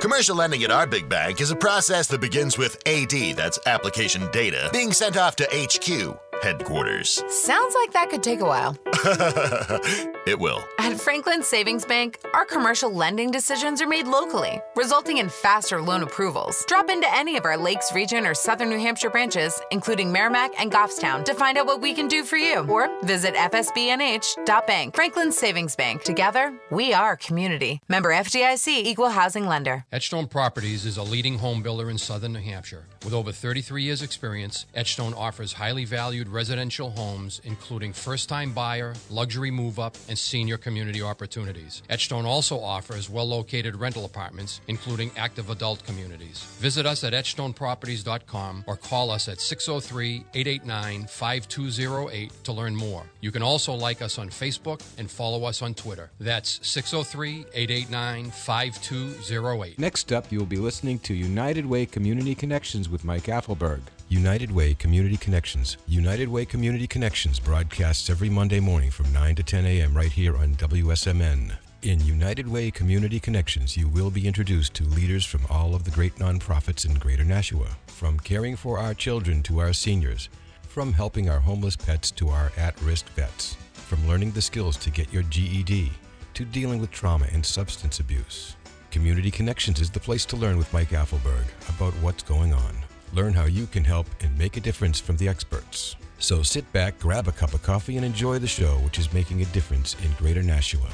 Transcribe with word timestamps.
Commercial 0.00 0.36
lending 0.36 0.62
at 0.62 0.70
our 0.70 0.86
big 0.86 1.10
bank 1.10 1.42
is 1.42 1.50
a 1.50 1.56
process 1.56 2.06
that 2.06 2.22
begins 2.22 2.56
with 2.56 2.80
AD, 2.86 3.36
that's 3.36 3.58
application 3.66 4.26
data, 4.32 4.70
being 4.72 4.94
sent 4.94 5.18
off 5.18 5.36
to 5.36 5.46
HQ, 5.52 6.18
headquarters. 6.42 7.22
Sounds 7.28 7.74
like 7.74 7.92
that 7.92 8.10
could 8.10 8.22
take 8.22 8.40
a 8.40 8.44
while. 8.44 8.76
it 10.26 10.38
will. 10.38 10.62
At 10.78 11.00
Franklin 11.00 11.42
Savings 11.42 11.84
Bank, 11.84 12.18
our 12.34 12.44
commercial 12.44 12.90
lending 12.90 13.30
decisions 13.30 13.82
are 13.82 13.86
made 13.86 14.06
locally, 14.06 14.60
resulting 14.76 15.18
in 15.18 15.28
faster 15.28 15.80
loan 15.80 16.02
approvals. 16.02 16.64
Drop 16.66 16.90
into 16.90 17.06
any 17.14 17.36
of 17.36 17.44
our 17.44 17.56
Lakes 17.56 17.92
Region 17.92 18.26
or 18.26 18.34
Southern 18.34 18.70
New 18.70 18.78
Hampshire 18.78 19.10
branches, 19.10 19.60
including 19.70 20.10
Merrimack 20.10 20.52
and 20.58 20.72
Goffstown, 20.72 21.24
to 21.24 21.34
find 21.34 21.58
out 21.58 21.66
what 21.66 21.80
we 21.80 21.94
can 21.94 22.08
do 22.08 22.24
for 22.24 22.36
you. 22.36 22.60
Or 22.68 22.88
visit 23.02 23.34
fsbnh.bank. 23.34 24.94
Franklin 24.94 25.32
Savings 25.32 25.76
Bank. 25.76 26.02
Together, 26.02 26.58
we 26.70 26.92
are 26.92 27.16
community. 27.16 27.80
Member 27.88 28.10
FDIC 28.10 28.68
Equal 28.68 29.10
Housing 29.10 29.46
Lender. 29.46 29.84
Etchstone 29.92 30.28
Properties 30.30 30.86
is 30.86 30.96
a 30.96 31.02
leading 31.02 31.38
home 31.38 31.62
builder 31.62 31.90
in 31.90 31.98
southern 31.98 32.32
New 32.32 32.40
Hampshire. 32.40 32.86
With 33.04 33.14
over 33.14 33.32
33 33.32 33.82
years' 33.82 34.02
experience, 34.02 34.66
Etchstone 34.76 35.16
offers 35.16 35.54
highly 35.54 35.84
valued 35.84 36.28
residential 36.32 36.90
homes, 36.90 37.40
including 37.44 37.92
first 37.92 38.28
time 38.28 38.52
buyer, 38.52 38.94
luxury 39.10 39.50
move 39.50 39.78
up, 39.78 39.96
and 40.08 40.18
senior 40.18 40.56
community 40.56 41.02
opportunities. 41.02 41.82
Etchstone 41.90 42.24
also 42.24 42.58
offers 42.58 43.10
well 43.10 43.26
located 43.26 43.76
rental 43.76 44.04
apartments, 44.04 44.60
including 44.68 45.10
active 45.16 45.50
adult 45.50 45.84
communities. 45.84 46.42
Visit 46.58 46.86
us 46.86 47.04
at 47.04 47.12
etchstoneproperties.com 47.12 48.64
or 48.66 48.76
call 48.76 49.10
us 49.10 49.28
at 49.28 49.40
603 49.40 50.24
889 50.34 51.06
5208 51.06 52.44
to 52.44 52.52
learn 52.52 52.74
more. 52.74 53.04
You 53.20 53.32
can 53.32 53.42
also 53.42 53.74
like 53.74 54.02
us 54.02 54.18
on 54.18 54.28
Facebook 54.28 54.82
and 54.98 55.10
follow 55.10 55.44
us 55.44 55.62
on 55.62 55.74
Twitter. 55.74 56.10
That's 56.20 56.60
603 56.66 57.46
889 57.52 58.30
5208. 58.30 59.78
Next 59.78 60.12
up, 60.12 60.30
you 60.30 60.38
will 60.38 60.46
be 60.46 60.56
listening 60.56 60.98
to 61.00 61.14
United 61.14 61.66
Way 61.66 61.86
Community 61.86 62.34
Connections 62.34 62.88
with 62.88 63.04
Mike 63.04 63.24
Apfelberg. 63.24 63.80
United 64.10 64.50
Way 64.50 64.74
Community 64.74 65.16
Connections. 65.16 65.76
United 65.86 66.28
Way 66.28 66.44
Community 66.44 66.88
Connections 66.88 67.38
broadcasts 67.38 68.10
every 68.10 68.28
Monday 68.28 68.58
morning 68.58 68.90
from 68.90 69.12
9 69.12 69.36
to 69.36 69.44
10 69.44 69.64
a.m. 69.64 69.96
right 69.96 70.10
here 70.10 70.36
on 70.36 70.56
WSMN. 70.56 71.56
In 71.82 72.04
United 72.04 72.48
Way 72.48 72.72
Community 72.72 73.20
Connections, 73.20 73.76
you 73.76 73.86
will 73.86 74.10
be 74.10 74.26
introduced 74.26 74.74
to 74.74 74.82
leaders 74.82 75.24
from 75.24 75.46
all 75.48 75.76
of 75.76 75.84
the 75.84 75.92
great 75.92 76.16
nonprofits 76.16 76.84
in 76.84 76.98
Greater 76.98 77.22
Nashua, 77.22 77.68
from 77.86 78.18
caring 78.18 78.56
for 78.56 78.80
our 78.80 78.94
children 78.94 79.44
to 79.44 79.60
our 79.60 79.72
seniors, 79.72 80.28
from 80.62 80.92
helping 80.92 81.30
our 81.30 81.38
homeless 81.38 81.76
pets 81.76 82.10
to 82.10 82.30
our 82.30 82.50
at 82.56 82.82
risk 82.82 83.06
vets, 83.10 83.56
from 83.74 84.08
learning 84.08 84.32
the 84.32 84.42
skills 84.42 84.76
to 84.78 84.90
get 84.90 85.12
your 85.12 85.22
GED 85.22 85.92
to 86.34 86.44
dealing 86.44 86.80
with 86.80 86.90
trauma 86.90 87.26
and 87.30 87.46
substance 87.46 88.00
abuse. 88.00 88.56
Community 88.90 89.30
Connections 89.30 89.80
is 89.80 89.88
the 89.88 90.00
place 90.00 90.26
to 90.26 90.36
learn 90.36 90.58
with 90.58 90.72
Mike 90.72 90.90
Apfelberg 90.90 91.44
about 91.68 91.92
what's 92.02 92.24
going 92.24 92.52
on. 92.52 92.89
Learn 93.12 93.32
how 93.32 93.46
you 93.46 93.66
can 93.66 93.82
help 93.82 94.06
and 94.20 94.38
make 94.38 94.56
a 94.56 94.60
difference 94.60 95.00
from 95.00 95.16
the 95.16 95.28
experts. 95.28 95.96
So 96.20 96.42
sit 96.42 96.70
back, 96.72 96.98
grab 97.00 97.26
a 97.26 97.32
cup 97.32 97.54
of 97.54 97.62
coffee, 97.62 97.96
and 97.96 98.04
enjoy 98.04 98.38
the 98.38 98.46
show, 98.46 98.76
which 98.78 98.98
is 98.98 99.12
making 99.12 99.42
a 99.42 99.46
difference 99.46 99.96
in 100.04 100.12
Greater 100.12 100.42
Nashua. 100.42 100.90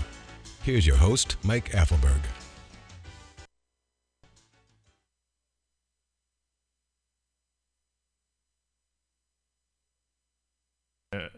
Here's 0.62 0.86
your 0.86 0.96
host, 0.96 1.36
Mike 1.44 1.70
Apfelberg. 1.72 2.20
Uh, 11.12 11.28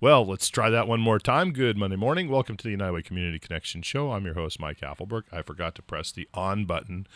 well, 0.00 0.26
let's 0.26 0.48
try 0.48 0.70
that 0.70 0.88
one 0.88 1.00
more 1.00 1.18
time. 1.20 1.52
Good 1.52 1.76
Monday 1.76 1.96
morning. 1.96 2.28
Welcome 2.28 2.56
to 2.56 2.64
the 2.64 2.70
United 2.70 2.92
Way 2.92 3.02
Community 3.02 3.38
Connection 3.38 3.82
Show. 3.82 4.10
I'm 4.12 4.24
your 4.24 4.34
host, 4.34 4.58
Mike 4.58 4.80
Apfelberg. 4.80 5.22
I 5.30 5.42
forgot 5.42 5.74
to 5.76 5.82
press 5.82 6.10
the 6.10 6.28
on 6.34 6.64
button 6.64 7.06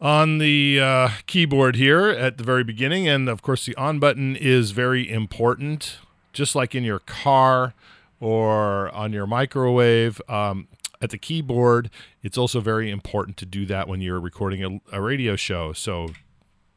on 0.00 0.38
the 0.38 0.80
uh, 0.80 1.08
keyboard 1.26 1.76
here 1.76 2.08
at 2.08 2.38
the 2.38 2.44
very 2.44 2.64
beginning. 2.64 3.08
And 3.08 3.28
of 3.28 3.42
course, 3.42 3.66
the 3.66 3.76
on 3.76 3.98
button 3.98 4.36
is 4.36 4.72
very 4.72 5.10
important, 5.10 5.98
just 6.32 6.54
like 6.54 6.74
in 6.74 6.84
your 6.84 6.98
car 6.98 7.74
or 8.20 8.90
on 8.90 9.12
your 9.12 9.26
microwave. 9.26 10.20
Um, 10.28 10.68
at 11.00 11.10
the 11.10 11.18
keyboard, 11.18 11.90
it's 12.22 12.38
also 12.38 12.60
very 12.60 12.90
important 12.90 13.36
to 13.38 13.46
do 13.46 13.66
that 13.66 13.88
when 13.88 14.00
you're 14.00 14.20
recording 14.20 14.64
a, 14.64 14.96
a 14.96 15.02
radio 15.02 15.36
show. 15.36 15.72
So 15.72 16.08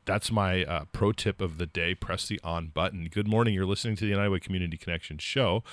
that's 0.06 0.32
my 0.32 0.64
uh, 0.66 0.86
pro 0.92 1.12
tip 1.12 1.40
of 1.40 1.58
the 1.58 1.66
day. 1.66 1.96
Press 1.96 2.28
the 2.28 2.40
on 2.44 2.68
button. 2.68 3.10
Good 3.12 3.28
morning. 3.28 3.54
You're 3.54 3.66
listening 3.66 3.96
to 3.98 4.06
the 4.06 4.10
United 4.10 4.32
Way 4.32 4.40
Community 4.40 4.78
Connection 4.78 5.18
show. 5.18 5.64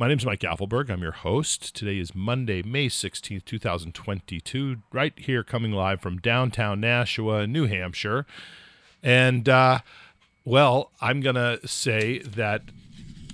My 0.00 0.06
name 0.06 0.18
is 0.18 0.24
Mike 0.24 0.42
Apfelberg. 0.42 0.90
I'm 0.90 1.02
your 1.02 1.10
host. 1.10 1.74
Today 1.74 1.98
is 1.98 2.14
Monday, 2.14 2.62
May 2.62 2.86
16th, 2.86 3.44
2022, 3.44 4.76
right 4.92 5.12
here 5.18 5.42
coming 5.42 5.72
live 5.72 6.00
from 6.00 6.18
downtown 6.18 6.78
Nashua, 6.78 7.48
New 7.48 7.66
Hampshire. 7.66 8.24
And, 9.02 9.48
uh, 9.48 9.80
well, 10.44 10.92
I'm 11.00 11.20
going 11.20 11.34
to 11.34 11.58
say 11.66 12.20
that 12.20 12.62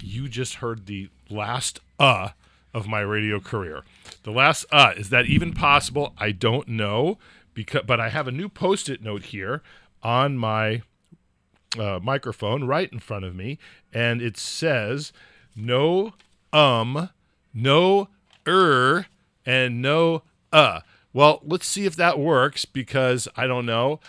you 0.03 0.27
just 0.27 0.55
heard 0.55 0.87
the 0.87 1.11
last 1.29 1.81
uh 2.01 2.31
of 2.73 2.89
my 2.89 3.01
radio 3.01 3.41
career. 3.41 3.85
The 4.23 4.33
last 4.33 4.65
uh. 4.73 4.95
Is 4.97 5.11
that 5.11 5.27
even 5.27 5.53
possible? 5.53 6.15
I 6.17 6.31
don't 6.31 6.67
know. 6.69 7.19
Because, 7.53 7.83
but 7.87 8.01
I 8.01 8.09
have 8.09 8.27
a 8.27 8.33
new 8.33 8.49
post 8.49 8.89
it 8.89 9.03
note 9.03 9.25
here 9.25 9.61
on 10.03 10.39
my 10.39 10.81
uh, 11.79 12.01
microphone 12.03 12.65
right 12.65 12.91
in 12.91 13.01
front 13.01 13.27
of 13.27 13.37
me, 13.37 13.59
and 13.93 14.23
it 14.23 14.39
says, 14.39 15.13
No 15.55 16.15
um, 16.55 17.11
no 17.53 18.09
er, 18.47 19.07
and 19.45 19.83
no 19.83 20.23
uh. 20.53 20.81
Well, 21.13 21.41
let's 21.45 21.67
see 21.67 21.87
if 21.87 21.97
that 21.97 22.19
works 22.19 22.65
because 22.65 23.29
I 23.37 23.47
don't 23.47 23.67
know 23.67 24.01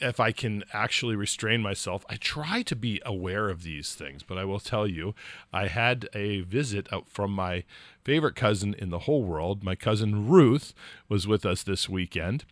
if 0.00 0.18
I 0.18 0.32
can 0.32 0.64
actually 0.72 1.14
restrain 1.14 1.60
myself. 1.62 2.04
I 2.08 2.16
try 2.16 2.62
to 2.62 2.76
be 2.76 3.00
aware 3.04 3.48
of 3.48 3.62
these 3.62 3.94
things, 3.94 4.22
but 4.22 4.38
I 4.38 4.44
will 4.44 4.60
tell 4.60 4.86
you, 4.86 5.14
I 5.52 5.68
had 5.68 6.08
a 6.14 6.40
visit 6.40 6.88
from 7.06 7.32
my 7.32 7.64
favorite 8.02 8.34
cousin 8.34 8.74
in 8.74 8.90
the 8.90 9.00
whole 9.00 9.24
world. 9.24 9.62
My 9.62 9.74
cousin 9.74 10.28
Ruth 10.28 10.74
was 11.08 11.26
with 11.26 11.44
us 11.46 11.62
this 11.62 11.88
weekend. 11.88 12.44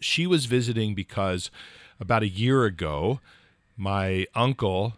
She 0.00 0.26
was 0.26 0.46
visiting 0.46 0.94
because 0.94 1.50
about 1.98 2.22
a 2.22 2.28
year 2.28 2.64
ago, 2.64 3.20
my 3.76 4.26
uncle 4.34 4.94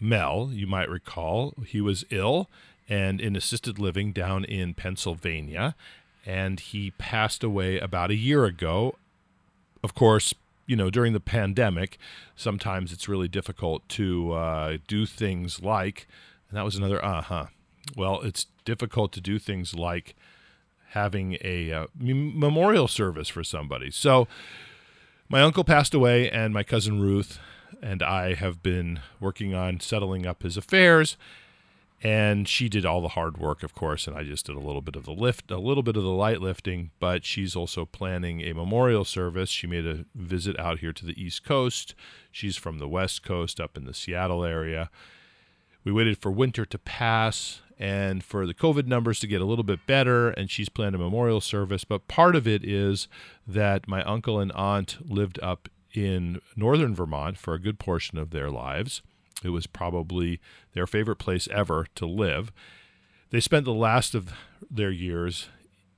Mel, 0.00 0.50
you 0.52 0.66
might 0.66 0.90
recall, 0.90 1.54
he 1.64 1.80
was 1.80 2.04
ill 2.10 2.50
and 2.88 3.20
in 3.20 3.36
assisted 3.36 3.78
living 3.78 4.12
down 4.12 4.44
in 4.44 4.74
Pennsylvania. 4.74 5.74
And 6.24 6.60
he 6.60 6.92
passed 6.92 7.42
away 7.42 7.78
about 7.78 8.10
a 8.10 8.14
year 8.14 8.44
ago. 8.44 8.96
Of 9.82 9.94
course, 9.94 10.34
you 10.66 10.76
know, 10.76 10.90
during 10.90 11.12
the 11.12 11.20
pandemic, 11.20 11.98
sometimes 12.36 12.92
it's 12.92 13.08
really 13.08 13.28
difficult 13.28 13.88
to 13.90 14.32
uh, 14.32 14.78
do 14.86 15.06
things 15.06 15.60
like, 15.60 16.06
and 16.48 16.56
that 16.56 16.64
was 16.64 16.76
another 16.76 17.04
uh 17.04 17.22
huh. 17.22 17.46
Well, 17.96 18.20
it's 18.22 18.46
difficult 18.64 19.12
to 19.12 19.20
do 19.20 19.40
things 19.40 19.74
like 19.74 20.14
having 20.90 21.36
a 21.42 21.72
uh, 21.72 21.86
memorial 21.98 22.86
service 22.86 23.28
for 23.28 23.42
somebody. 23.42 23.90
So, 23.90 24.28
my 25.28 25.40
uncle 25.40 25.64
passed 25.64 25.94
away, 25.94 26.30
and 26.30 26.54
my 26.54 26.62
cousin 26.62 27.00
Ruth 27.00 27.38
and 27.82 28.02
I 28.02 28.34
have 28.34 28.62
been 28.62 29.00
working 29.18 29.54
on 29.54 29.80
settling 29.80 30.26
up 30.26 30.42
his 30.42 30.56
affairs 30.56 31.16
and 32.02 32.48
she 32.48 32.68
did 32.68 32.84
all 32.84 33.00
the 33.00 33.08
hard 33.08 33.38
work 33.38 33.62
of 33.62 33.74
course 33.74 34.06
and 34.06 34.16
i 34.16 34.22
just 34.22 34.46
did 34.46 34.56
a 34.56 34.60
little 34.60 34.80
bit 34.80 34.96
of 34.96 35.04
the 35.04 35.12
lift 35.12 35.50
a 35.50 35.58
little 35.58 35.82
bit 35.82 35.96
of 35.96 36.02
the 36.02 36.10
light 36.10 36.40
lifting 36.40 36.90
but 36.98 37.24
she's 37.24 37.56
also 37.56 37.84
planning 37.84 38.40
a 38.42 38.52
memorial 38.52 39.04
service. 39.04 39.50
She 39.50 39.66
made 39.66 39.86
a 39.86 40.04
visit 40.14 40.58
out 40.58 40.78
here 40.78 40.92
to 40.92 41.06
the 41.06 41.20
east 41.20 41.44
coast. 41.44 41.94
She's 42.30 42.56
from 42.56 42.78
the 42.78 42.88
west 42.88 43.22
coast 43.22 43.60
up 43.60 43.76
in 43.76 43.84
the 43.84 43.94
seattle 43.94 44.44
area. 44.44 44.90
We 45.84 45.92
waited 45.92 46.18
for 46.18 46.30
winter 46.30 46.64
to 46.64 46.78
pass 46.78 47.60
and 47.78 48.22
for 48.22 48.46
the 48.46 48.54
covid 48.54 48.86
numbers 48.86 49.18
to 49.20 49.26
get 49.26 49.40
a 49.40 49.44
little 49.44 49.64
bit 49.64 49.86
better 49.86 50.30
and 50.30 50.50
she's 50.50 50.68
planned 50.68 50.94
a 50.94 50.98
memorial 50.98 51.40
service. 51.40 51.84
But 51.84 52.08
part 52.08 52.36
of 52.36 52.46
it 52.46 52.64
is 52.64 53.08
that 53.46 53.88
my 53.88 54.02
uncle 54.04 54.38
and 54.38 54.52
aunt 54.52 54.98
lived 55.04 55.40
up 55.42 55.68
in 55.92 56.40
northern 56.56 56.94
vermont 56.94 57.36
for 57.36 57.54
a 57.54 57.60
good 57.60 57.78
portion 57.78 58.16
of 58.16 58.30
their 58.30 58.50
lives 58.50 59.02
it 59.44 59.50
was 59.50 59.66
probably 59.66 60.40
their 60.74 60.86
favorite 60.86 61.16
place 61.16 61.48
ever 61.48 61.86
to 61.94 62.06
live. 62.06 62.52
They 63.30 63.40
spent 63.40 63.64
the 63.64 63.72
last 63.72 64.14
of 64.14 64.32
their 64.70 64.90
years 64.90 65.48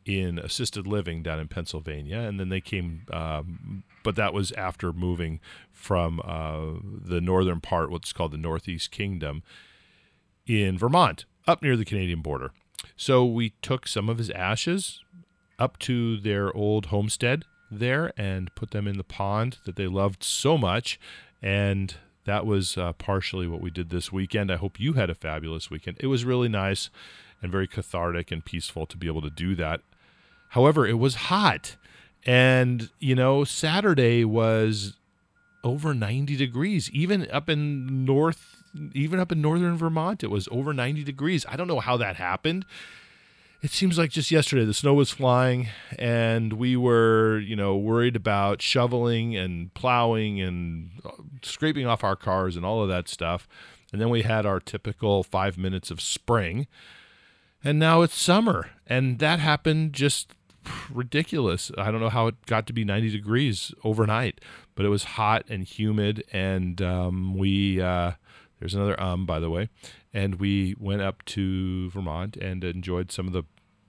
in 0.05 0.39
assisted 0.39 0.87
living 0.87 1.23
down 1.23 1.41
in 1.41 1.49
Pennsylvania, 1.49 2.19
and 2.19 2.39
then 2.39 2.49
they 2.49 2.61
came, 2.61 3.07
um, 3.13 3.85
but 4.03 4.17
that 4.17 4.35
was 4.35 4.53
after 4.53 4.93
moving 4.93 5.41
from 5.73 6.21
uh, 6.25 6.79
the 6.83 7.21
northern 7.21 7.61
part, 7.61 7.91
what's 7.91 8.13
called 8.13 8.33
the 8.33 8.39
Northeast 8.39 8.91
Kingdom, 8.91 9.43
in 10.47 10.77
Vermont, 10.77 11.25
up 11.47 11.63
near 11.63 11.77
the 11.77 11.85
Canadian 11.85 12.21
border. 12.21 12.53
So 12.97 13.25
we 13.25 13.51
took 13.63 13.89
some 13.89 14.09
of 14.09 14.19
his 14.19 14.31
ashes 14.31 15.01
up 15.59 15.79
to 15.81 16.19
their 16.19 16.55
old 16.55 16.87
homestead 16.87 17.45
there 17.71 18.13
and 18.17 18.55
put 18.55 18.71
them 18.71 18.87
in 18.87 18.99
the 18.99 19.05
pond 19.05 19.59
that 19.65 19.77
they 19.77 19.87
loved 19.87 20.23
so 20.23 20.59
much. 20.59 20.99
And 21.43 21.95
that 22.25 22.47
was 22.47 22.77
uh, 22.77 22.93
partially 22.95 23.47
what 23.47 23.61
we 23.61 23.71
did 23.71 23.91
this 23.91 24.13
weekend. 24.13 24.51
I 24.51 24.57
hope 24.57 24.81
you 24.81 24.95
had 24.95 25.11
a 25.11 25.15
fabulous 25.15 25.71
weekend. 25.71 25.99
It 26.01 26.07
was 26.07 26.25
really 26.25 26.49
nice 26.49 26.91
and 27.43 27.53
very 27.53 27.67
cathartic 27.67 28.31
and 28.31 28.45
peaceful 28.45 28.87
to 28.87 28.97
be 28.97 29.07
able 29.07 29.23
to 29.23 29.31
do 29.31 29.55
that. 29.57 29.81
However, 30.51 30.87
it 30.87 30.99
was 30.99 31.15
hot. 31.17 31.77
And, 32.25 32.91
you 33.01 33.15
know, 33.15 33.45
Saturday 33.45 34.25
was 34.25 34.97
over 35.63 35.95
90 35.95 36.37
degrees, 36.37 36.91
even 36.91 37.29
up 37.31 37.49
in 37.49 38.05
north, 38.05 38.63
even 38.93 39.21
up 39.21 39.33
in 39.33 39.41
northern 39.41 39.77
Vermont, 39.77 40.23
it 40.23 40.31
was 40.31 40.49
over 40.51 40.73
90 40.73 41.05
degrees. 41.05 41.45
I 41.49 41.57
don't 41.57 41.69
know 41.69 41.81
how 41.81 41.97
that 41.99 42.17
happened. 42.17 42.65
It 43.65 43.71
seems 43.71 43.97
like 43.97 44.11
just 44.11 44.31
yesterday 44.31 44.67
the 44.67 44.75
snow 44.75 44.93
was 44.93 45.11
flying 45.11 45.69
and 45.99 46.53
we 46.53 46.77
were, 46.77 47.39
you 47.39 47.57
know, 47.57 47.75
worried 47.75 48.15
about 48.15 48.61
shoveling 48.61 49.35
and 49.35 49.73
plowing 49.73 50.39
and 50.39 50.91
uh, 51.03 51.13
scraping 51.41 51.87
off 51.87 52.05
our 52.05 52.15
cars 52.15 52.57
and 52.57 52.67
all 52.67 52.83
of 52.83 52.91
that 52.91 53.09
stuff. 53.09 53.49
And 53.91 54.03
then 54.03 54.11
we 54.11 54.21
had 54.21 54.45
our 54.45 54.61
typical 54.61 55.23
five 55.23 55.57
minutes 55.57 55.91
of 55.91 56.03
spring. 56.03 56.67
And 57.65 57.79
now 57.79 58.03
it's 58.03 58.21
summer. 58.21 58.69
And 58.87 59.19
that 59.21 59.39
happened 59.39 59.95
just 59.95 60.35
ridiculous. 60.93 61.71
I 61.79 61.91
don't 61.91 62.01
know 62.03 62.11
how 62.11 62.27
it 62.27 62.45
got 62.45 62.67
to 62.67 62.75
be 62.75 62.85
90 62.85 63.09
degrees 63.09 63.73
overnight, 63.83 64.43
but 64.75 64.85
it 64.85 64.91
was 64.91 65.05
hot 65.05 65.47
and 65.49 65.65
humid. 65.65 66.23
And 66.35 66.83
um, 66.83 67.39
we, 67.39 67.81
uh, 67.81 68.13
there's 68.61 68.75
another 68.75 69.01
um, 69.01 69.25
by 69.25 69.41
the 69.41 69.49
way, 69.49 69.71
and 70.13 70.35
we 70.35 70.75
went 70.79 71.01
up 71.01 71.25
to 71.25 71.89
Vermont 71.91 72.37
and 72.37 72.63
enjoyed 72.63 73.11
some 73.11 73.27
of 73.27 73.33
the 73.33 73.45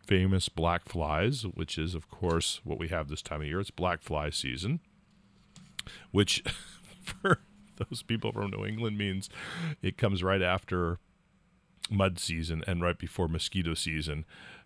famous 0.05 0.49
black 0.49 0.87
flies, 0.87 1.43
which 1.43 1.77
is, 1.77 1.95
of 1.95 2.09
course, 2.09 2.61
what 2.63 2.79
we 2.79 2.87
have 2.89 3.07
this 3.07 3.21
time 3.21 3.41
of 3.41 3.47
year. 3.47 3.59
It's 3.59 3.71
black 3.71 4.01
fly 4.01 4.29
season, 4.29 4.79
which 6.11 6.43
for 7.03 7.39
those 7.77 8.03
people 8.03 8.31
from 8.31 8.51
New 8.51 8.65
England 8.65 8.97
means 8.97 9.29
it 9.81 9.97
comes 9.97 10.23
right 10.23 10.41
after 10.41 10.99
mud 11.89 12.17
season 12.17 12.63
and 12.65 12.81
right 12.81 12.97
before 12.97 13.27
mosquito 13.27 13.75
season 13.75 14.25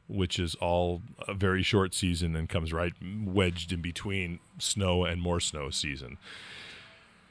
which 0.09 0.39
is 0.39 0.55
all 0.55 1.03
a 1.27 1.33
very 1.33 1.61
short 1.61 1.93
season 1.93 2.35
and 2.35 2.49
comes 2.49 2.73
right 2.73 2.93
wedged 3.23 3.71
in 3.71 3.79
between 3.79 4.39
snow 4.57 5.05
and 5.05 5.21
more 5.21 5.39
snow 5.39 5.69
season. 5.69 6.17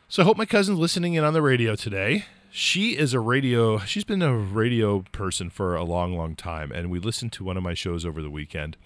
So 0.09 0.23
I 0.23 0.25
hope 0.25 0.39
my 0.39 0.47
cousin's 0.47 0.79
listening 0.79 1.15
in 1.15 1.25
on 1.25 1.35
the 1.35 1.43
radio 1.43 1.75
today. 1.75 2.25
She 2.51 2.97
is 2.97 3.13
a 3.13 3.21
radio, 3.21 3.79
she's 3.79 4.05
been 4.05 4.23
a 4.23 4.37
radio 4.37 5.05
person 5.13 5.51
for 5.51 5.77
a 5.77 5.85
long, 5.85 6.17
long 6.17 6.35
time. 6.35 6.73
And 6.73 6.91
we 6.91 6.99
listened 6.99 7.33
to 7.33 7.45
one 7.45 7.57
of 7.57 7.63
my 7.63 7.75
shows 7.75 8.05
over 8.05 8.23
the 8.23 8.31
weekend. 8.31 8.77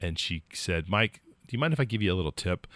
And 0.00 0.18
she 0.18 0.42
said, 0.52 0.88
Mike, 0.88 1.20
do 1.46 1.56
you 1.56 1.58
mind 1.58 1.72
if 1.72 1.80
I 1.80 1.84
give 1.84 2.02
you 2.02 2.12
a 2.12 2.14
little 2.14 2.32
tip? 2.32 2.66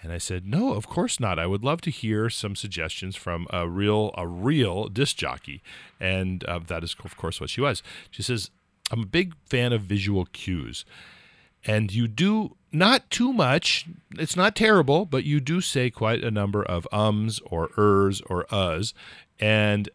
And 0.00 0.12
I 0.12 0.18
said, 0.18 0.46
"No, 0.46 0.74
of 0.74 0.86
course 0.86 1.18
not. 1.18 1.40
I 1.40 1.46
would 1.46 1.64
love 1.64 1.80
to 1.80 1.90
hear 1.90 2.30
some 2.30 2.54
suggestions 2.54 3.16
from 3.16 3.48
a 3.50 3.68
real 3.68 4.14
a 4.16 4.28
real 4.28 4.86
disc 4.88 5.16
jockey." 5.16 5.60
And 5.98 6.44
uh, 6.44 6.60
that 6.68 6.84
is, 6.84 6.94
of 7.04 7.16
course, 7.16 7.40
what 7.40 7.50
she 7.50 7.60
was. 7.60 7.82
She 8.10 8.22
says, 8.22 8.50
I'm 8.90 9.02
a 9.02 9.06
big 9.06 9.34
fan 9.44 9.72
of 9.72 9.82
visual 9.82 10.26
cues. 10.26 10.84
And 11.64 11.92
you 11.92 12.08
do 12.08 12.56
not 12.70 13.10
too 13.10 13.32
much, 13.32 13.86
it's 14.12 14.36
not 14.36 14.54
terrible, 14.54 15.04
but 15.04 15.24
you 15.24 15.40
do 15.40 15.60
say 15.60 15.90
quite 15.90 16.22
a 16.22 16.30
number 16.30 16.62
of 16.62 16.86
ums 16.92 17.40
or 17.40 17.70
ers 17.76 18.20
or 18.22 18.46
us. 18.54 18.94
And 19.40 19.88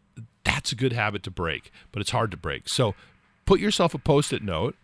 that's 0.44 0.72
a 0.72 0.74
good 0.74 0.92
habit 0.92 1.22
to 1.24 1.30
break, 1.30 1.70
but 1.92 2.00
it's 2.00 2.10
hard 2.10 2.30
to 2.30 2.36
break. 2.36 2.68
So 2.68 2.94
put 3.46 3.60
yourself 3.60 3.94
a 3.94 3.98
post 3.98 4.32
it 4.32 4.42
note 4.42 4.76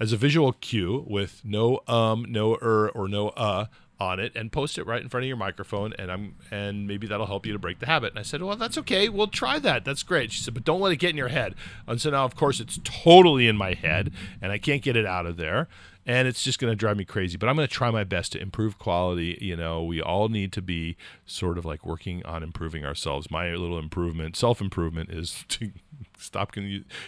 as 0.00 0.12
a 0.12 0.16
visual 0.16 0.52
cue 0.52 1.04
with 1.06 1.42
no 1.44 1.80
um, 1.86 2.26
no 2.28 2.54
er, 2.62 2.90
or 2.94 3.08
no 3.08 3.28
uh 3.30 3.66
on 4.02 4.18
it 4.18 4.34
and 4.34 4.50
post 4.50 4.78
it 4.78 4.86
right 4.86 5.00
in 5.00 5.08
front 5.08 5.22
of 5.22 5.28
your 5.28 5.36
microphone 5.36 5.92
and 5.96 6.10
I'm 6.10 6.34
and 6.50 6.88
maybe 6.88 7.06
that'll 7.06 7.26
help 7.26 7.46
you 7.46 7.52
to 7.52 7.58
break 7.58 7.78
the 7.78 7.86
habit. 7.86 8.10
And 8.10 8.18
I 8.18 8.22
said, 8.22 8.42
Well, 8.42 8.56
that's 8.56 8.76
okay. 8.78 9.08
We'll 9.08 9.28
try 9.28 9.60
that. 9.60 9.84
That's 9.84 10.02
great. 10.02 10.32
She 10.32 10.42
said, 10.42 10.54
But 10.54 10.64
don't 10.64 10.80
let 10.80 10.92
it 10.92 10.96
get 10.96 11.10
in 11.10 11.16
your 11.16 11.28
head. 11.28 11.54
And 11.86 12.00
so 12.00 12.10
now 12.10 12.24
of 12.24 12.34
course 12.34 12.58
it's 12.58 12.80
totally 12.82 13.46
in 13.46 13.56
my 13.56 13.74
head 13.74 14.12
and 14.40 14.50
I 14.50 14.58
can't 14.58 14.82
get 14.82 14.96
it 14.96 15.06
out 15.06 15.26
of 15.26 15.36
there. 15.36 15.68
And 16.04 16.26
it's 16.26 16.42
just 16.42 16.58
going 16.58 16.72
to 16.72 16.76
drive 16.76 16.96
me 16.96 17.04
crazy. 17.04 17.36
But 17.36 17.48
I'm 17.48 17.54
going 17.54 17.68
to 17.68 17.72
try 17.72 17.90
my 17.90 18.04
best 18.04 18.32
to 18.32 18.40
improve 18.40 18.78
quality. 18.78 19.38
You 19.40 19.56
know, 19.56 19.84
we 19.84 20.02
all 20.02 20.28
need 20.28 20.52
to 20.52 20.62
be 20.62 20.96
sort 21.26 21.58
of 21.58 21.64
like 21.64 21.86
working 21.86 22.24
on 22.26 22.42
improving 22.42 22.84
ourselves. 22.84 23.30
My 23.30 23.50
little 23.50 23.78
improvement, 23.78 24.36
self 24.36 24.60
improvement, 24.60 25.10
is 25.10 25.44
to 25.48 25.70
stop 26.18 26.52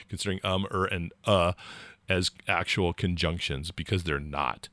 considering 0.08 0.40
um, 0.44 0.66
er, 0.72 0.84
and 0.84 1.12
uh 1.24 1.52
as 2.08 2.30
actual 2.46 2.92
conjunctions 2.92 3.70
because 3.70 4.04
they're 4.04 4.20
not. 4.20 4.68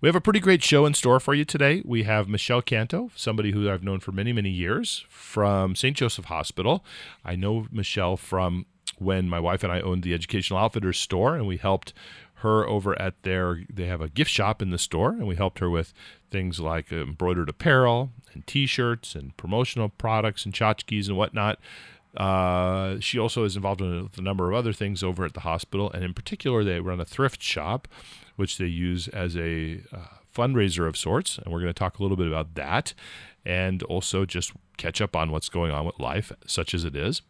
We 0.00 0.08
have 0.08 0.16
a 0.16 0.20
pretty 0.20 0.40
great 0.40 0.62
show 0.62 0.86
in 0.86 0.94
store 0.94 1.20
for 1.20 1.34
you 1.34 1.44
today. 1.44 1.82
We 1.84 2.04
have 2.04 2.28
Michelle 2.28 2.62
Canto, 2.62 3.10
somebody 3.14 3.52
who 3.52 3.70
I've 3.70 3.82
known 3.82 4.00
for 4.00 4.12
many, 4.12 4.32
many 4.32 4.50
years 4.50 5.04
from 5.08 5.74
St. 5.74 5.96
Joseph 5.96 6.26
Hospital. 6.26 6.84
I 7.24 7.36
know 7.36 7.66
Michelle 7.70 8.16
from 8.16 8.66
when 8.98 9.28
my 9.28 9.38
wife 9.38 9.62
and 9.62 9.72
I 9.72 9.80
owned 9.80 10.02
the 10.02 10.14
Educational 10.14 10.58
Outfitters 10.58 10.98
store, 10.98 11.34
and 11.34 11.46
we 11.46 11.56
helped 11.56 11.92
her 12.40 12.66
over 12.66 13.00
at 13.00 13.22
their 13.22 13.64
they 13.72 13.86
have 13.86 14.00
a 14.00 14.08
gift 14.08 14.30
shop 14.30 14.60
in 14.60 14.70
the 14.70 14.78
store 14.78 15.10
and 15.10 15.26
we 15.26 15.36
helped 15.36 15.58
her 15.58 15.70
with 15.70 15.92
things 16.30 16.60
like 16.60 16.92
embroidered 16.92 17.48
apparel 17.48 18.10
and 18.32 18.46
t-shirts 18.46 19.14
and 19.14 19.36
promotional 19.36 19.88
products 19.88 20.44
and 20.44 20.54
tchotchkes 20.54 21.08
and 21.08 21.16
whatnot 21.16 21.58
uh, 22.16 22.98
she 22.98 23.20
also 23.20 23.44
is 23.44 23.54
involved 23.54 23.80
in 23.80 24.10
a, 24.18 24.20
number 24.20 24.50
of 24.50 24.56
other 24.56 24.72
things 24.72 25.02
over 25.02 25.24
at 25.24 25.34
the 25.34 25.40
hospital 25.40 25.90
and 25.92 26.02
in 26.02 26.12
particular 26.12 26.64
they 26.64 26.80
run 26.80 27.00
a 27.00 27.04
thrift 27.04 27.42
shop 27.42 27.86
which 28.36 28.58
they 28.58 28.66
use 28.66 29.06
as 29.08 29.36
a 29.36 29.82
uh, 29.92 29.98
fundraiser 30.34 30.88
of 30.88 30.96
sorts. 30.96 31.38
And 31.38 31.52
we're 31.52 31.60
going 31.60 31.72
to 31.72 31.78
talk 31.78 31.98
a 31.98 32.02
little 32.02 32.16
bit 32.16 32.26
about 32.26 32.54
that 32.54 32.94
and 33.44 33.82
also 33.84 34.24
just 34.24 34.52
catch 34.76 35.00
up 35.00 35.16
on 35.16 35.30
what's 35.30 35.48
going 35.48 35.70
on 35.70 35.86
with 35.86 35.98
life, 35.98 36.32
such 36.46 36.74
as 36.74 36.84
it 36.84 36.96
is. 36.96 37.22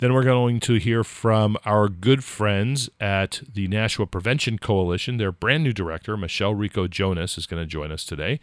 Then 0.00 0.14
we're 0.14 0.24
going 0.24 0.60
to 0.60 0.76
hear 0.76 1.04
from 1.04 1.58
our 1.66 1.90
good 1.90 2.24
friends 2.24 2.88
at 2.98 3.42
the 3.52 3.68
Nashua 3.68 4.06
Prevention 4.06 4.58
Coalition. 4.58 5.18
Their 5.18 5.30
brand 5.30 5.62
new 5.62 5.74
director, 5.74 6.16
Michelle 6.16 6.54
Rico 6.54 6.88
Jonas, 6.88 7.36
is 7.36 7.44
going 7.44 7.62
to 7.62 7.66
join 7.66 7.92
us 7.92 8.06
today 8.06 8.40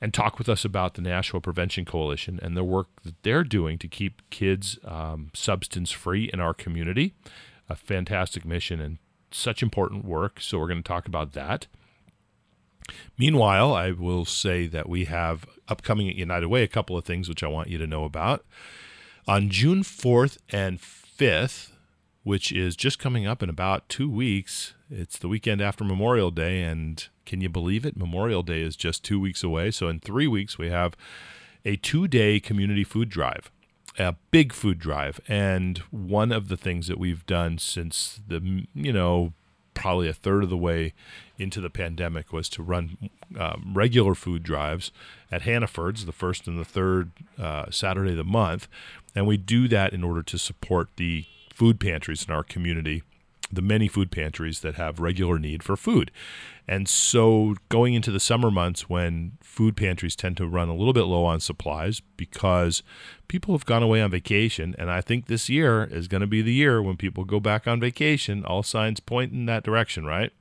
and 0.00 0.14
talk 0.14 0.38
with 0.38 0.48
us 0.48 0.64
about 0.64 0.94
the 0.94 1.02
Nashua 1.02 1.40
Prevention 1.40 1.84
Coalition 1.84 2.38
and 2.40 2.56
the 2.56 2.62
work 2.62 2.86
that 3.02 3.20
they're 3.24 3.42
doing 3.42 3.78
to 3.78 3.88
keep 3.88 4.22
kids 4.30 4.78
um, 4.84 5.30
substance 5.34 5.90
free 5.90 6.30
in 6.32 6.38
our 6.38 6.54
community. 6.54 7.14
A 7.68 7.74
fantastic 7.74 8.44
mission 8.44 8.80
and 8.80 8.98
such 9.32 9.60
important 9.60 10.04
work. 10.04 10.40
So 10.40 10.60
we're 10.60 10.68
going 10.68 10.84
to 10.84 10.88
talk 10.88 11.08
about 11.08 11.32
that. 11.32 11.66
Meanwhile, 13.18 13.74
I 13.74 13.90
will 13.90 14.24
say 14.24 14.68
that 14.68 14.88
we 14.88 15.06
have 15.06 15.46
upcoming 15.66 16.08
at 16.08 16.14
United 16.14 16.46
Way 16.46 16.62
a 16.62 16.68
couple 16.68 16.96
of 16.96 17.04
things 17.04 17.28
which 17.28 17.42
I 17.42 17.48
want 17.48 17.70
you 17.70 17.78
to 17.78 17.88
know 17.88 18.04
about. 18.04 18.44
On 19.26 19.48
June 19.50 19.82
4th 19.82 20.38
and 20.50 20.80
5th, 20.80 21.70
which 22.24 22.50
is 22.50 22.74
just 22.74 22.98
coming 22.98 23.26
up 23.26 23.42
in 23.42 23.48
about 23.48 23.88
two 23.88 24.10
weeks, 24.10 24.74
it's 24.90 25.18
the 25.18 25.28
weekend 25.28 25.60
after 25.60 25.84
Memorial 25.84 26.30
Day. 26.30 26.62
And 26.62 27.06
can 27.24 27.40
you 27.40 27.48
believe 27.48 27.84
it? 27.86 27.96
Memorial 27.96 28.42
Day 28.42 28.62
is 28.62 28.74
just 28.74 29.04
two 29.04 29.20
weeks 29.20 29.44
away. 29.44 29.70
So 29.70 29.88
in 29.88 30.00
three 30.00 30.26
weeks, 30.26 30.58
we 30.58 30.70
have 30.70 30.96
a 31.64 31.76
two 31.76 32.08
day 32.08 32.40
community 32.40 32.84
food 32.84 33.08
drive 33.08 33.50
a 33.98 34.14
big 34.30 34.52
food 34.52 34.78
drive. 34.78 35.20
And 35.28 35.78
one 35.90 36.32
of 36.32 36.48
the 36.48 36.56
things 36.56 36.88
that 36.88 36.98
we've 36.98 37.26
done 37.26 37.58
since 37.58 38.20
the, 38.26 38.66
you 38.74 38.92
know, 38.92 39.32
probably 39.74 40.08
a 40.08 40.12
third 40.14 40.44
of 40.44 40.50
the 40.50 40.56
way 40.56 40.92
into 41.38 41.60
the 41.60 41.70
pandemic 41.70 42.32
was 42.32 42.48
to 42.50 42.62
run 42.62 43.10
um, 43.38 43.72
regular 43.74 44.14
food 44.14 44.42
drives 44.42 44.92
at 45.30 45.42
Hannaford's 45.42 46.04
the 46.04 46.12
first 46.12 46.46
and 46.46 46.58
the 46.58 46.64
third 46.64 47.10
uh, 47.38 47.66
Saturday 47.70 48.12
of 48.12 48.16
the 48.18 48.24
month. 48.24 48.68
And 49.14 49.26
we 49.26 49.36
do 49.36 49.68
that 49.68 49.92
in 49.92 50.02
order 50.02 50.22
to 50.22 50.38
support 50.38 50.88
the 50.96 51.26
food 51.52 51.78
pantries 51.78 52.24
in 52.26 52.32
our 52.32 52.42
community 52.42 53.02
the 53.52 53.62
many 53.62 53.86
food 53.86 54.10
pantries 54.10 54.60
that 54.60 54.76
have 54.76 54.98
regular 54.98 55.38
need 55.38 55.62
for 55.62 55.76
food. 55.76 56.10
And 56.66 56.88
so, 56.88 57.56
going 57.68 57.92
into 57.92 58.10
the 58.10 58.20
summer 58.20 58.50
months 58.50 58.88
when 58.88 59.32
food 59.42 59.76
pantries 59.76 60.16
tend 60.16 60.36
to 60.38 60.46
run 60.46 60.68
a 60.68 60.74
little 60.74 60.94
bit 60.94 61.02
low 61.02 61.24
on 61.24 61.40
supplies 61.40 62.00
because 62.16 62.82
people 63.28 63.54
have 63.54 63.66
gone 63.66 63.82
away 63.82 64.00
on 64.00 64.10
vacation, 64.10 64.74
and 64.78 64.90
I 64.90 65.00
think 65.00 65.26
this 65.26 65.50
year 65.50 65.84
is 65.84 66.08
going 66.08 66.22
to 66.22 66.26
be 66.26 66.40
the 66.40 66.54
year 66.54 66.80
when 66.80 66.96
people 66.96 67.24
go 67.24 67.40
back 67.40 67.66
on 67.66 67.80
vacation, 67.80 68.44
all 68.44 68.62
signs 68.62 69.00
point 69.00 69.32
in 69.32 69.44
that 69.46 69.64
direction, 69.64 70.06
right? 70.06 70.32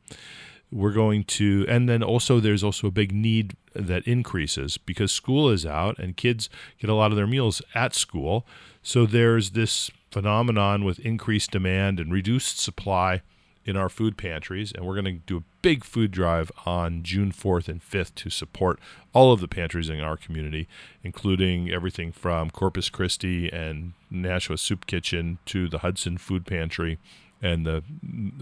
We're 0.71 0.93
going 0.93 1.25
to, 1.25 1.65
and 1.67 1.89
then 1.89 2.01
also 2.01 2.39
there's 2.39 2.63
also 2.63 2.87
a 2.87 2.91
big 2.91 3.11
need 3.11 3.55
that 3.73 4.07
increases 4.07 4.77
because 4.77 5.11
school 5.11 5.49
is 5.49 5.65
out 5.65 5.97
and 5.99 6.15
kids 6.15 6.49
get 6.79 6.89
a 6.89 6.95
lot 6.95 7.11
of 7.11 7.17
their 7.17 7.27
meals 7.27 7.61
at 7.75 7.93
school. 7.93 8.45
So, 8.81 9.05
there's 9.05 9.51
this 9.51 9.91
phenomenon 10.11 10.83
with 10.83 10.99
increased 10.99 11.51
demand 11.51 11.99
and 11.99 12.11
reduced 12.11 12.59
supply 12.59 13.21
in 13.65 13.77
our 13.77 13.89
food 13.89 14.17
pantries. 14.17 14.71
And 14.71 14.85
we're 14.85 14.99
going 14.99 15.05
to 15.05 15.21
do 15.25 15.37
a 15.37 15.43
big 15.61 15.83
food 15.83 16.11
drive 16.11 16.51
on 16.65 17.03
June 17.03 17.31
4th 17.31 17.67
and 17.67 17.81
5th 17.81 18.15
to 18.15 18.29
support 18.29 18.79
all 19.13 19.31
of 19.31 19.41
the 19.41 19.47
pantries 19.47 19.89
in 19.89 19.99
our 19.99 20.17
community, 20.17 20.67
including 21.03 21.71
everything 21.71 22.11
from 22.11 22.49
Corpus 22.49 22.89
Christi 22.89 23.51
and 23.51 23.93
Nashua 24.09 24.57
Soup 24.57 24.85
Kitchen 24.85 25.37
to 25.45 25.67
the 25.67 25.79
Hudson 25.79 26.17
Food 26.17 26.45
Pantry 26.45 26.97
and 27.41 27.65
the 27.65 27.83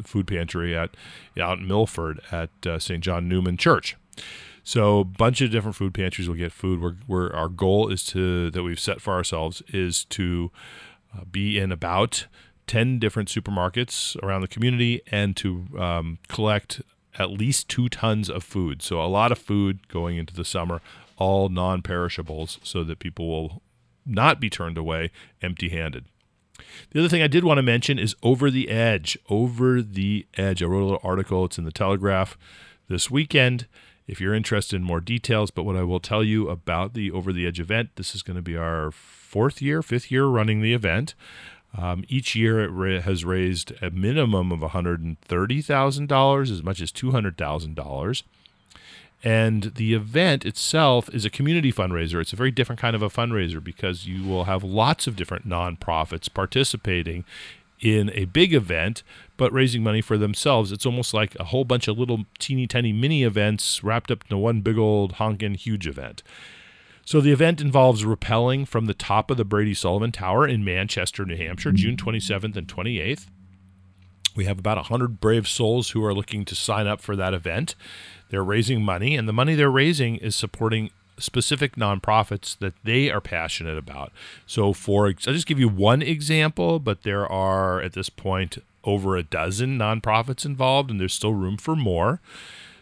food 0.04 0.28
pantry 0.28 0.76
at 0.76 0.96
out 1.40 1.60
in 1.60 1.68
Milford 1.68 2.20
at 2.32 2.50
uh, 2.66 2.80
St. 2.80 3.04
John 3.04 3.28
Neumann 3.28 3.58
Church. 3.58 3.96
So 4.64 5.00
a 5.00 5.06
bunch 5.06 5.42
of 5.42 5.52
different 5.52 5.76
food 5.76 5.94
pantries 5.94 6.28
will 6.28 6.36
get 6.36 6.52
food. 6.52 6.82
We're, 6.82 6.96
we're, 7.08 7.34
our 7.34 7.50
goal 7.50 7.90
is 7.90 8.04
to 8.08 8.52
that 8.52 8.62
we've 8.62 8.80
set 8.80 9.02
for 9.02 9.14
ourselves 9.14 9.64
is 9.70 10.04
to 10.06 10.52
uh, 11.16 11.24
be 11.32 11.58
in 11.58 11.72
about 11.72 12.28
10 12.68 13.00
different 13.00 13.30
supermarkets 13.30 14.22
around 14.22 14.42
the 14.42 14.48
community 14.48 15.02
and 15.10 15.36
to 15.38 15.66
um, 15.80 16.20
collect 16.28 16.82
at 17.18 17.32
least 17.32 17.68
two 17.68 17.90
tons 17.90 18.30
of 18.30 18.44
food. 18.44 18.82
So 18.82 19.02
a 19.02 19.08
lot 19.08 19.32
of 19.32 19.40
food 19.40 19.88
going 19.88 20.18
into 20.18 20.36
the 20.36 20.46
summer, 20.46 20.82
all 21.18 21.50
non 21.50 21.82
perishables, 21.82 22.60
so 22.62 22.84
that 22.84 23.00
people 23.00 23.28
will 23.28 23.62
not 24.06 24.40
be 24.40 24.50
turned 24.50 24.78
away 24.78 25.10
empty 25.42 25.70
handed. 25.70 26.06
The 26.92 27.00
other 27.00 27.10
thing 27.10 27.22
I 27.22 27.28
did 27.28 27.44
want 27.44 27.58
to 27.58 27.64
mention 27.64 28.00
is 28.00 28.16
Over 28.24 28.50
the 28.50 28.70
Edge. 28.70 29.18
Over 29.30 29.82
the 29.82 30.26
Edge. 30.36 30.64
I 30.64 30.66
wrote 30.66 30.82
a 30.82 30.86
little 30.86 31.02
article, 31.04 31.46
it's 31.46 31.58
in 31.58 31.66
the 31.66 31.72
Telegraph 31.72 32.38
this 32.88 33.12
weekend 33.12 33.68
if 34.08 34.20
you're 34.20 34.34
interested 34.34 34.76
in 34.76 34.84
more 34.84 35.00
details. 35.00 35.52
But 35.52 35.64
what 35.64 35.76
I 35.76 35.84
will 35.84 36.00
tell 36.00 36.24
you 36.24 36.50
about 36.50 36.94
the 36.94 37.12
Over 37.12 37.32
the 37.32 37.46
Edge 37.46 37.60
event, 37.60 37.92
this 37.96 38.16
is 38.16 38.24
going 38.24 38.38
to 38.38 38.42
be 38.42 38.58
our 38.58 38.92
fourth 38.92 39.62
year, 39.62 39.82
fifth 39.84 40.12
year 40.12 40.26
running 40.26 40.62
the 40.62 40.74
event. 40.74 41.14
Um, 41.78 42.04
each 42.08 42.36
year 42.36 42.60
it 42.62 42.70
ra- 42.70 43.02
has 43.02 43.24
raised 43.24 43.74
a 43.82 43.92
minimum 43.92 44.52
of 44.52 44.62
$130,000, 44.62 46.52
as 46.52 46.64
much 46.64 46.82
as 46.82 46.92
$200,000. 46.92 48.24
And 49.24 49.74
the 49.76 49.94
event 49.94 50.46
itself 50.46 51.14
is 51.14 51.26
a 51.26 51.30
community 51.30 51.74
fundraiser. 51.74 52.22
It's 52.22 52.32
a 52.32 52.38
very 52.38 52.52
different 52.52 52.80
kind 52.80 52.96
of 52.96 53.02
a 53.02 53.10
fundraiser 53.10 53.62
because 53.62 54.06
you 54.06 54.26
will 54.28 54.46
have 54.46 54.64
lots 54.64 55.08
of 55.08 55.16
different 55.16 55.48
nonprofits 55.48 56.34
participating 56.34 57.26
in 57.82 58.12
a 58.14 58.26
big 58.26 58.54
event, 58.54 59.04
but 59.38 59.52
raising 59.54 59.84
money 59.84 60.02
for 60.02 60.18
themselves. 60.18 60.72
It's 60.72 60.86
almost 60.86 61.14
like 61.14 61.36
a 61.40 61.46
whole 61.46 61.66
bunch 61.66 61.88
of 61.88 61.98
little 61.98 62.26
teeny 62.38 62.68
tiny 62.68 62.94
mini 62.94 63.24
events 63.24 63.84
wrapped 63.84 64.12
up 64.12 64.24
into 64.24 64.38
one 64.38 64.62
big 64.62 64.78
old 64.78 65.14
honking 65.14 65.56
huge 65.56 65.88
event. 65.88 66.24
So 67.04 67.20
the 67.20 67.32
event 67.32 67.60
involves 67.60 68.04
rappelling 68.04 68.68
from 68.68 68.86
the 68.86 68.94
top 68.94 69.32
of 69.32 69.38
the 69.38 69.46
Brady 69.46 69.74
Sullivan 69.74 70.12
Tower 70.12 70.48
in 70.48 70.64
Manchester, 70.64 71.26
New 71.26 71.38
Hampshire, 71.38 71.72
June 71.72 71.98
27th 71.98 72.56
and 72.56 72.68
28th. 72.68 73.28
We 74.40 74.46
have 74.46 74.58
about 74.58 74.78
100 74.78 75.20
brave 75.20 75.50
souls 75.50 75.90
who 75.90 76.02
are 76.06 76.14
looking 76.14 76.46
to 76.46 76.56
sign 76.56 76.88
up 76.88 77.02
for 77.02 77.18
that 77.18 77.34
event. 77.34 77.76
They're 78.30 78.42
raising 78.42 78.82
money, 78.82 79.18
and 79.18 79.28
the 79.28 79.34
money 79.34 79.54
they're 79.54 79.70
raising 79.70 80.16
is 80.16 80.34
supporting 80.34 80.92
specific 81.18 81.76
nonprofits 81.76 82.58
that 82.60 82.74
they 82.86 83.12
are 83.12 83.20
passionate 83.20 83.78
about. 83.78 84.14
So, 84.48 84.72
for 84.72 85.08
I'll 85.08 85.34
just 85.34 85.46
give 85.46 85.60
you 85.60 85.68
one 85.68 86.02
example, 86.02 86.80
but 86.80 87.04
there 87.04 87.30
are 87.30 87.82
at 87.82 87.92
this 87.92 88.08
point 88.08 88.64
over 88.86 89.18
a 89.18 89.24
dozen 89.24 89.78
nonprofits 89.78 90.46
involved, 90.46 90.90
and 90.90 91.02
there's 91.02 91.14
still 91.14 91.34
room 91.34 91.58
for 91.58 91.76
more. 91.76 92.22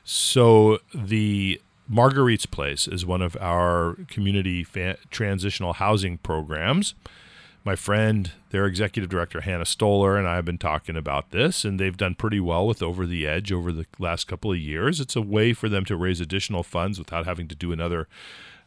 So, 0.03 0.77
the 0.93 1.59
Marguerite's 1.89 2.45
Place 2.45 2.87
is 2.87 3.03
one 3.03 3.23
of 3.23 3.35
our 3.41 3.97
community 4.09 4.63
fa- 4.63 4.97
transitional 5.09 5.73
housing 5.73 6.19
programs 6.19 6.93
my 7.67 7.75
friend, 7.75 8.31
their 8.51 8.65
executive 8.65 9.09
director, 9.09 9.41
Hannah 9.41 9.65
Stoller, 9.65 10.15
and 10.15 10.25
I 10.25 10.35
have 10.35 10.45
been 10.45 10.57
talking 10.57 10.95
about 10.95 11.31
this, 11.31 11.65
and 11.65 11.77
they've 11.77 11.97
done 11.97 12.15
pretty 12.15 12.39
well 12.39 12.65
with 12.65 12.81
Over 12.81 13.05
the 13.05 13.27
Edge 13.27 13.51
over 13.51 13.73
the 13.73 13.85
last 13.99 14.25
couple 14.25 14.53
of 14.53 14.57
years. 14.57 15.01
It's 15.01 15.17
a 15.17 15.21
way 15.21 15.51
for 15.51 15.67
them 15.67 15.83
to 15.83 15.97
raise 15.97 16.21
additional 16.21 16.63
funds 16.63 16.97
without 16.97 17.25
having 17.25 17.49
to 17.49 17.55
do 17.55 17.73
another, 17.73 18.07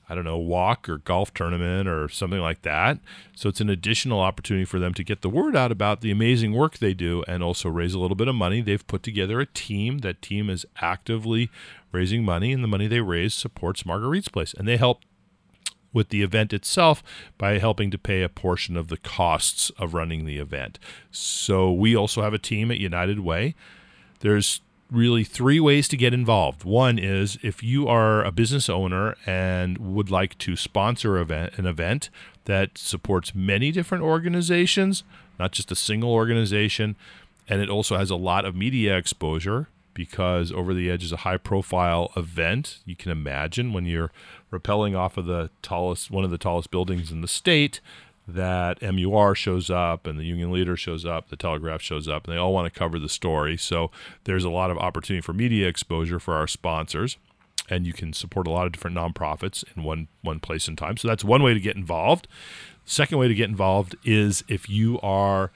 I 0.07 0.15
don't 0.15 0.25
know, 0.25 0.37
walk 0.37 0.87
or 0.87 0.99
golf 0.99 1.33
tournament 1.33 1.89
or 1.89 2.11
something 2.11 2.41
like 2.41 2.61
that. 2.61 2.99
So 3.35 3.49
it's 3.49 3.63
an 3.63 3.71
additional 3.71 4.21
opportunity 4.21 4.67
for 4.67 4.79
them 4.79 4.93
to 4.93 5.03
get 5.03 5.23
the 5.23 5.31
word 5.31 5.57
out 5.57 5.73
about 5.73 6.03
the 6.03 6.11
amazing 6.11 6.53
work 6.53 6.77
they 6.77 6.93
do 6.93 7.25
and 7.27 7.43
also 7.43 7.71
raise 7.71 7.95
a 7.95 7.99
little 7.99 8.17
bit 8.17 8.29
of 8.29 8.35
money. 8.35 8.61
They've 8.61 8.87
put 8.87 9.03
together 9.03 9.41
a 9.41 9.47
team. 9.47 10.01
That 10.01 10.21
team 10.21 10.51
is 10.51 10.67
actively 10.83 11.49
raising 11.91 12.23
money, 12.23 12.53
and 12.53 12.63
the 12.63 12.69
money 12.69 12.87
they 12.87 13.01
raise 13.01 13.33
supports 13.33 13.87
Marguerite's 13.87 14.29
Place. 14.29 14.53
And 14.53 14.69
they 14.69 14.77
help 14.77 15.01
with 15.93 16.11
the 16.11 16.23
event 16.23 16.53
itself 16.53 17.03
by 17.39 17.59
helping 17.59 17.91
to 17.91 17.99
pay 17.99 18.23
a 18.23 18.29
portion 18.29 18.77
of 18.77 18.89
the 18.89 18.97
costs 18.97 19.71
of 19.79 19.95
running 19.95 20.25
the 20.25 20.39
event. 20.39 20.79
So 21.11 21.73
we 21.73 21.97
also 21.97 22.23
have 22.23 22.35
a 22.35 22.39
team 22.39 22.71
at 22.71 22.79
United 22.79 23.21
Way. 23.21 23.55
There's 24.21 24.61
really 24.91 25.25
three 25.25 25.61
ways 25.61 25.89
to 25.89 25.97
get 25.97 26.13
involved. 26.13 26.65
One 26.65 26.99
is 26.99 27.39
if 27.43 27.63
you 27.63 27.87
are 27.87 28.25
a 28.25 28.33
business 28.33 28.69
owner 28.69 29.17
and 29.25 29.79
would 29.79 30.11
like 30.11 30.37
to 30.39 30.57
sponsor 30.57 31.17
event, 31.19 31.55
an 31.59 31.67
event 31.67 32.11
that 32.47 32.77
supports 32.77 33.35
many 33.35 33.71
different 33.71 34.03
organizations, 34.03 35.05
not 35.39 35.53
just 35.53 35.71
a 35.71 35.77
single 35.77 36.13
organization, 36.13 36.97
and 37.49 37.61
it 37.61 37.71
also 37.71 37.97
has 37.97 38.11
a 38.11 38.17
lot 38.17 38.45
of 38.45 38.55
media 38.55 38.97
exposure 38.97 39.69
because 39.95 40.53
Over 40.53 40.75
the 40.75 40.91
Edge 40.91 41.05
is 41.05 41.13
a 41.13 41.19
high 41.19 41.37
profile 41.37 42.13
event. 42.17 42.79
You 42.85 42.97
can 42.97 43.11
imagine 43.11 43.73
when 43.73 43.85
you're 43.85 44.11
rappelling 44.53 44.97
off 44.97 45.17
of 45.17 45.27
the 45.27 45.51
tallest, 45.63 46.11
one 46.11 46.25
of 46.25 46.31
the 46.31 46.39
tallest 46.39 46.71
buildings 46.71 47.11
in 47.11 47.21
the 47.21 47.29
state, 47.29 47.81
that 48.27 48.81
MUR 48.83 49.35
shows 49.35 49.71
up 49.71 50.07
and 50.07 50.19
the 50.19 50.25
union 50.25 50.53
leader 50.53 50.77
shows 50.77 51.05
up, 51.05 51.29
the 51.29 51.37
Telegraph 51.37 51.83
shows 51.83 52.09
up, 52.09 52.27
and 52.27 52.35
they 52.35 52.39
all 52.39 52.53
want 52.53 52.73
to 52.73 52.79
cover 52.79 52.99
the 52.99 53.09
story. 53.09 53.57
So 53.57 53.91
there's 54.25 54.45
a 54.45 54.51
lot 54.51 54.71
of 54.71 54.79
opportunity 54.79 55.23
for 55.23 55.33
media 55.33 55.69
exposure 55.69 56.21
for 56.21 56.35
our 56.35 56.47
sponsors, 56.47 57.17
and 57.69 57.87
you 57.87 57.93
can 57.93 58.13
support 58.13 58.47
a 58.47 58.51
lot 58.51 58.67
of 58.67 58.73
different 58.73 58.97
nonprofits 58.97 59.65
in 59.77 59.83
one 59.83 60.09
one 60.23 60.41
place 60.41 60.69
and 60.69 60.79
time. 60.79 60.97
So 60.97 61.09
that's 61.09 61.25
one 61.25 61.43
way 61.43 61.55
to 61.55 61.61
get 61.61 61.77
involved. 61.77 62.29
Second 62.85 63.19
way 63.19 63.29
to 63.29 63.35
get 63.35 63.49
involved 63.49 63.97
is 64.05 64.45
if 64.49 64.69
you 64.69 65.01
are 65.01 65.51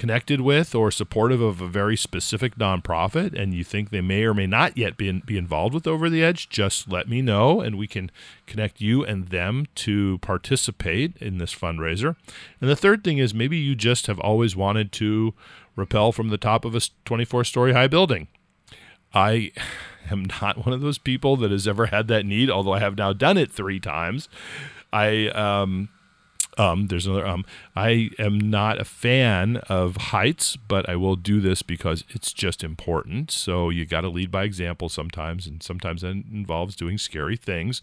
connected 0.00 0.40
with 0.40 0.74
or 0.74 0.90
supportive 0.90 1.42
of 1.42 1.60
a 1.60 1.68
very 1.68 1.94
specific 1.94 2.56
nonprofit 2.56 3.38
and 3.38 3.52
you 3.52 3.62
think 3.62 3.90
they 3.90 4.00
may 4.00 4.24
or 4.24 4.32
may 4.32 4.46
not 4.46 4.78
yet 4.78 4.96
be, 4.96 5.10
in, 5.10 5.20
be 5.26 5.36
involved 5.36 5.74
with 5.74 5.86
Over 5.86 6.08
the 6.08 6.24
Edge, 6.24 6.48
just 6.48 6.90
let 6.90 7.06
me 7.06 7.20
know 7.20 7.60
and 7.60 7.76
we 7.76 7.86
can 7.86 8.10
connect 8.46 8.80
you 8.80 9.04
and 9.04 9.28
them 9.28 9.66
to 9.74 10.16
participate 10.22 11.18
in 11.18 11.36
this 11.36 11.54
fundraiser. 11.54 12.16
And 12.62 12.70
the 12.70 12.76
third 12.76 13.04
thing 13.04 13.18
is 13.18 13.34
maybe 13.34 13.58
you 13.58 13.74
just 13.74 14.06
have 14.06 14.18
always 14.20 14.56
wanted 14.56 14.90
to 14.92 15.34
rappel 15.76 16.12
from 16.12 16.30
the 16.30 16.38
top 16.38 16.64
of 16.64 16.74
a 16.74 16.80
24 17.04 17.44
story 17.44 17.74
high 17.74 17.86
building. 17.86 18.28
I 19.12 19.52
am 20.10 20.24
not 20.40 20.64
one 20.64 20.72
of 20.72 20.80
those 20.80 20.96
people 20.96 21.36
that 21.36 21.50
has 21.50 21.68
ever 21.68 21.86
had 21.86 22.08
that 22.08 22.24
need, 22.24 22.48
although 22.48 22.72
I 22.72 22.80
have 22.80 22.96
now 22.96 23.12
done 23.12 23.36
it 23.36 23.52
three 23.52 23.78
times. 23.78 24.30
I 24.94 25.28
um, 25.28 25.90
um, 26.58 26.88
there's 26.88 27.06
another 27.06 27.26
um. 27.26 27.44
I 27.76 28.10
am 28.18 28.38
not 28.38 28.80
a 28.80 28.84
fan 28.84 29.58
of 29.68 29.96
heights, 29.96 30.56
but 30.56 30.88
I 30.88 30.96
will 30.96 31.16
do 31.16 31.40
this 31.40 31.62
because 31.62 32.04
it's 32.10 32.32
just 32.32 32.64
important. 32.64 33.30
So 33.30 33.70
you 33.70 33.86
got 33.86 34.02
to 34.02 34.08
lead 34.08 34.30
by 34.30 34.44
example 34.44 34.88
sometimes, 34.88 35.46
and 35.46 35.62
sometimes 35.62 36.02
that 36.02 36.10
involves 36.10 36.76
doing 36.76 36.98
scary 36.98 37.36
things. 37.36 37.80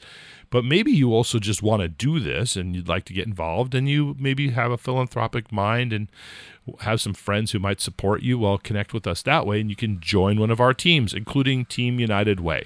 But 0.49 0.63
maybe 0.63 0.91
you 0.91 1.13
also 1.13 1.39
just 1.39 1.61
want 1.61 1.81
to 1.81 1.87
do 1.87 2.19
this 2.19 2.55
and 2.55 2.75
you'd 2.75 2.87
like 2.87 3.05
to 3.05 3.13
get 3.13 3.27
involved, 3.27 3.73
and 3.73 3.89
you 3.89 4.15
maybe 4.19 4.49
have 4.51 4.71
a 4.71 4.77
philanthropic 4.77 5.51
mind 5.51 5.93
and 5.93 6.07
have 6.81 7.01
some 7.01 7.13
friends 7.13 7.51
who 7.51 7.59
might 7.59 7.81
support 7.81 8.21
you. 8.21 8.37
Well, 8.37 8.57
connect 8.57 8.93
with 8.93 9.07
us 9.07 9.21
that 9.23 9.45
way, 9.45 9.61
and 9.61 9.69
you 9.69 9.75
can 9.75 9.99
join 9.99 10.39
one 10.39 10.51
of 10.51 10.59
our 10.59 10.73
teams, 10.73 11.13
including 11.13 11.65
Team 11.65 11.99
United 11.99 12.39
Way. 12.39 12.65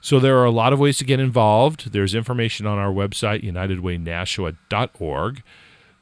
So 0.00 0.18
there 0.18 0.38
are 0.38 0.44
a 0.44 0.50
lot 0.50 0.72
of 0.72 0.78
ways 0.78 0.98
to 0.98 1.04
get 1.04 1.20
involved. 1.20 1.92
There's 1.92 2.14
information 2.14 2.66
on 2.66 2.78
our 2.78 2.90
website, 2.92 3.44
unitedwaynashua.org. 3.44 5.42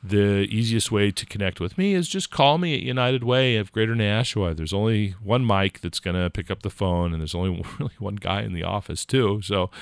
The 0.01 0.47
easiest 0.49 0.93
way 0.93 1.11
to 1.11 1.27
connect 1.27 1.59
with 1.59 1.77
me 1.77 1.93
is 1.93 2.09
just 2.09 2.31
call 2.31 2.57
me 2.57 2.75
at 2.75 2.83
United 2.83 3.25
Way 3.25 3.57
of 3.57 3.73
Greater 3.73 3.97
Nashua. 3.97 4.55
There's 4.55 4.73
only 4.73 5.17
one 5.21 5.45
mic 5.45 5.81
that's 5.81 5.99
going 5.99 6.15
to 6.15 6.31
pick 6.31 6.53
up 6.53 6.63
the 6.63 6.71
phone, 6.71 7.13
and 7.13 7.21
there's 7.21 7.35
only 7.35 7.65
really 7.81 7.95
one 7.99 8.15
guy 8.15 8.43
in 8.43 8.53
the 8.53 8.63
office, 8.63 9.05
too. 9.05 9.43
So, 9.43 9.73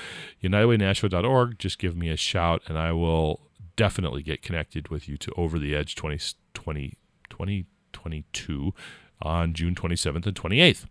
unitedwaynashua.org, 0.43 1.59
just 1.59 1.77
give 1.77 1.95
me 1.95 2.09
a 2.09 2.17
shout, 2.17 2.63
and 2.67 2.79
I 2.79 2.93
will 2.93 3.41
definitely 3.75 4.23
get 4.23 4.41
connected 4.41 4.87
with 4.87 5.07
you 5.07 5.17
to 5.17 5.31
Over 5.37 5.59
the 5.59 5.75
Edge 5.75 5.93
2020, 5.93 6.95
2022 7.29 8.73
on 9.21 9.53
June 9.53 9.75
27th 9.75 10.25
and 10.25 10.35
28th. 10.35 10.85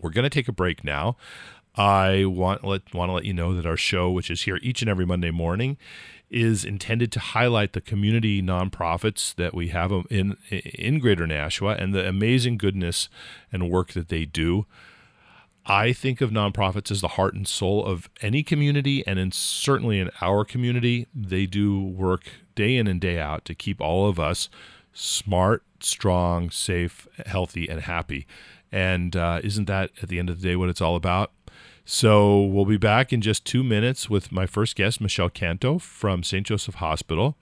We're 0.00 0.10
going 0.10 0.24
to 0.24 0.30
take 0.30 0.48
a 0.48 0.52
break 0.52 0.84
now. 0.84 1.16
I 1.76 2.24
want 2.24 2.64
let 2.64 2.94
want 2.94 3.10
to 3.10 3.14
let 3.14 3.24
you 3.24 3.34
know 3.34 3.54
that 3.54 3.66
our 3.66 3.76
show, 3.76 4.10
which 4.10 4.30
is 4.30 4.42
here 4.42 4.58
each 4.62 4.80
and 4.80 4.88
every 4.88 5.04
Monday 5.04 5.30
morning, 5.30 5.76
is 6.30 6.64
intended 6.64 7.12
to 7.12 7.20
highlight 7.20 7.72
the 7.72 7.80
community 7.80 8.42
nonprofits 8.42 9.34
that 9.34 9.54
we 9.54 9.68
have 9.68 9.92
in 10.10 10.36
in 10.50 10.98
Greater 10.98 11.26
Nashua 11.26 11.76
and 11.78 11.94
the 11.94 12.06
amazing 12.08 12.56
goodness 12.56 13.08
and 13.52 13.70
work 13.70 13.92
that 13.92 14.08
they 14.08 14.24
do. 14.24 14.66
I 15.68 15.92
think 15.92 16.20
of 16.20 16.30
nonprofits 16.30 16.92
as 16.92 17.00
the 17.00 17.08
heart 17.08 17.34
and 17.34 17.46
soul 17.46 17.84
of 17.84 18.08
any 18.22 18.44
community, 18.44 19.04
and 19.04 19.18
in, 19.18 19.32
certainly 19.32 19.98
in 19.98 20.10
our 20.20 20.44
community, 20.44 21.08
they 21.12 21.44
do 21.44 21.82
work 21.82 22.22
day 22.54 22.76
in 22.76 22.86
and 22.86 23.00
day 23.00 23.18
out 23.18 23.44
to 23.46 23.54
keep 23.54 23.80
all 23.80 24.08
of 24.08 24.20
us 24.20 24.48
smart, 24.92 25.64
strong, 25.80 26.50
safe, 26.50 27.08
healthy, 27.26 27.68
and 27.68 27.80
happy. 27.82 28.28
And 28.70 29.16
uh, 29.16 29.40
isn't 29.42 29.64
that 29.64 29.90
at 30.00 30.08
the 30.08 30.20
end 30.20 30.30
of 30.30 30.40
the 30.40 30.48
day 30.48 30.54
what 30.54 30.68
it's 30.68 30.80
all 30.80 30.94
about? 30.94 31.32
So 31.88 32.42
we'll 32.42 32.64
be 32.64 32.76
back 32.76 33.12
in 33.12 33.20
just 33.20 33.44
two 33.44 33.62
minutes 33.62 34.10
with 34.10 34.32
my 34.32 34.44
first 34.44 34.74
guest, 34.74 35.00
Michelle 35.00 35.30
Canto 35.30 35.78
from 35.78 36.24
St. 36.24 36.44
Joseph 36.44 36.74
Hospital. 36.74 37.36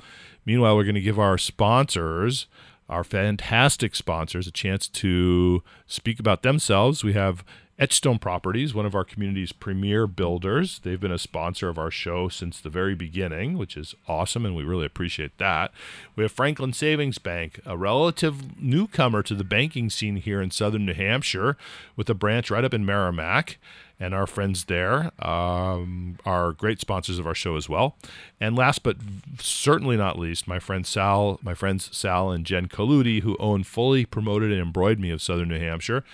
Meanwhile, 0.45 0.77
we're 0.77 0.85
going 0.85 0.95
to 0.97 1.01
give 1.01 1.19
our 1.19 1.39
sponsors, 1.39 2.47
our 2.87 3.05
fantastic 3.05 3.95
sponsors, 3.95 4.47
a 4.47 4.51
chance 4.51 4.87
to 4.89 5.63
speak 5.87 6.21
about 6.21 6.43
themselves. 6.43 7.03
We 7.03 7.15
have 7.15 7.43
Etchstone 7.81 8.21
Properties, 8.21 8.75
one 8.75 8.85
of 8.85 8.95
our 8.95 9.03
community's 9.03 9.53
premier 9.53 10.07
builders. 10.07 10.79
They've 10.81 11.01
been 11.01 11.11
a 11.11 11.19
sponsor 11.19 11.71
of 11.71 11.79
our 11.79 11.91
show 11.91 12.29
since 12.29 12.61
the 12.61 12.69
very 12.69 12.95
beginning, 12.95 13.57
which 13.57 13.79
is 13.79 13.95
awesome, 14.07 14.45
and 14.45 14.55
we 14.55 14.63
really 14.63 14.85
appreciate 14.85 15.39
that. 15.39 15.73
We 16.17 16.23
have 16.23 16.33
Franklin 16.33 16.75
Savings 16.75 17.17
Bank, 17.17 17.61
a 17.65 17.79
relative 17.79 18.61
newcomer 18.61 19.23
to 19.23 19.35
the 19.35 19.43
banking 19.43 19.89
scene 19.89 20.17
here 20.17 20.43
in 20.43 20.51
southern 20.51 20.85
New 20.85 20.93
Hampshire, 20.93 21.57
with 21.97 22.11
a 22.11 22.15
branch 22.15 22.51
right 22.51 22.63
up 22.65 22.75
in 22.75 22.85
Merrimack. 22.85 23.57
And 24.01 24.13
our 24.13 24.27
friends 24.27 24.65
there 24.65 25.13
um, 25.25 26.19
are 26.27 26.53
great 26.53 26.81
sponsors 26.81 27.19
of 27.19 27.27
our 27.27 27.35
show 27.35 27.57
as 27.57 27.69
well. 27.69 27.97
And 28.41 28.57
last 28.57 28.83
but 28.83 28.97
certainly 29.39 29.97
not 29.97 30.19
least, 30.19 30.49
my 30.49 30.59
friend 30.59 30.87
Sal, 30.87 31.39
my 31.43 31.55
friends 31.55 31.97
Sal 31.97 32.31
and 32.31 32.45
Jen 32.45 32.67
Kaludi, 32.67 33.23
who 33.23 33.37
own 33.39 33.63
Fully 33.63 34.05
Promoted 34.05 34.51
and 34.51 34.61
Embroidered 34.61 35.01
Me 35.01 35.11
of 35.11 35.23
Southern 35.23 35.49
New 35.49 35.61
Hampshire 35.61 36.05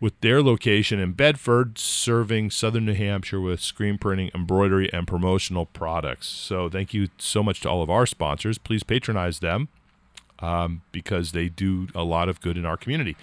with 0.00 0.18
their 0.22 0.42
location 0.42 0.98
in 0.98 1.12
Bedford, 1.12 1.78
serving 1.78 2.50
southern 2.50 2.86
New 2.86 2.94
Hampshire 2.94 3.40
with 3.40 3.60
screen 3.60 3.98
printing, 3.98 4.30
embroidery, 4.34 4.90
and 4.92 5.06
promotional 5.06 5.66
products. 5.66 6.26
So, 6.26 6.70
thank 6.70 6.94
you 6.94 7.08
so 7.18 7.42
much 7.42 7.60
to 7.60 7.70
all 7.70 7.82
of 7.82 7.90
our 7.90 8.06
sponsors. 8.06 8.56
Please 8.56 8.82
patronize 8.82 9.40
them 9.40 9.68
um, 10.40 10.82
because 10.92 11.32
they 11.32 11.48
do 11.48 11.88
a 11.94 12.04
lot 12.04 12.28
of 12.28 12.40
good 12.40 12.56
in 12.56 12.64
our 12.64 12.76
community. 12.76 13.16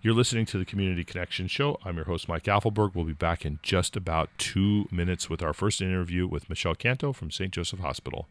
You're 0.00 0.14
listening 0.14 0.46
to 0.46 0.58
the 0.58 0.64
Community 0.64 1.02
Connection 1.02 1.48
Show. 1.48 1.78
I'm 1.84 1.96
your 1.96 2.04
host, 2.04 2.28
Mike 2.28 2.44
Apfelberg. 2.44 2.94
We'll 2.94 3.04
be 3.04 3.12
back 3.12 3.44
in 3.44 3.58
just 3.62 3.96
about 3.96 4.30
two 4.38 4.86
minutes 4.92 5.28
with 5.28 5.42
our 5.42 5.52
first 5.52 5.82
interview 5.82 6.28
with 6.28 6.48
Michelle 6.48 6.76
Canto 6.76 7.12
from 7.12 7.32
St. 7.32 7.52
Joseph 7.52 7.80
Hospital. 7.80 8.28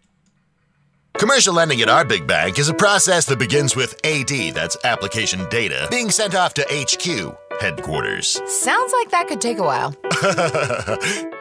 Commercial 1.18 1.54
lending 1.54 1.82
at 1.82 1.90
our 1.90 2.06
big 2.06 2.28
bank 2.28 2.60
is 2.60 2.70
a 2.70 2.74
process 2.74 3.26
that 3.26 3.40
begins 3.40 3.76
with 3.76 4.00
AD, 4.06 4.30
that's 4.54 4.78
application 4.84 5.48
data, 5.50 5.88
being 5.90 6.12
sent 6.12 6.36
off 6.36 6.54
to 6.54 6.66
HQ, 6.70 7.36
headquarters. 7.60 8.42
Sounds 8.46 8.94
like 8.94 9.12
that 9.12 9.28
could 9.28 9.42
take 9.42 9.58
a 9.58 9.64
while. 9.64 9.96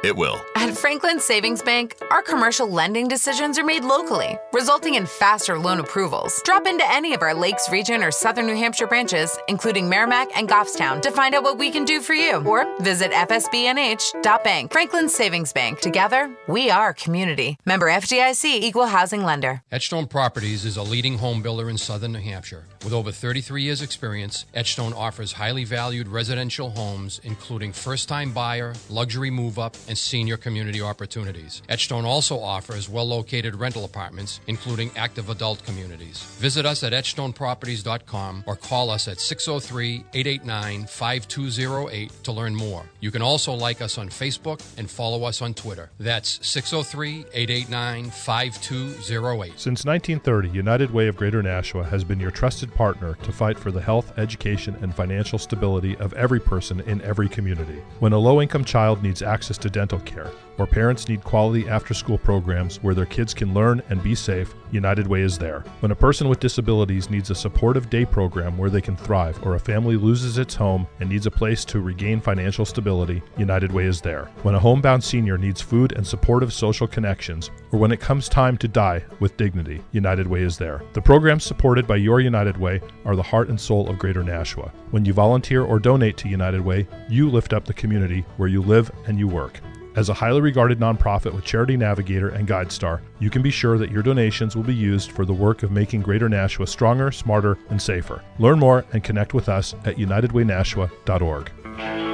it 0.05 0.17
will. 0.17 0.41
At 0.55 0.77
Franklin 0.77 1.21
Savings 1.21 1.63
Bank, 1.63 1.97
our 2.11 2.23
commercial 2.23 2.69
lending 2.69 3.09
decisions 3.09 3.59
are 3.59 3.65
made 3.65 3.85
locally, 3.85 4.39
resulting 4.53 4.95
in 4.95 5.07
faster 5.07 5.59
loan 5.59 5.81
approvals. 5.81 6.43
Drop 6.45 6.67
into 6.67 6.85
any 6.91 7.15
of 7.15 7.23
our 7.23 7.35
Lakes 7.35 7.71
Region 7.71 8.03
or 8.03 8.11
Southern 8.11 8.47
New 8.47 8.57
Hampshire 8.57 8.87
branches, 8.87 9.39
including 9.49 9.89
Merrimack 9.89 10.37
and 10.37 10.49
Goffstown, 10.49 11.01
to 11.03 11.11
find 11.11 11.35
out 11.35 11.43
what 11.43 11.59
we 11.59 11.71
can 11.71 11.85
do 11.85 12.01
for 12.01 12.15
you. 12.15 12.37
Or 12.47 12.67
visit 12.81 13.13
fsbnh.bank. 13.13 14.73
Franklin 14.73 15.09
Savings 15.09 15.53
Bank. 15.53 15.81
Together, 15.81 16.37
we 16.49 16.71
are 16.71 16.93
community. 16.93 17.57
Member 17.65 17.87
FDIC 17.87 18.45
Equal 18.45 18.87
Housing 18.87 19.23
Lender. 19.23 19.63
Etchstone 19.73 20.09
Properties 20.09 20.65
is 20.65 20.77
a 20.77 20.83
leading 20.83 21.19
home 21.19 21.43
builder 21.43 21.71
in 21.71 21.79
southern 21.79 22.13
New 22.13 22.21
Hampshire. 22.21 22.65
With 22.85 22.93
over 22.93 23.11
33 23.13 23.63
years' 23.63 23.83
experience, 23.83 24.47
Etchstone 24.55 24.95
offers 24.95 25.33
highly 25.33 25.65
valued 25.65 26.09
residential 26.09 26.71
homes, 26.71 27.21
including 27.25 27.73
first 27.73 28.09
time 28.09 28.33
buyer, 28.33 28.75
luxury 28.89 29.31
move 29.31 29.59
up, 29.59 29.77
and 29.89 29.97
senior 29.97 30.37
community 30.37 30.81
opportunities. 30.81 31.63
Etchstone 31.69 32.05
also 32.05 32.39
offers 32.39 32.89
well 32.89 33.07
located 33.07 33.55
rental 33.55 33.85
apartments, 33.85 34.41
including 34.47 34.91
active 34.97 35.31
adult 35.31 35.65
communities. 35.65 36.23
Visit 36.39 36.67
us 36.67 36.83
at 36.83 36.93
etchstoneproperties.com 36.93 38.45
or 38.47 38.57
call 38.57 38.91
us 38.91 39.09
at 39.09 39.21
603 39.21 40.05
889 40.15 40.87
5208 40.87 42.13
to 42.25 42.33
learn 42.33 42.55
more. 42.55 42.85
You 43.01 43.11
can 43.11 43.23
also 43.23 43.53
like 43.53 43.81
us 43.81 43.99
on 43.99 44.09
Facebook 44.09 44.63
and 44.79 44.91
follow 44.91 45.25
us 45.25 45.43
on 45.43 45.55
Twitter. 45.55 45.91
That's 45.99 46.39
603 46.47 47.27
889 47.33 48.11
5208. 48.11 49.59
Since 49.59 49.85
1930, 49.85 50.49
United 50.51 50.91
Way 50.91 51.09
of 51.09 51.17
Greater 51.17 51.43
Nashua 51.43 51.85
has 51.85 52.05
been 52.05 52.21
your 52.21 52.31
trusted 52.31 52.73
partner 52.77 53.15
to 53.23 53.33
fight 53.33 53.59
for 53.59 53.73
the 53.73 53.81
health, 53.81 54.17
education, 54.19 54.77
and 54.83 54.95
financial 54.95 55.39
stability 55.39 55.97
of 55.97 56.13
every 56.13 56.39
person 56.39 56.81
in 56.81 57.01
every 57.01 57.29
community. 57.29 57.83
When 57.99 58.13
a 58.13 58.19
low 58.19 58.43
income 58.43 58.65
child 58.65 59.03
needs 59.03 59.23
access 59.23 59.59
to 59.59 59.71
dental 59.71 60.01
care, 60.01 60.31
or 60.59 60.67
parents 60.67 61.09
need 61.09 61.25
quality 61.25 61.69
after 61.69 61.95
school 61.95 62.19
programs 62.19 62.83
where 62.83 62.95
their 62.95 63.07
kids 63.07 63.35
can 63.35 63.55
learn 63.55 63.83
and 63.89 64.03
be 64.03 64.15
safe, 64.15 64.55
United 64.73 65.07
Way 65.07 65.23
is 65.23 65.39
there. 65.39 65.65
When 65.81 65.93
a 65.93 65.97
person 65.97 66.29
with 66.29 66.41
disabilities 66.41 67.11
needs 67.11 67.31
a 67.31 67.35
supportive 67.35 67.89
day 67.91 68.05
program 68.05 68.59
where 68.59 68.71
they 68.71 68.81
can 68.81 68.97
thrive, 68.97 69.39
or 69.45 69.55
a 69.55 69.61
family 69.61 69.97
loses 69.97 70.39
its 70.39 70.55
home 70.55 70.87
and 71.01 71.09
needs 71.09 71.27
a 71.27 71.31
place 71.31 71.65
to 71.67 71.81
regain 71.81 72.21
financial 72.21 72.65
stability, 72.65 73.23
United 73.37 73.73
Way 73.73 73.85
is 73.85 74.01
there. 74.01 74.31
When 74.43 74.55
a 74.55 74.61
homebound 74.61 75.03
senior 75.03 75.39
needs 75.39 75.61
food 75.61 75.93
and 75.93 76.07
supportive 76.07 76.53
social 76.53 76.87
connections, 76.87 77.51
or 77.73 77.79
when 77.79 77.93
it 77.93 78.01
comes 78.01 78.29
time 78.29 78.57
to 78.59 78.69
die 78.69 79.05
with 79.21 79.37
dignity, 79.37 79.83
United 79.93 80.27
Way 80.27 80.43
is 80.43 80.59
there. 80.59 80.83
The 80.93 81.03
programs 81.03 81.45
supported 81.45 81.87
by 81.87 81.97
your 81.97 82.21
United 82.21 82.57
Way 82.57 82.81
are 83.05 83.17
the 83.17 83.23
heart 83.23 83.49
and 83.49 83.61
soul 83.61 83.89
of 83.89 83.99
Greater 83.99 84.23
Nashua. 84.23 84.73
When 84.91 85.05
you 85.05 85.13
volunteer 85.13 85.63
or 85.63 85.79
donate 85.79 86.17
to 86.19 86.29
United 86.29 86.61
Way, 86.61 86.87
you 87.09 87.31
lift 87.31 87.53
up 87.53 87.65
the 87.65 87.75
community 87.75 88.25
where 88.37 88.49
you 88.49 88.63
live 88.63 88.91
and 89.07 89.19
you 89.19 89.29
work. 89.29 89.61
As 89.97 90.11
a 90.11 90.15
highly 90.15 90.43
regarded 90.43 90.79
nonprofit 90.79 91.33
with 91.33 91.45
Charity 91.45 91.75
Navigator 91.75 92.29
and 92.29 92.47
GuideStar, 92.47 93.01
you 93.19 93.31
can 93.31 93.41
be 93.41 93.51
sure 93.51 93.79
that 93.79 93.91
your 93.91 94.03
donations 94.03 94.55
will 94.55 94.63
be 94.63 94.75
used 94.75 95.11
for 95.11 95.25
the 95.25 95.33
work 95.33 95.63
of 95.63 95.71
making 95.71 96.03
Greater 96.03 96.29
Nashua 96.29 96.67
stronger, 96.67 97.11
smarter, 97.11 97.57
and 97.71 97.81
safer. 97.81 98.23
Learn 98.39 98.59
more 98.59 98.85
and 98.93 99.03
connect 99.03 99.33
with 99.33 99.49
us 99.49 99.75
at 99.87 99.97
unitedwaynashua.org. 99.97 102.06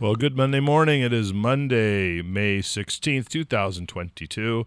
Well, 0.00 0.14
good 0.14 0.34
Monday 0.34 0.60
morning. 0.60 1.02
It 1.02 1.12
is 1.12 1.34
Monday, 1.34 2.22
May 2.22 2.60
16th, 2.60 3.28
2022. 3.28 4.66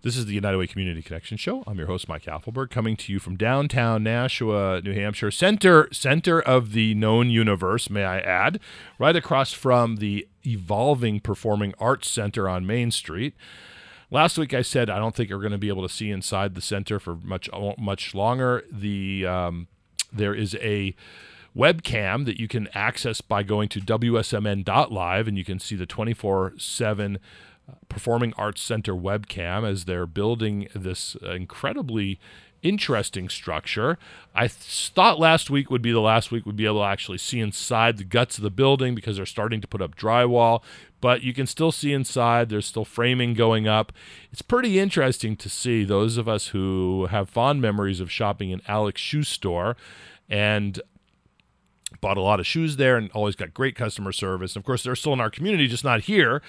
This 0.00 0.16
is 0.16 0.24
the 0.24 0.32
United 0.32 0.56
Way 0.56 0.66
Community 0.66 1.02
Connection 1.02 1.36
Show. 1.36 1.62
I'm 1.66 1.76
your 1.76 1.88
host, 1.88 2.08
Mike 2.08 2.24
Apfelberg, 2.24 2.70
coming 2.70 2.96
to 2.96 3.12
you 3.12 3.18
from 3.18 3.36
downtown 3.36 4.02
Nashua, 4.02 4.80
New 4.80 4.94
Hampshire, 4.94 5.30
center 5.30 5.92
center 5.92 6.40
of 6.40 6.72
the 6.72 6.94
known 6.94 7.28
universe, 7.28 7.90
may 7.90 8.04
I 8.04 8.18
add, 8.20 8.60
right 8.98 9.14
across 9.14 9.52
from 9.52 9.96
the 9.96 10.26
evolving 10.46 11.20
Performing 11.20 11.74
Arts 11.78 12.08
Center 12.08 12.48
on 12.48 12.66
Main 12.66 12.92
Street. 12.92 13.34
Last 14.10 14.38
week 14.38 14.54
I 14.54 14.62
said 14.62 14.88
I 14.88 14.98
don't 14.98 15.14
think 15.14 15.28
we're 15.28 15.36
going 15.36 15.52
to 15.52 15.58
be 15.58 15.68
able 15.68 15.86
to 15.86 15.94
see 15.94 16.10
inside 16.10 16.54
the 16.54 16.62
center 16.62 16.98
for 16.98 17.16
much 17.16 17.50
much 17.76 18.14
longer. 18.14 18.64
The 18.72 19.26
um, 19.26 19.68
there 20.10 20.34
is 20.34 20.54
a 20.62 20.96
webcam 21.56 22.24
that 22.24 22.38
you 22.38 22.48
can 22.48 22.68
access 22.74 23.20
by 23.20 23.42
going 23.42 23.68
to 23.70 23.80
WSMN.live, 23.80 25.28
and 25.28 25.38
you 25.38 25.44
can 25.44 25.58
see 25.58 25.76
the 25.76 25.86
24 25.86 26.54
7 26.58 27.18
uh, 27.68 27.72
Performing 27.88 28.34
Arts 28.36 28.62
Center 28.62 28.94
webcam 28.94 29.68
as 29.68 29.84
they're 29.84 30.06
building 30.06 30.68
this 30.74 31.16
incredibly 31.22 32.18
interesting 32.64 33.28
structure. 33.28 33.98
I 34.34 34.48
th- 34.48 34.90
thought 34.94 35.20
last 35.20 35.50
week 35.50 35.70
would 35.70 35.82
be 35.82 35.92
the 35.92 36.00
last 36.00 36.32
week 36.32 36.46
we'd 36.46 36.56
be 36.56 36.64
able 36.64 36.80
to 36.80 36.86
actually 36.86 37.18
see 37.18 37.38
inside 37.38 37.98
the 37.98 38.04
guts 38.04 38.38
of 38.38 38.42
the 38.42 38.50
building 38.50 38.94
because 38.94 39.16
they're 39.16 39.26
starting 39.26 39.60
to 39.60 39.68
put 39.68 39.82
up 39.82 39.94
drywall, 39.94 40.62
but 41.00 41.22
you 41.22 41.34
can 41.34 41.46
still 41.46 41.70
see 41.70 41.92
inside. 41.92 42.48
There's 42.48 42.66
still 42.66 42.86
framing 42.86 43.34
going 43.34 43.68
up. 43.68 43.92
It's 44.32 44.42
pretty 44.42 44.78
interesting 44.78 45.36
to 45.36 45.48
see 45.48 45.84
those 45.84 46.16
of 46.16 46.26
us 46.26 46.48
who 46.48 47.06
have 47.10 47.28
fond 47.28 47.60
memories 47.60 48.00
of 48.00 48.10
shopping 48.10 48.50
in 48.50 48.62
Alex 48.66 49.00
Shoe 49.00 49.22
Store 49.22 49.76
and 50.28 50.80
bought 52.00 52.16
a 52.16 52.22
lot 52.22 52.40
of 52.40 52.46
shoes 52.46 52.76
there 52.76 52.96
and 52.96 53.10
always 53.12 53.36
got 53.36 53.54
great 53.54 53.76
customer 53.76 54.12
service. 54.12 54.56
Of 54.56 54.64
course, 54.64 54.82
they're 54.82 54.96
still 54.96 55.12
in 55.12 55.20
our 55.20 55.30
community, 55.30 55.66
just 55.66 55.84
not 55.84 56.02
here. 56.02 56.42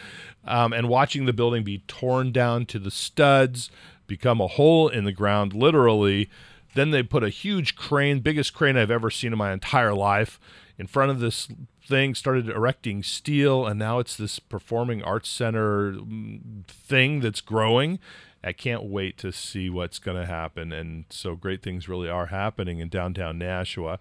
Um, 0.46 0.74
and 0.74 0.90
watching 0.90 1.26
the 1.26 1.34
building 1.34 1.64
be 1.64 1.80
torn 1.88 2.32
down 2.32 2.66
to 2.68 2.80
the 2.80 2.92
studs, 2.92 3.70
become 4.08 4.42
a 4.42 4.48
hole 4.48 4.88
in 4.88 5.04
the 5.04 5.12
ground, 5.12 5.54
literally. 5.54 6.30
Then 6.74 6.92
they 6.92 7.04
put 7.04 7.24
a 7.24 7.30
huge 7.30 7.76
crane, 7.76 8.20
biggest 8.20 8.54
crane 8.54 8.78
I've 8.78 8.92
ever 8.92 9.10
seen 9.10 9.32
in 9.32 9.38
my 9.38 9.54
entire 9.54 9.94
life, 9.94 10.40
in 10.78 10.88
front 10.88 11.10
of 11.10 11.20
this 11.20 11.48
thing, 11.88 12.16
started 12.16 12.50
erecting 12.50 13.02
steel, 13.02 13.66
and 13.66 13.80
now 13.80 14.00
it's 14.00 14.18
this 14.18 14.40
performing 14.40 15.02
arts 15.04 15.30
center 15.30 15.94
mm, 15.94 16.66
thing 16.68 17.22
that's 17.22 17.42
growing. 17.42 18.00
I 18.44 18.54
can't 18.54 18.84
wait 18.84 19.18
to 19.20 19.32
see 19.32 19.70
what's 19.72 19.98
going 19.98 20.18
to 20.18 20.26
happen. 20.28 20.72
And 20.72 21.06
so 21.10 21.36
great 21.36 21.64
things 21.64 21.90
really 21.90 22.10
are 22.10 22.28
happening 22.28 22.78
in 22.80 22.90
downtown 22.90 23.40
Nashua. 23.40 24.00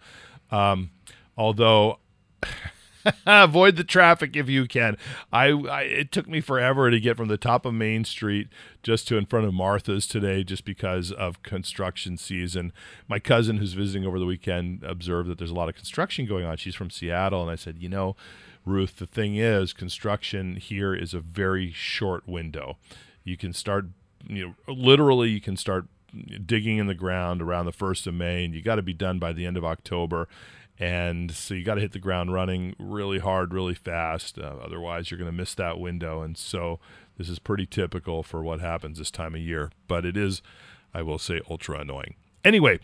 Um, 0.51 0.91
although 1.37 1.99
avoid 3.27 3.77
the 3.77 3.85
traffic 3.85 4.37
if 4.37 4.49
you 4.49 4.67
can. 4.67 4.97
I, 5.33 5.47
I, 5.49 5.83
it 5.83 6.13
took 6.13 6.29
me 6.29 6.41
forever 6.41 6.91
to 6.91 7.01
get 7.01 7.17
from 7.17 7.29
the 7.29 7.37
top 7.37 7.65
of 7.65 7.75
Main 7.75 8.05
Street 8.05 8.49
just 8.83 9.09
to 9.09 9.17
in 9.17 9.27
front 9.27 9.47
of 9.47 9.55
Martha's 9.55 10.07
today, 10.07 10.45
just 10.45 10.65
because 10.65 11.13
of 11.13 11.43
construction 11.43 12.17
season. 12.17 12.73
My 13.09 13.19
cousin, 13.19 13.59
who's 13.59 13.75
visiting 13.75 14.07
over 14.07 14.19
the 14.19 14.27
weekend, 14.27 14.83
observed 14.85 15.29
that 15.29 15.39
there's 15.39 15.51
a 15.51 15.55
lot 15.55 15.69
of 15.69 15.75
construction 15.75 16.27
going 16.27 16.45
on. 16.45 16.57
She's 16.57 16.75
from 16.75 16.91
Seattle, 16.91 17.43
and 17.43 17.51
I 17.51 17.57
said, 17.57 17.79
you 17.79 17.89
know, 17.89 18.17
Ruth, 18.65 18.97
the 18.97 19.07
thing 19.07 19.37
is, 19.37 19.73
construction 19.73 20.57
here 20.57 20.95
is 20.95 21.13
a 21.13 21.21
very 21.21 21.71
short 21.73 22.27
window. 22.27 22.79
You 23.23 23.37
can 23.37 23.53
start, 23.53 23.87
you 24.27 24.47
know, 24.47 24.73
literally, 24.73 25.31
you 25.31 25.41
can 25.41 25.57
start 25.57 25.87
digging 26.47 26.79
in 26.79 26.87
the 26.87 26.95
ground 26.95 27.43
around 27.43 27.67
the 27.67 27.73
first 27.73 28.07
of 28.07 28.15
May, 28.15 28.45
and 28.45 28.55
you 28.55 28.63
got 28.63 28.77
to 28.77 28.83
be 28.83 28.95
done 28.95 29.19
by 29.19 29.33
the 29.33 29.45
end 29.45 29.57
of 29.57 29.65
October 29.65 30.29
And 30.79 31.31
so 31.31 31.55
you 31.55 31.65
got 31.65 31.75
to 31.77 31.81
hit 31.81 31.93
the 31.93 31.99
ground 32.01 32.33
running 32.33 32.75
really 32.79 33.21
hard, 33.21 33.55
really 33.55 33.75
fast. 33.75 34.39
Uh, 34.39 34.57
otherwise, 34.63 35.11
you're 35.11 35.19
going 35.19 35.31
to 35.31 35.37
miss 35.37 35.55
that 35.55 35.79
window. 35.79 36.23
And 36.23 36.37
so 36.37 36.81
this 37.17 37.29
is 37.29 37.39
pretty 37.39 37.67
typical 37.67 38.23
for 38.23 38.43
what 38.43 38.61
happens 38.61 38.99
this 38.99 39.11
time 39.11 39.35
of 39.35 39.41
year. 39.41 39.71
But 39.87 40.05
it 40.05 40.17
is, 40.17 40.43
I 40.93 41.03
will 41.03 41.19
say, 41.19 41.41
ultra 41.49 41.79
annoying. 41.79 42.17
Anyway, 42.45 42.81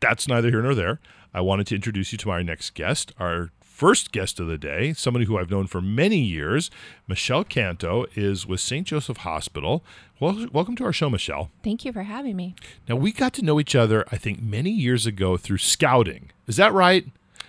that's 0.00 0.28
neither 0.28 0.50
here 0.50 0.62
nor 0.62 0.74
there. 0.74 1.00
I 1.34 1.40
wanted 1.40 1.66
to 1.68 1.74
introduce 1.74 2.12
you 2.12 2.18
to 2.18 2.30
our 2.30 2.42
next 2.42 2.74
guest, 2.74 3.12
our 3.18 3.50
first 3.76 4.10
guest 4.10 4.40
of 4.40 4.46
the 4.46 4.56
day, 4.56 4.94
somebody 4.94 5.26
who 5.26 5.36
I've 5.36 5.50
known 5.50 5.66
for 5.66 5.82
many 5.82 6.16
years. 6.16 6.70
Michelle 7.06 7.44
Canto 7.44 8.06
is 8.14 8.46
with 8.46 8.60
St. 8.60 8.86
Joseph 8.86 9.18
Hospital. 9.18 9.84
Well, 10.18 10.46
welcome 10.50 10.76
to 10.76 10.84
our 10.84 10.94
show, 10.94 11.10
Michelle. 11.10 11.50
Thank 11.62 11.84
you 11.84 11.92
for 11.92 12.04
having 12.04 12.36
me. 12.36 12.54
Now, 12.88 12.96
we 12.96 13.12
got 13.12 13.34
to 13.34 13.44
know 13.44 13.60
each 13.60 13.74
other, 13.74 14.06
I 14.10 14.16
think, 14.16 14.40
many 14.40 14.70
years 14.70 15.04
ago 15.04 15.36
through 15.36 15.58
scouting. 15.58 16.30
Is 16.46 16.56
that 16.56 16.72
right? 16.72 17.06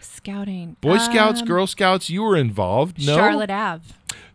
Scouting. 0.08 0.78
Boy 0.82 0.98
Scouts, 0.98 1.42
Um, 1.42 1.48
Girl 1.48 1.68
Scouts, 1.68 2.10
you 2.10 2.24
were 2.24 2.36
involved. 2.38 3.06
No? 3.06 3.16
Charlotte 3.16 3.50
Ave. 3.50 3.84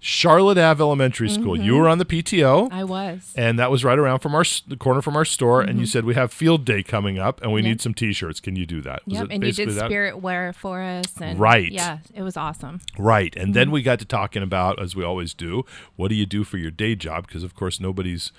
Charlotte 0.04 0.58
Ave 0.58 0.82
Elementary 0.82 1.28
School. 1.28 1.56
You 1.56 1.76
were 1.76 1.88
on 1.88 1.98
the 1.98 2.04
PTO. 2.04 2.68
I 2.72 2.82
was. 2.82 3.32
and 3.36 3.56
that 3.60 3.70
was 3.70 3.84
right 3.84 3.98
around 3.98 4.18
from 4.18 4.34
our 4.34 4.44
the 4.66 4.76
corner 4.76 5.00
from 5.00 5.14
our 5.16 5.24
store. 5.24 5.60
And 5.62 5.78
you 5.78 5.86
said 5.86 6.04
we 6.04 6.14
have 6.14 6.32
field 6.32 6.64
day 6.64 6.82
coming 6.82 7.18
up, 7.20 7.40
and 7.40 7.52
we 7.52 7.60
Mm-hmm. 7.60 7.66
Yep. 7.66 7.70
need 7.72 7.80
some 7.80 7.94
T-shirts. 7.94 8.40
Can 8.40 8.56
you 8.56 8.66
do 8.66 8.80
that? 8.82 9.06
Was 9.06 9.14
Yep. 9.14 9.28
And 9.30 9.44
you 9.44 9.52
did 9.52 9.68
that? 9.70 9.86
spirit 9.86 10.20
wear 10.20 10.52
for 10.52 10.82
us. 10.82 11.20
And 11.20 11.38
Right. 11.38 11.70
Yeah, 11.70 11.98
it 12.14 12.22
was 12.22 12.36
awesome. 12.36 12.80
Right. 12.98 13.34
And 13.36 13.46
Mm-hmm. 13.46 13.52
then 13.52 13.70
we 13.70 13.82
got 13.82 14.00
to 14.00 14.04
talking 14.04 14.42
about, 14.42 14.82
as 14.82 14.96
we 14.96 15.04
always 15.04 15.34
do, 15.34 15.64
what 15.94 16.08
do 16.08 16.16
you 16.16 16.26
do 16.26 16.42
for 16.42 16.58
your 16.58 16.72
day 16.72 16.96
job? 16.96 17.26
Because 17.28 17.44
of 17.44 17.54
course 17.54 17.78
nobody's 17.78 18.32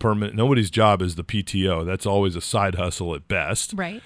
permanent. 0.00 0.34
Nobody's 0.36 0.68
job 0.70 1.00
is 1.00 1.14
the 1.14 1.22
PTO. 1.24 1.86
That's 1.86 2.06
always 2.06 2.34
a 2.34 2.40
side 2.40 2.74
hustle 2.74 3.14
at 3.14 3.28
best. 3.28 3.72
Right. 3.76 4.02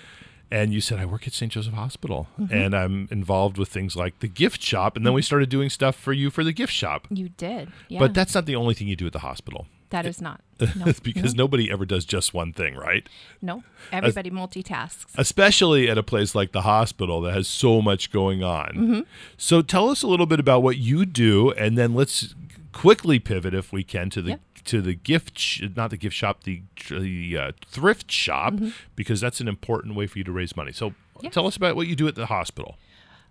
And 0.52 0.72
you 0.74 0.80
said 0.82 0.98
I 0.98 1.06
work 1.06 1.26
at 1.26 1.32
St. 1.32 1.50
Joseph 1.50 1.72
Hospital, 1.74 2.28
Mm-hmm. 2.38 2.54
and 2.54 2.74
I'm 2.76 3.08
involved 3.10 3.56
with 3.58 3.70
things 3.70 3.96
like 3.96 4.18
the 4.20 4.28
gift 4.28 4.60
shop. 4.62 4.96
And 4.96 5.06
then 5.06 5.14
we 5.14 5.22
started 5.22 5.48
doing 5.48 5.70
stuff 5.70 5.96
for 5.96 6.12
you 6.12 6.28
for 6.30 6.44
the 6.44 6.52
gift 6.52 6.72
shop. 6.72 7.06
You 7.10 7.30
did. 7.30 7.72
Yeah. 7.88 7.98
But 8.00 8.12
that's 8.14 8.34
not 8.34 8.44
the 8.46 8.54
only 8.56 8.74
thing 8.74 8.86
you 8.86 8.96
do 8.96 9.06
at 9.06 9.12
the 9.14 9.20
hospital. 9.30 9.66
that 9.90 10.04
is 10.06 10.20
not. 10.20 10.40
No. 10.76 10.92
Because 11.02 11.34
nobody 11.34 11.70
ever 11.70 11.84
does 11.84 12.04
just 12.04 12.32
one 12.34 12.52
thing, 12.52 12.76
right? 12.76 13.08
no. 13.40 13.62
Everybody 13.90 14.30
multitasks. 14.30 15.06
especially 15.18 15.88
at 15.90 15.98
a 15.98 16.02
place 16.02 16.34
like 16.34 16.52
the 16.52 16.62
hospital 16.62 17.20
that 17.22 17.32
has 17.34 17.48
so 17.48 17.82
much 17.82 18.12
going 18.12 18.42
on. 18.44 18.68
Mm-hmm. 18.74 19.00
So 19.36 19.60
tell 19.62 19.88
us 19.88 20.02
a 20.02 20.06
little 20.06 20.26
bit 20.26 20.38
about 20.40 20.62
what 20.62 20.76
you 20.76 21.04
do, 21.06 21.50
and 21.52 21.76
then 21.78 21.94
let's 21.94 22.34
quickly 22.72 23.18
pivot, 23.18 23.54
if 23.54 23.72
we 23.72 23.84
can, 23.84 24.10
to 24.10 24.22
the 24.22 24.30
Yep. 24.30 24.40
to 24.64 24.80
the 24.80 24.94
gift, 24.94 25.38
sh- 25.38 25.62
not 25.76 25.90
the 25.90 25.96
gift 25.96 26.14
shop, 26.16 26.44
the 26.44 26.62
the 26.88 27.36
uh, 27.38 27.52
thrift 27.66 28.10
shop, 28.10 28.54
because 28.96 29.20
that's 29.20 29.40
an 29.40 29.48
important 29.48 29.94
way 29.94 30.06
for 30.06 30.18
you 30.18 30.24
to 30.24 30.32
raise 30.32 30.56
money. 30.56 30.72
So 30.72 30.90
Mm-hmm. 30.90 31.26
Yes. 31.26 31.34
tell 31.34 31.46
us 31.46 31.56
about 31.56 31.76
what 31.76 31.86
you 31.86 31.94
do 31.94 32.08
at 32.08 32.16
the 32.16 32.26
hospital. 32.26 32.76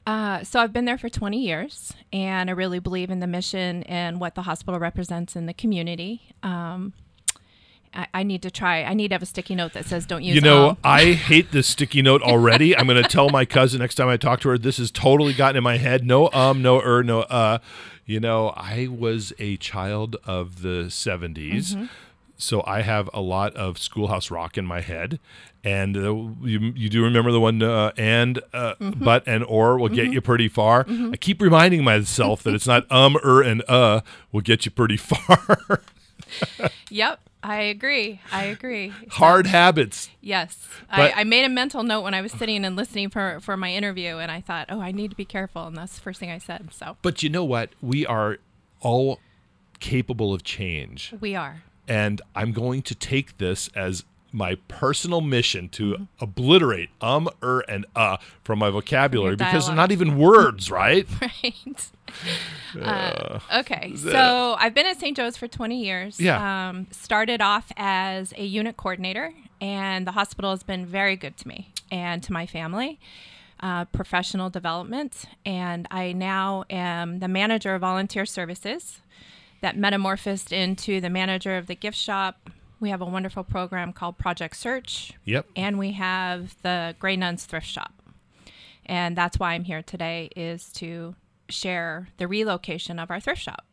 Uh, 0.07 0.43
so 0.45 0.59
I've 0.61 0.71
been 0.71 0.85
there 0.85 0.97
for 0.97 1.09
20 1.09 1.37
years, 1.37 1.93
and 2.13 2.49
I 2.49 2.53
really 2.53 2.79
believe 2.79 3.09
in 3.11 3.19
the 3.19 3.27
mission 3.27 3.83
and 3.83 4.19
what 4.19 4.33
the 4.35 4.43
hospital 4.43 4.79
represents 4.79 5.35
in 5.35 5.45
the 5.45 5.53
community. 5.53 6.21
Um, 6.41 6.93
I, 7.93 8.07
I 8.13 8.23
need 8.23 8.41
to 8.43 8.51
try. 8.51 8.83
I 8.83 8.93
need 8.93 9.09
to 9.09 9.15
have 9.15 9.21
a 9.21 9.25
sticky 9.25 9.55
note 9.55 9.73
that 9.73 9.85
says 9.85 10.05
"Don't 10.05 10.23
use." 10.23 10.35
You 10.35 10.41
know, 10.41 10.69
um." 10.69 10.77
I 10.85 11.05
hate 11.29 11.51
this 11.51 11.67
sticky 11.67 12.01
note 12.01 12.21
already. 12.21 12.75
I'm 12.77 12.87
going 12.87 13.01
to 13.01 13.07
tell 13.09 13.29
my 13.29 13.43
cousin 13.43 13.79
next 13.79 13.95
time 13.95 14.07
I 14.07 14.15
talk 14.17 14.39
to 14.41 14.49
her. 14.49 14.57
This 14.57 14.77
has 14.77 14.89
totally 14.91 15.33
gotten 15.33 15.57
in 15.57 15.63
my 15.63 15.75
head. 15.77 16.05
No 16.05 16.31
um, 16.31 16.61
no 16.61 16.79
er, 16.79 17.03
no 17.03 17.21
uh. 17.23 17.57
You 18.05 18.19
know, 18.19 18.49
I 18.57 18.87
was 18.87 19.31
a 19.39 19.57
child 19.57 20.15
of 20.25 20.61
the 20.61 20.85
70s. 20.89 21.89
So 22.37 22.63
I 22.65 22.81
have 22.81 23.07
a 23.13 23.21
lot 23.21 23.55
of 23.55 23.77
Schoolhouse 23.77 24.31
Rock 24.31 24.57
in 24.57 24.65
my 24.65 24.81
head, 24.81 25.19
and 25.63 25.95
uh, 25.95 26.01
you, 26.41 26.73
you 26.75 26.89
do 26.89 27.03
remember 27.03 27.31
the 27.31 27.39
one 27.39 27.61
uh, 27.61 27.91
and 27.97 28.41
uh, 28.51 28.73
but 28.79 29.21
and 29.27 29.43
or 29.43 29.77
will 29.77 29.89
get 29.89 30.11
you 30.11 30.21
pretty 30.21 30.47
far. 30.47 30.87
I 30.89 31.17
keep 31.17 31.39
reminding 31.39 31.83
myself 31.83 32.41
that 32.41 32.55
it's 32.55 32.65
not 32.65 32.91
um 32.91 33.15
er 33.23 33.43
and 33.43 33.61
uh 33.69 34.01
will 34.31 34.41
get 34.41 34.65
you 34.65 34.71
pretty 34.71 34.97
far. 35.11 35.83
Yep, 36.89 37.19
I 37.43 37.61
agree. 37.61 38.21
I 38.31 38.43
agree. 38.45 38.91
So- 39.01 39.07
Hard 39.17 39.47
habits. 39.47 40.09
Yes, 40.21 40.67
I, 40.89 41.11
I 41.11 41.23
made 41.23 41.43
a 41.45 41.49
mental 41.49 41.83
note 41.83 42.01
when 42.01 42.13
I 42.13 42.21
was 42.21 42.31
sitting 42.31 42.63
and 42.65 42.75
listening 42.75 43.09
for 43.09 43.39
for 43.41 43.57
my 43.57 43.73
interview, 43.73 44.17
and 44.17 44.31
I 44.31 44.41
thought, 44.41 44.67
oh, 44.69 44.79
I 44.79 44.91
need 44.91 45.09
to 45.11 45.17
be 45.17 45.25
careful, 45.25 45.65
and 45.67 45.75
that's 45.75 45.95
the 45.95 46.01
first 46.01 46.19
thing 46.19 46.29
I 46.31 46.37
said. 46.37 46.69
So 46.73 46.97
But 47.01 47.23
you 47.23 47.29
know 47.29 47.43
what? 47.43 47.69
We 47.81 48.05
are 48.05 48.37
all 48.79 49.19
capable 49.79 50.33
of 50.33 50.43
change. 50.43 51.13
we 51.19 51.35
are. 51.35 51.63
And 51.87 52.21
I'm 52.35 52.51
going 52.53 52.83
to 52.83 52.95
take 52.95 53.37
this 53.39 53.69
as 53.75 54.05
my 54.31 54.55
personal 54.67 55.21
mission 55.21 55.69
to 55.69 56.07
obliterate 56.19 56.89
um, 57.01 57.29
er, 57.43 57.61
and 57.67 57.85
uh 57.95 58.17
from 58.43 58.59
my 58.59 58.69
vocabulary 58.69 59.35
because 59.35 59.67
they're 59.67 59.75
not 59.75 59.91
even 59.91 60.17
words, 60.17 60.71
right? 60.71 61.07
right. 61.21 61.91
Uh, 62.81 63.39
okay, 63.57 63.93
so 63.97 64.55
I've 64.57 64.73
been 64.73 64.85
at 64.85 64.97
St. 64.99 65.15
Joe's 65.15 65.35
for 65.35 65.47
20 65.47 65.83
years. 65.83 66.19
Yeah. 66.19 66.69
Um, 66.69 66.87
started 66.91 67.41
off 67.41 67.71
as 67.75 68.33
a 68.37 68.45
unit 68.45 68.77
coordinator, 68.77 69.33
and 69.59 70.07
the 70.07 70.13
hospital 70.13 70.51
has 70.51 70.63
been 70.63 70.85
very 70.85 71.17
good 71.17 71.35
to 71.37 71.47
me 71.47 71.73
and 71.91 72.23
to 72.23 72.31
my 72.31 72.45
family. 72.45 72.99
Uh, 73.59 73.85
professional 73.85 74.49
development, 74.49 75.25
and 75.45 75.87
I 75.91 76.13
now 76.13 76.63
am 76.69 77.19
the 77.19 77.27
manager 77.27 77.75
of 77.75 77.81
volunteer 77.81 78.25
services 78.25 79.01
that 79.61 79.77
metamorphosed 79.77 80.51
into 80.51 80.99
the 80.99 81.09
manager 81.09 81.57
of 81.57 81.67
the 81.67 81.75
gift 81.75 81.97
shop. 81.97 82.49
We 82.81 82.89
have 82.89 82.99
a 83.01 83.05
wonderful 83.05 83.43
program 83.43 83.93
called 83.93 84.17
Project 84.17 84.55
Search, 84.57 85.13
Yep. 85.23 85.45
and 85.55 85.77
we 85.77 85.91
have 85.91 86.55
the 86.63 86.95
Grey 86.99 87.15
Nuns 87.15 87.45
Thrift 87.45 87.67
Shop. 87.67 87.93
And 88.87 89.15
that's 89.15 89.37
why 89.37 89.53
I'm 89.53 89.65
here 89.65 89.83
today 89.83 90.31
is 90.35 90.73
to 90.73 91.15
share 91.47 92.07
the 92.17 92.27
relocation 92.27 92.97
of 92.97 93.11
our 93.11 93.19
thrift 93.19 93.39
shop. 93.41 93.65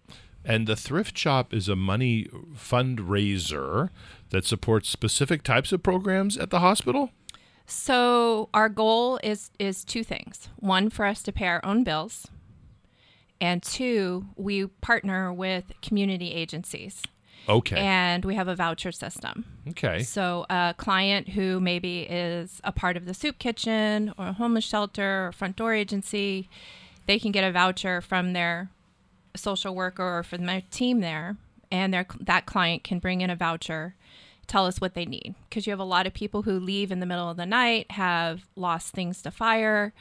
And 0.44 0.66
the 0.66 0.76
thrift 0.76 1.16
shop 1.16 1.54
is 1.54 1.70
a 1.70 1.74
money 1.74 2.26
fundraiser 2.54 3.88
that 4.28 4.44
supports 4.44 4.90
specific 4.90 5.42
types 5.42 5.72
of 5.72 5.82
programs 5.82 6.36
at 6.36 6.50
the 6.50 6.60
hospital. 6.60 7.10
So 7.66 8.50
our 8.52 8.68
goal 8.68 9.18
is 9.22 9.50
is 9.58 9.84
two 9.84 10.04
things. 10.04 10.48
One 10.56 10.90
for 10.90 11.06
us 11.06 11.22
to 11.22 11.32
pay 11.32 11.46
our 11.46 11.64
own 11.64 11.82
bills. 11.82 12.28
And 13.40 13.62
two, 13.62 14.26
we 14.36 14.66
partner 14.66 15.32
with 15.32 15.72
community 15.80 16.32
agencies 16.32 17.02
Okay. 17.48 17.76
and 17.76 18.24
we 18.24 18.34
have 18.34 18.48
a 18.48 18.54
voucher 18.54 18.92
system. 18.92 19.44
okay. 19.70 20.02
So 20.02 20.44
a 20.50 20.74
client 20.76 21.30
who 21.30 21.60
maybe 21.60 22.00
is 22.02 22.60
a 22.64 22.72
part 22.72 22.96
of 22.96 23.06
the 23.06 23.14
soup 23.14 23.38
kitchen 23.38 24.12
or 24.18 24.28
a 24.28 24.32
homeless 24.34 24.64
shelter 24.64 25.28
or 25.28 25.32
front 25.32 25.56
door 25.56 25.72
agency, 25.72 26.48
they 27.06 27.18
can 27.18 27.32
get 27.32 27.44
a 27.44 27.52
voucher 27.52 28.00
from 28.00 28.32
their 28.34 28.70
social 29.34 29.74
worker 29.74 30.18
or 30.18 30.22
from 30.22 30.44
their 30.46 30.62
team 30.70 31.00
there, 31.00 31.36
and 31.70 31.94
their 31.94 32.06
that 32.20 32.46
client 32.46 32.84
can 32.84 32.98
bring 32.98 33.20
in 33.20 33.30
a 33.30 33.36
voucher, 33.36 33.94
tell 34.46 34.66
us 34.66 34.80
what 34.80 34.94
they 34.94 35.04
need 35.04 35.34
because 35.48 35.66
you 35.66 35.70
have 35.70 35.80
a 35.80 35.84
lot 35.84 36.06
of 36.06 36.14
people 36.14 36.42
who 36.42 36.58
leave 36.58 36.90
in 36.90 37.00
the 37.00 37.06
middle 37.06 37.30
of 37.30 37.36
the 37.36 37.46
night, 37.46 37.90
have 37.92 38.46
lost 38.56 38.92
things 38.92 39.22
to 39.22 39.30
fire. 39.30 39.92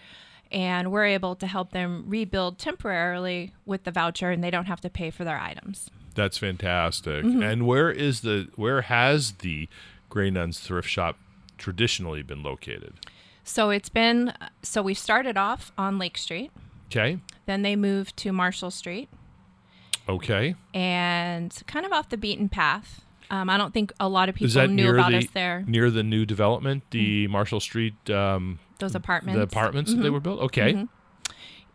And 0.50 0.94
we're 0.94 1.04
able 1.04 1.36
to 1.36 1.46
help 1.46 1.72
them 1.72 2.06
rebuild 2.08 2.58
temporarily 2.58 3.54
with 3.66 3.84
the 3.84 3.92
voucher, 3.92 4.32
and 4.32 4.42
they 4.42 4.50
don't 4.50 4.68
have 4.68 4.80
to 4.80 4.90
pay 4.90 5.10
for 5.10 5.26
their 5.26 5.38
items. 5.38 5.90
That's 6.18 6.40
fantastic. 6.40 7.24
Mm-hmm. 7.24 7.44
And 7.44 7.68
where 7.68 7.92
is 7.92 8.22
the 8.22 8.50
where 8.56 8.82
has 8.82 9.34
the 9.34 9.70
Grey 10.10 10.32
Nuns 10.32 10.60
thrift 10.60 10.90
shop 10.90 11.18
traditionally 11.60 12.24
been 12.24 12.42
located? 12.42 12.96
So 13.44 13.70
it's 13.70 13.88
been 13.88 14.34
so 14.64 14.82
we 14.82 14.96
started 14.96 15.38
off 15.38 15.72
on 15.78 16.00
Lake 16.00 16.18
Street. 16.18 16.52
Okay. 16.88 17.20
Then 17.46 17.62
they 17.62 17.76
moved 17.76 18.18
to 18.18 18.32
Marshall 18.32 18.72
Street 18.72 19.10
Okay. 20.10 20.56
and 20.74 21.54
kind 21.68 21.86
of 21.86 21.92
off 21.92 22.10
the 22.10 22.18
beaten 22.18 22.50
path. 22.50 23.02
Um, 23.30 23.50
I 23.50 23.58
don't 23.58 23.74
think 23.74 23.94
a 24.00 24.10
lot 24.10 24.28
of 24.28 24.36
people 24.36 24.68
knew 24.70 24.90
about 24.92 25.12
the 25.12 25.18
us 25.18 25.28
there. 25.34 25.64
near 25.68 25.92
the 25.92 26.02
new 26.04 26.26
development, 26.26 26.84
the 26.92 27.28
Marshall 27.28 27.60
Street 27.60 28.10
um, 28.10 28.58
Those 28.80 28.96
apartments. 28.96 29.38
the 29.38 29.44
apartments 29.44 29.94
that 29.94 30.02
they 30.02 30.10
were 30.10 30.22
built? 30.22 30.40
Okay. 30.42 30.88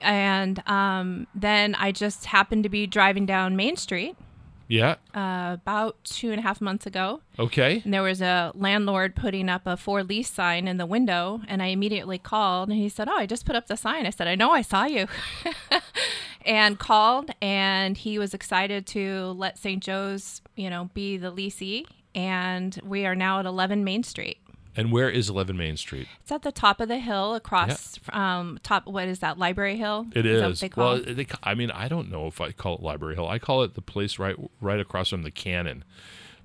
And 0.00 0.66
um, 0.68 1.26
then 1.34 1.74
I 1.76 1.92
just 1.92 2.24
happened 2.24 2.64
to 2.64 2.68
be 2.68 2.86
driving 2.86 3.24
down 3.26 3.54
Main 3.54 3.76
Street 3.76 4.16
Yeah. 4.72 4.94
uh, 5.14 5.52
about 5.54 6.02
two 6.02 6.30
and 6.30 6.38
a 6.38 6.42
half 6.42 6.62
months 6.62 6.86
ago. 6.86 7.20
Okay. 7.38 7.82
And 7.84 7.92
there 7.92 8.02
was 8.02 8.22
a 8.22 8.52
landlord 8.54 9.14
putting 9.14 9.50
up 9.50 9.66
a 9.66 9.76
for 9.76 10.02
lease 10.02 10.30
sign 10.30 10.66
in 10.66 10.78
the 10.78 10.86
window. 10.86 11.42
And 11.46 11.62
I 11.62 11.66
immediately 11.66 12.16
called 12.16 12.70
and 12.70 12.78
he 12.78 12.88
said, 12.88 13.06
Oh, 13.06 13.16
I 13.16 13.26
just 13.26 13.44
put 13.44 13.54
up 13.54 13.66
the 13.66 13.76
sign. 13.76 14.06
I 14.06 14.10
said, 14.10 14.28
I 14.28 14.34
know, 14.34 14.50
I 14.50 14.62
saw 14.62 14.84
you. 14.84 15.08
and 16.46 16.78
called 16.78 17.30
and 17.42 17.98
he 17.98 18.18
was 18.18 18.32
excited 18.32 18.86
to 18.88 19.32
let 19.32 19.58
St. 19.58 19.82
Joe's, 19.82 20.40
you 20.56 20.70
know, 20.70 20.88
be 20.94 21.18
the 21.18 21.30
leasee. 21.30 21.84
And 22.14 22.78
we 22.82 23.04
are 23.04 23.14
now 23.14 23.40
at 23.40 23.46
11 23.46 23.84
Main 23.84 24.02
Street. 24.02 24.38
And 24.74 24.90
where 24.90 25.10
is 25.10 25.28
11 25.28 25.56
Main 25.56 25.76
Street? 25.76 26.08
It's 26.22 26.32
at 26.32 26.42
the 26.42 26.52
top 26.52 26.80
of 26.80 26.88
the 26.88 26.98
hill 26.98 27.34
across 27.34 27.98
um 28.10 28.58
top 28.62 28.86
what 28.86 29.06
is 29.08 29.18
that 29.18 29.38
Library 29.38 29.76
Hill? 29.76 30.06
It 30.14 30.24
is. 30.26 30.60
call 30.70 30.84
well, 30.84 30.94
it? 30.94 31.14
they, 31.16 31.26
I 31.42 31.54
mean, 31.54 31.70
I 31.70 31.88
don't 31.88 32.10
know 32.10 32.26
if 32.26 32.40
I 32.40 32.52
call 32.52 32.76
it 32.76 32.82
Library 32.82 33.14
Hill. 33.14 33.28
I 33.28 33.38
call 33.38 33.62
it 33.62 33.74
the 33.74 33.82
place 33.82 34.18
right 34.18 34.36
right 34.60 34.80
across 34.80 35.10
from 35.10 35.22
the 35.22 35.30
cannon. 35.30 35.84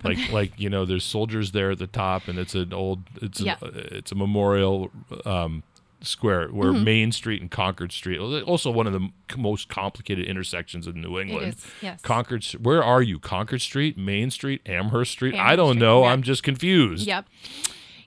Like 0.04 0.18
like 0.32 0.60
you 0.60 0.70
know, 0.70 0.86
there's 0.86 1.06
soldiers 1.06 1.52
there 1.54 1.72
at 1.72 1.80
the 1.80 1.88
top, 1.88 2.28
and 2.28 2.38
it's 2.38 2.54
an 2.54 2.74
old 2.74 3.04
it's 3.22 3.40
Yeah. 3.40 3.56
a, 3.62 3.96
it's 3.98 4.12
a 4.12 4.16
memorial 4.16 4.92
um, 5.26 5.64
Square, 6.02 6.50
where 6.50 6.72
Mm-hmm. 6.74 6.84
Main 6.84 7.12
Street 7.12 7.42
and 7.42 7.50
Concord 7.50 7.92
Street, 7.92 8.20
also 8.20 8.70
one 8.70 8.86
of 8.86 8.94
the 8.94 9.10
most 9.36 9.68
complicated 9.68 10.26
intersections 10.28 10.86
in 10.86 11.02
New 11.02 11.18
England. 11.20 11.56
is, 11.56 11.66
yes. 11.82 12.02
Concord, 12.02 12.44
where 12.62 12.84
are 12.84 13.02
you? 13.02 13.18
Concord 13.20 13.62
Street, 13.62 13.98
Main 13.98 14.30
Street, 14.30 14.62
Amherst 14.68 15.14
Street? 15.14 15.34
I 15.34 15.56
don't 15.56 15.72
Street, 15.74 15.80
know. 15.80 16.04
yeah. 16.04 16.12
I'm 16.12 16.22
just 16.22 16.44
confused. 16.44 17.08
Yep. 17.08 17.26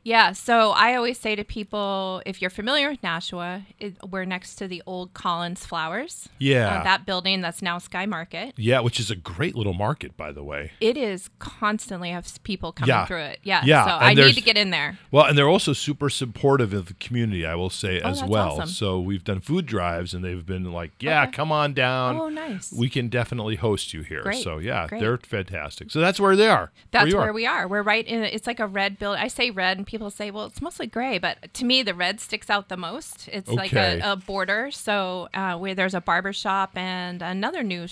Yeah, 0.03 0.33
so 0.33 0.71
I 0.71 0.95
always 0.95 1.19
say 1.19 1.37
to 1.37 1.45
people, 1.45 2.23
if 2.25 2.41
you're 2.41 2.49
familiar 2.51 2.89
with 2.91 3.03
Nashua, 3.03 3.67
it, 3.79 3.97
we're 4.09 4.25
next 4.25 4.55
to 4.57 4.67
the 4.67 4.83
old 4.87 5.13
Collins 5.13 5.67
Flowers. 5.67 6.29
Yeah. 6.39 6.81
Uh, 6.81 6.85
that 6.85 7.05
building 7.05 7.43
that's 7.43 7.61
now 7.61 7.77
Sky 7.77 8.07
Market. 8.07 8.55
Yeah, 8.57 8.81
which 8.81 8.99
is 8.99 9.11
a 9.11 9.17
great 9.17 9.55
little 9.55 9.75
market, 9.75 10.17
by 10.17 10.33
the 10.33 10.43
way. 10.43 10.73
It 10.81 10.97
is 10.97 11.29
constantly 11.39 12.11
have 12.11 12.27
people 12.45 12.73
coming 12.73 12.89
Yeah. 12.89 13.05
through 13.05 13.19
it. 13.21 13.41
Yeah. 13.43 13.61
Yeah, 13.65 13.85
So 13.85 13.91
and 13.93 14.05
I 14.05 14.15
need 14.15 14.35
to 14.37 14.41
get 14.41 14.57
in 14.57 14.71
there. 14.71 14.99
Well, 15.11 15.27
and 15.27 15.37
they're 15.37 15.49
also 15.49 15.75
super 15.75 16.09
supportive 16.09 16.73
of 16.73 16.87
the 16.87 16.95
community, 16.95 17.45
I 17.45 17.55
will 17.55 17.69
say, 17.71 17.99
as 18.01 18.19
Oh, 18.19 18.21
that's 18.21 18.31
well. 18.31 18.53
awesome. 18.53 18.69
So 18.69 19.01
we've 19.01 19.23
done 19.25 19.41
food 19.41 19.67
drives, 19.67 20.15
and 20.15 20.25
they've 20.25 20.45
been 20.47 20.73
like, 20.73 20.93
"Yeah, 21.01 21.25
Okay. 21.25 21.33
come 21.33 21.53
on 21.53 21.75
down. 21.75 22.17
Oh, 22.17 22.29
nice. 22.31 22.73
We 22.73 22.89
can 22.89 23.09
definitely 23.09 23.57
host 23.57 23.93
you 23.93 24.01
here." 24.01 24.23
Great, 24.23 24.43
So 24.43 24.57
yeah, 24.59 24.87
great. 24.87 25.01
they're 25.01 25.19
fantastic. 25.19 25.91
So 25.91 26.01
that's 26.01 26.19
where 26.19 26.37
they 26.37 26.49
are. 26.49 26.73
That's 26.91 27.11
you 27.11 27.19
where, 27.19 27.29
are. 27.29 27.33
we 27.35 27.45
are. 27.47 27.69
We're 27.69 27.83
right 27.83 28.07
in. 28.07 28.25
It's 28.25 28.47
like 28.47 28.61
a 28.61 28.67
red 28.67 28.99
building. 28.99 29.21
I 29.23 29.29
say 29.29 29.51
red, 29.51 29.77
and 29.77 29.87
people 29.91 30.11
say, 30.11 30.31
"Well, 30.31 30.47
it's 30.47 30.63
mostly 30.63 30.87
gray," 30.87 31.19
but 31.19 31.53
to 31.55 31.65
me, 31.65 31.83
the 31.83 31.95
red 31.95 32.21
sticks 32.21 32.49
out 32.49 32.69
the 32.69 32.77
most. 32.77 33.29
It's 33.33 33.49
like 33.51 33.73
a, 33.75 34.01
a 34.13 34.17
border. 34.17 34.71
So 34.71 35.29
uh, 35.35 35.57
where 35.59 35.75
there's 35.75 35.95
a 35.95 36.01
barber 36.01 36.33
shop 36.33 36.71
and 36.77 37.21
another 37.23 37.63
new 37.63 37.87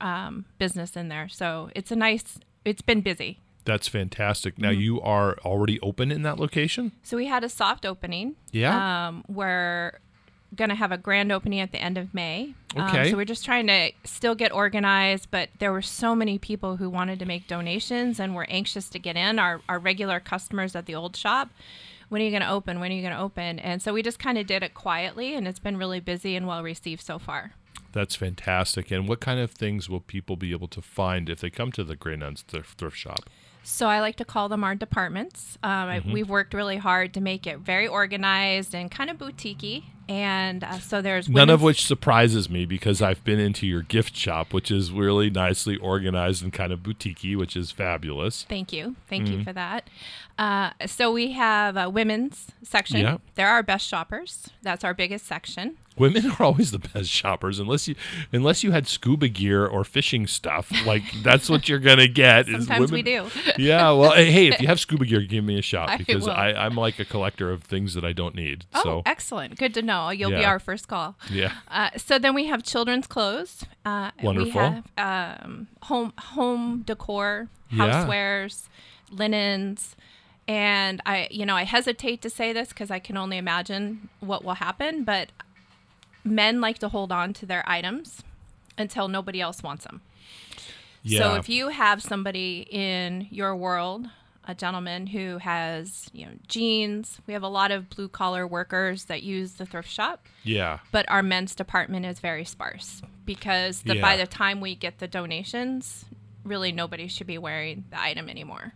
um, 0.00 0.44
business 0.58 0.96
in 0.96 1.08
there. 1.08 1.28
So 1.28 1.70
it's 1.74 1.90
a 1.90 1.96
nice. 1.96 2.38
It's 2.64 2.82
been 2.82 3.00
busy. 3.00 3.38
That's 3.64 3.86
fantastic. 3.88 4.58
Now 4.58 4.70
Mm-hmm. 4.70 4.80
you 4.80 5.00
are 5.02 5.36
already 5.44 5.78
open 5.80 6.10
in 6.10 6.22
that 6.22 6.38
location. 6.38 6.92
So 7.02 7.16
we 7.18 7.26
had 7.26 7.44
a 7.44 7.48
soft 7.50 7.84
opening. 7.84 8.34
Yeah. 8.50 9.08
Um, 9.08 9.24
we're 10.50 10.56
gonna 10.56 10.74
have 10.74 10.92
a 10.92 10.98
grand 10.98 11.30
opening 11.32 11.60
at 11.60 11.72
the 11.72 11.78
end 11.80 11.98
of 11.98 12.12
May. 12.14 12.54
Um, 12.76 13.04
so 13.10 13.16
we're 13.16 13.24
just 13.24 13.44
trying 13.44 13.66
to 13.68 13.92
still 14.04 14.34
get 14.34 14.52
organized, 14.52 15.30
but 15.30 15.48
there 15.58 15.72
were 15.72 15.82
so 15.82 16.14
many 16.14 16.38
people 16.38 16.76
who 16.76 16.88
wanted 16.90 17.18
to 17.18 17.24
make 17.26 17.46
donations 17.46 18.18
and 18.20 18.34
were 18.34 18.46
anxious 18.48 18.88
to 18.90 18.98
get 18.98 19.16
in. 19.16 19.38
Our 19.38 19.60
our 19.68 19.78
regular 19.78 20.20
customers 20.20 20.74
at 20.76 20.86
the 20.86 20.94
old 20.94 21.16
shop. 21.16 21.50
When 22.08 22.22
are 22.22 22.24
you 22.24 22.30
going 22.30 22.40
to 22.40 22.50
open? 22.50 22.80
When 22.80 22.90
are 22.90 22.94
you 22.94 23.02
going 23.02 23.12
to 23.12 23.20
open? 23.20 23.58
And 23.58 23.82
so 23.82 23.92
we 23.92 24.02
just 24.02 24.18
kind 24.18 24.38
of 24.38 24.46
did 24.46 24.62
it 24.62 24.72
quietly, 24.72 25.34
and 25.34 25.46
it's 25.46 25.58
been 25.58 25.76
really 25.76 26.00
busy 26.00 26.36
and 26.36 26.46
well 26.46 26.62
received 26.62 27.02
so 27.02 27.18
far. 27.18 27.52
That's 27.92 28.14
fantastic. 28.14 28.90
And 28.90 29.06
what 29.06 29.20
kind 29.20 29.38
of 29.38 29.50
things 29.50 29.90
will 29.90 30.00
people 30.00 30.34
be 30.36 30.52
able 30.52 30.68
to 30.68 30.80
find 30.80 31.28
if 31.28 31.40
they 31.40 31.50
come 31.50 31.70
to 31.72 31.84
the 31.84 31.96
Grey 31.96 32.16
Nuns 32.16 32.40
thrift, 32.48 32.78
thrift 32.78 32.96
shop? 32.96 33.28
So 33.62 33.88
I 33.88 34.00
like 34.00 34.16
to 34.16 34.24
call 34.24 34.48
them 34.48 34.64
our 34.64 34.74
departments. 34.74 35.58
Um, 35.62 35.88
Mm-hmm. 35.88 36.12
we've 36.12 36.30
worked 36.30 36.54
really 36.54 36.78
hard 36.78 37.12
to 37.12 37.20
make 37.20 37.46
it 37.46 37.58
very 37.58 37.86
organized 37.86 38.74
and 38.74 38.90
kind 38.90 39.10
of 39.10 39.18
boutiquey. 39.18 39.84
And 40.08 40.64
uh, 40.64 40.78
so 40.78 41.02
there's 41.02 41.28
None 41.28 41.50
of 41.50 41.60
which 41.62 41.84
surprises 41.84 42.48
me 42.48 42.64
because 42.64 43.02
I've 43.02 43.22
been 43.24 43.38
into 43.38 43.66
your 43.66 43.82
gift 43.82 44.16
shop, 44.16 44.52
which 44.54 44.70
is 44.70 44.90
really 44.90 45.28
nicely 45.28 45.76
organized 45.76 46.42
and 46.42 46.52
kind 46.52 46.72
of 46.72 46.80
boutiquey, 46.80 47.36
which 47.36 47.56
is 47.56 47.70
fabulous. 47.72 48.46
Thank 48.48 48.72
you. 48.72 48.96
Thank 49.08 49.24
Mm-hmm. 49.24 49.38
you 49.38 49.44
for 49.44 49.52
that. 49.52 49.88
Uh, 50.38 50.70
so 50.86 51.10
we 51.12 51.32
have 51.32 51.76
a 51.76 51.90
women's 51.90 52.46
section. 52.62 53.00
Yeah. 53.00 53.18
They're 53.34 53.48
our 53.48 53.62
best 53.64 53.86
shoppers. 53.86 54.48
That's 54.62 54.84
our 54.84 54.94
biggest 54.94 55.26
section. 55.26 55.76
Women 55.96 56.30
are 56.30 56.42
always 56.44 56.70
the 56.70 56.78
best 56.78 57.10
shoppers 57.10 57.58
unless 57.58 57.88
you 57.88 57.96
unless 58.32 58.62
you 58.62 58.70
had 58.70 58.86
scuba 58.86 59.26
gear 59.26 59.66
or 59.66 59.82
fishing 59.82 60.28
stuff. 60.28 60.70
Like 60.86 61.02
that's 61.24 61.50
what 61.50 61.68
you're 61.68 61.80
gonna 61.80 62.06
get. 62.06 62.48
is 62.48 62.66
Sometimes 62.66 62.92
we 62.92 63.02
do. 63.02 63.26
Yeah, 63.58 63.90
well, 63.90 64.12
hey, 64.12 64.46
if 64.46 64.60
you 64.60 64.68
have 64.68 64.78
scuba 64.86 65.04
gear, 65.06 65.22
give 65.22 65.42
me 65.42 65.58
a 65.58 65.62
shot 65.62 65.98
because 65.98 66.22
will. 66.26 66.30
I, 66.30 66.52
I'm 66.52 66.76
like 66.76 67.00
a 67.00 67.04
collector 67.04 67.50
of 67.50 67.64
things 67.64 67.94
that 67.94 68.04
I 68.04 68.12
don't 68.12 68.36
need. 68.36 68.64
Oh, 68.74 68.82
so 68.84 69.02
excellent. 69.06 69.58
Good 69.58 69.74
to 69.74 69.82
know. 69.82 69.97
You'll 70.08 70.30
be 70.30 70.44
our 70.52 70.58
first 70.58 70.86
call. 70.88 71.16
yeah, 71.30 71.52
Uh, 71.68 71.90
so 71.96 72.18
then 72.18 72.34
we 72.34 72.44
have 72.46 72.62
children's 72.62 73.06
clothes. 73.06 73.64
Uh, 73.84 74.10
Wonderful. 74.22 74.60
We 74.60 74.82
have 74.96 75.42
um, 75.42 75.66
home 75.82 76.12
home 76.34 76.82
decor, 76.86 77.48
Yeah. 77.70 77.78
housewares, 78.06 78.68
linens, 79.10 79.96
and 80.46 81.00
I, 81.04 81.28
you 81.30 81.44
know, 81.44 81.56
I 81.56 81.64
hesitate 81.64 82.22
to 82.22 82.30
say 82.30 82.52
this 82.52 82.68
because 82.70 82.90
I 82.90 82.98
can 83.00 83.16
only 83.16 83.36
imagine 83.36 84.08
what 84.20 84.44
will 84.44 84.54
happen. 84.54 85.04
But 85.04 85.30
men 86.24 86.60
like 86.60 86.78
to 86.78 86.88
hold 86.88 87.10
on 87.12 87.32
to 87.34 87.46
their 87.46 87.62
items 87.68 88.22
until 88.76 89.08
nobody 89.08 89.40
else 89.40 89.62
wants 89.62 89.84
them. 89.84 90.00
yeah. 91.02 91.18
So 91.20 91.34
if 91.36 91.48
you 91.48 91.68
have 91.68 92.02
somebody 92.02 92.66
in 92.70 93.26
your 93.30 93.54
world, 93.56 94.06
a 94.48 94.54
gentleman 94.54 95.06
who 95.06 95.38
has, 95.38 96.08
you 96.12 96.24
know, 96.26 96.32
jeans, 96.48 97.20
we 97.26 97.34
have 97.34 97.42
a 97.44 97.48
lot 97.48 97.70
of 97.70 97.88
blue 97.90 98.08
collar 98.08 98.46
workers 98.46 99.04
that 99.04 99.22
use 99.22 99.52
the 99.52 99.66
thrift 99.66 99.88
shop 99.90 100.26
yeah, 100.42 100.78
but 100.90 101.08
our 101.10 101.22
men's 101.22 101.54
department 101.54 102.06
is 102.06 102.18
very 102.18 102.44
sparse 102.44 103.02
because 103.26 103.82
the, 103.82 104.00
by 104.00 104.16
the 104.16 104.26
time 104.26 104.60
we 104.60 104.74
get 104.74 104.98
the 104.98 105.06
donations, 105.06 106.06
really 106.44 106.72
nobody 106.72 107.06
should 107.08 107.26
be 107.26 107.36
wearing 107.38 107.84
the 107.90 108.00
item 108.00 108.28
anymore. 108.30 108.72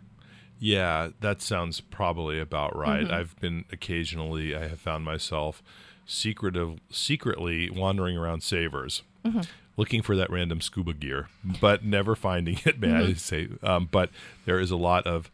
yeah, 0.59 1.09
that 1.21 1.41
sounds 1.41 1.81
probably 1.81 2.39
about 2.39 2.77
right. 2.77 3.05
Mm-hmm. 3.05 3.15
I've 3.15 3.41
been 3.41 3.65
occasionally, 3.73 4.55
I 4.55 4.69
have 4.69 4.79
found 4.81 5.05
myself 5.05 5.63
secretive, 6.05 6.79
secretly 6.91 7.71
wandering 7.71 8.17
around 8.19 8.43
Savers. 8.43 9.03
Mm-hmm. 9.25 9.41
Looking 9.79 10.03
for 10.03 10.15
that 10.17 10.29
random 10.29 10.61
scuba 10.61 10.93
gear, 10.93 11.29
but 11.61 11.83
never 11.83 12.15
finding 12.15 12.61
it. 12.67 12.79
May 12.79 12.89
Mm-hmm. 12.89 13.11
I 13.11 13.15
say? 13.15 13.49
Um, 13.63 13.89
but 13.91 14.11
there 14.45 14.61
is 14.61 14.71
a 14.71 14.77
lot 14.77 15.07
of, 15.07 15.31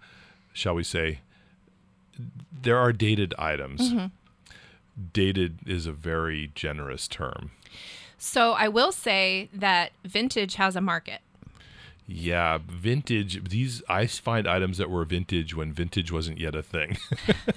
shall 0.58 0.74
we 0.74 0.82
say, 0.82 1.20
there 2.50 2.76
are 2.76 2.92
dated 2.92 3.32
items. 3.38 3.92
Mm-hmm. 3.92 4.06
Dated 5.12 5.60
is 5.64 5.86
a 5.86 5.92
very 5.92 6.50
generous 6.54 7.06
term. 7.06 7.52
So 8.18 8.52
I 8.52 8.66
will 8.66 8.90
say 8.90 9.48
that 9.54 9.92
vintage 10.04 10.56
has 10.56 10.74
a 10.74 10.80
market. 10.80 11.20
Yeah, 12.08 12.58
vintage. 12.66 13.48
These 13.48 13.82
I 13.88 14.06
find 14.06 14.48
items 14.48 14.78
that 14.78 14.90
were 14.90 15.04
vintage 15.04 15.54
when 15.54 15.72
vintage 15.72 16.10
wasn't 16.10 16.38
yet 16.38 16.56
a 16.56 16.62
thing, 16.62 16.96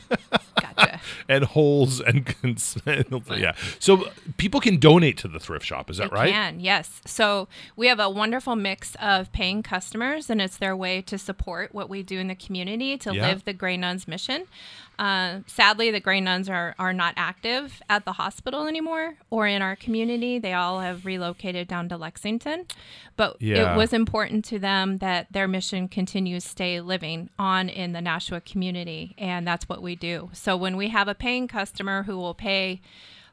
Gotcha. 0.76 1.02
and 1.30 1.44
holes 1.46 2.00
and 2.00 2.26
cons- 2.42 2.78
yeah. 2.86 3.54
So 3.80 4.06
people 4.38 4.60
can 4.60 4.78
donate 4.78 5.18
to 5.20 5.28
the 5.28 5.40
thrift 5.40 5.66
shop. 5.66 5.90
Is 5.90 5.98
that 5.98 6.12
You 6.12 6.18
right? 6.18 6.32
Can 6.32 6.60
yes. 6.60 7.02
So 7.06 7.48
we 7.76 7.88
have 7.88 8.00
a 8.00 8.10
wonderful 8.10 8.56
mix 8.56 8.96
of 9.02 9.32
paying 9.32 9.64
customers, 9.64 10.30
and 10.30 10.42
it's 10.42 10.58
their 10.58 10.76
way 10.76 11.02
to 11.04 11.18
support 11.18 11.74
what 11.74 11.90
we 11.90 12.04
do 12.04 12.20
in 12.20 12.28
the 12.28 12.36
community 12.36 12.98
to 13.00 13.14
Yeah. 13.14 13.28
live 13.28 13.46
the 13.46 13.54
Grey 13.54 13.78
Nuns 13.78 14.08
mission. 14.08 14.46
Uh, 15.00 15.40
sadly, 15.48 15.90
the 15.90 16.00
Grey 16.00 16.22
Nuns 16.22 16.48
are 16.48 16.76
are 16.78 16.94
not 16.94 17.14
active 17.18 17.82
at 17.90 18.06
the 18.06 18.14
hospital 18.14 18.68
anymore 18.68 19.16
or 19.32 19.48
in 19.48 19.62
our 19.64 19.76
community. 19.76 20.38
They 20.38 20.54
all 20.54 20.82
have 20.82 21.06
relocated 21.06 21.68
down 21.68 21.90
to 21.90 21.98
Lexington, 21.98 22.66
but 23.18 23.42
Yeah. 23.42 23.74
it 23.74 23.78
was 23.78 23.94
important 23.94 24.46
to 24.46 24.60
them 24.60 25.00
that 25.00 25.28
their 25.32 25.48
mission 25.48 25.88
continues 25.88 26.44
stay 26.44 26.82
living 26.82 27.30
on 27.40 27.68
in 27.68 27.94
the 27.94 28.02
Nashua 28.02 28.42
community, 28.42 29.16
and 29.18 29.48
that's 29.48 29.68
what 29.68 29.82
we 29.82 29.96
do. 29.96 30.30
So 30.34 30.56
when 30.56 30.71
we 30.78 30.90
have 30.90 31.08
a 31.08 31.16
paying 31.16 31.48
customer 31.48 32.04
who 32.04 32.18
will 32.18 32.34
pay 32.34 32.82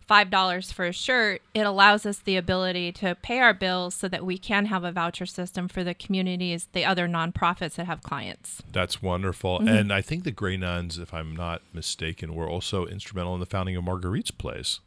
five 0.08 0.30
dollars 0.30 0.72
for 0.72 0.86
a 0.86 0.92
shirt, 0.92 1.42
it 1.52 1.66
allows 1.66 2.06
us 2.06 2.18
the 2.18 2.36
ability 2.36 2.90
to 2.90 3.14
pay 3.16 3.38
our 3.38 3.52
bills 3.52 3.94
so 3.94 4.08
that 4.08 4.24
we 4.24 4.38
can 4.38 4.64
have 4.66 4.82
a 4.82 4.90
voucher 4.90 5.26
system 5.26 5.68
for 5.68 5.84
the 5.84 5.94
communities, 5.94 6.68
the 6.72 6.84
other 6.84 7.06
nonprofits 7.06 7.74
that 7.74 7.86
have 7.86 8.02
clients. 8.02 8.62
That's 8.72 9.02
wonderful. 9.02 9.58
Mm-hmm. 9.58 9.68
And 9.68 9.92
I 9.92 10.00
think 10.00 10.24
the 10.24 10.30
Grey 10.30 10.56
Nuns, 10.56 10.98
if 10.98 11.12
I'm 11.12 11.36
not 11.36 11.60
mistaken, 11.72 12.34
were 12.34 12.48
also 12.48 12.86
instrumental 12.86 13.34
in 13.34 13.40
the 13.40 13.46
founding 13.46 13.76
of 13.76 13.84
Marguerite's 13.84 14.30
Place 14.30 14.80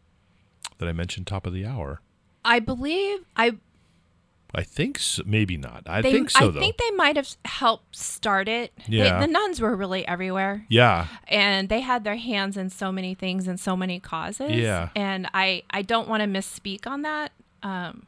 that 0.79 0.89
I 0.89 0.91
mentioned 0.91 1.27
top 1.27 1.45
of 1.45 1.53
the 1.53 1.65
hour. 1.65 2.01
I 2.43 2.59
believe 2.59 3.19
I 3.35 3.57
I 4.53 4.63
think 4.63 4.99
so, 4.99 5.23
maybe 5.25 5.55
not. 5.57 5.83
I 5.87 6.01
they 6.01 6.11
think 6.11 6.29
so 6.29 6.47
I 6.47 6.51
though. 6.51 6.59
think 6.59 6.77
they 6.77 6.91
might 6.91 7.15
have 7.15 7.29
helped 7.45 7.95
start 7.95 8.47
it. 8.49 8.73
They- 8.87 8.97
Yeah. 8.97 9.19
the 9.19 9.27
nuns 9.27 9.61
were 9.61 9.75
really 9.75 10.05
everywhere. 10.07 10.65
yeah. 10.69 11.07
and 11.27 11.69
they 11.69 11.79
had 11.81 12.03
their 12.03 12.17
hands 12.17 12.57
in 12.57 12.69
so 12.69 12.91
many 12.91 13.13
things 13.15 13.47
and 13.47 13.59
so 13.59 13.75
many 13.77 13.99
causes. 13.99 14.51
Yeah. 14.51 14.89
And 14.95 15.27
I 15.33 15.63
I 15.69 15.81
don't 15.83 16.07
want 16.09 16.21
to 16.21 16.27
misspeak 16.27 16.85
on 16.85 17.01
that. 17.03 17.31
Um, 17.63 18.05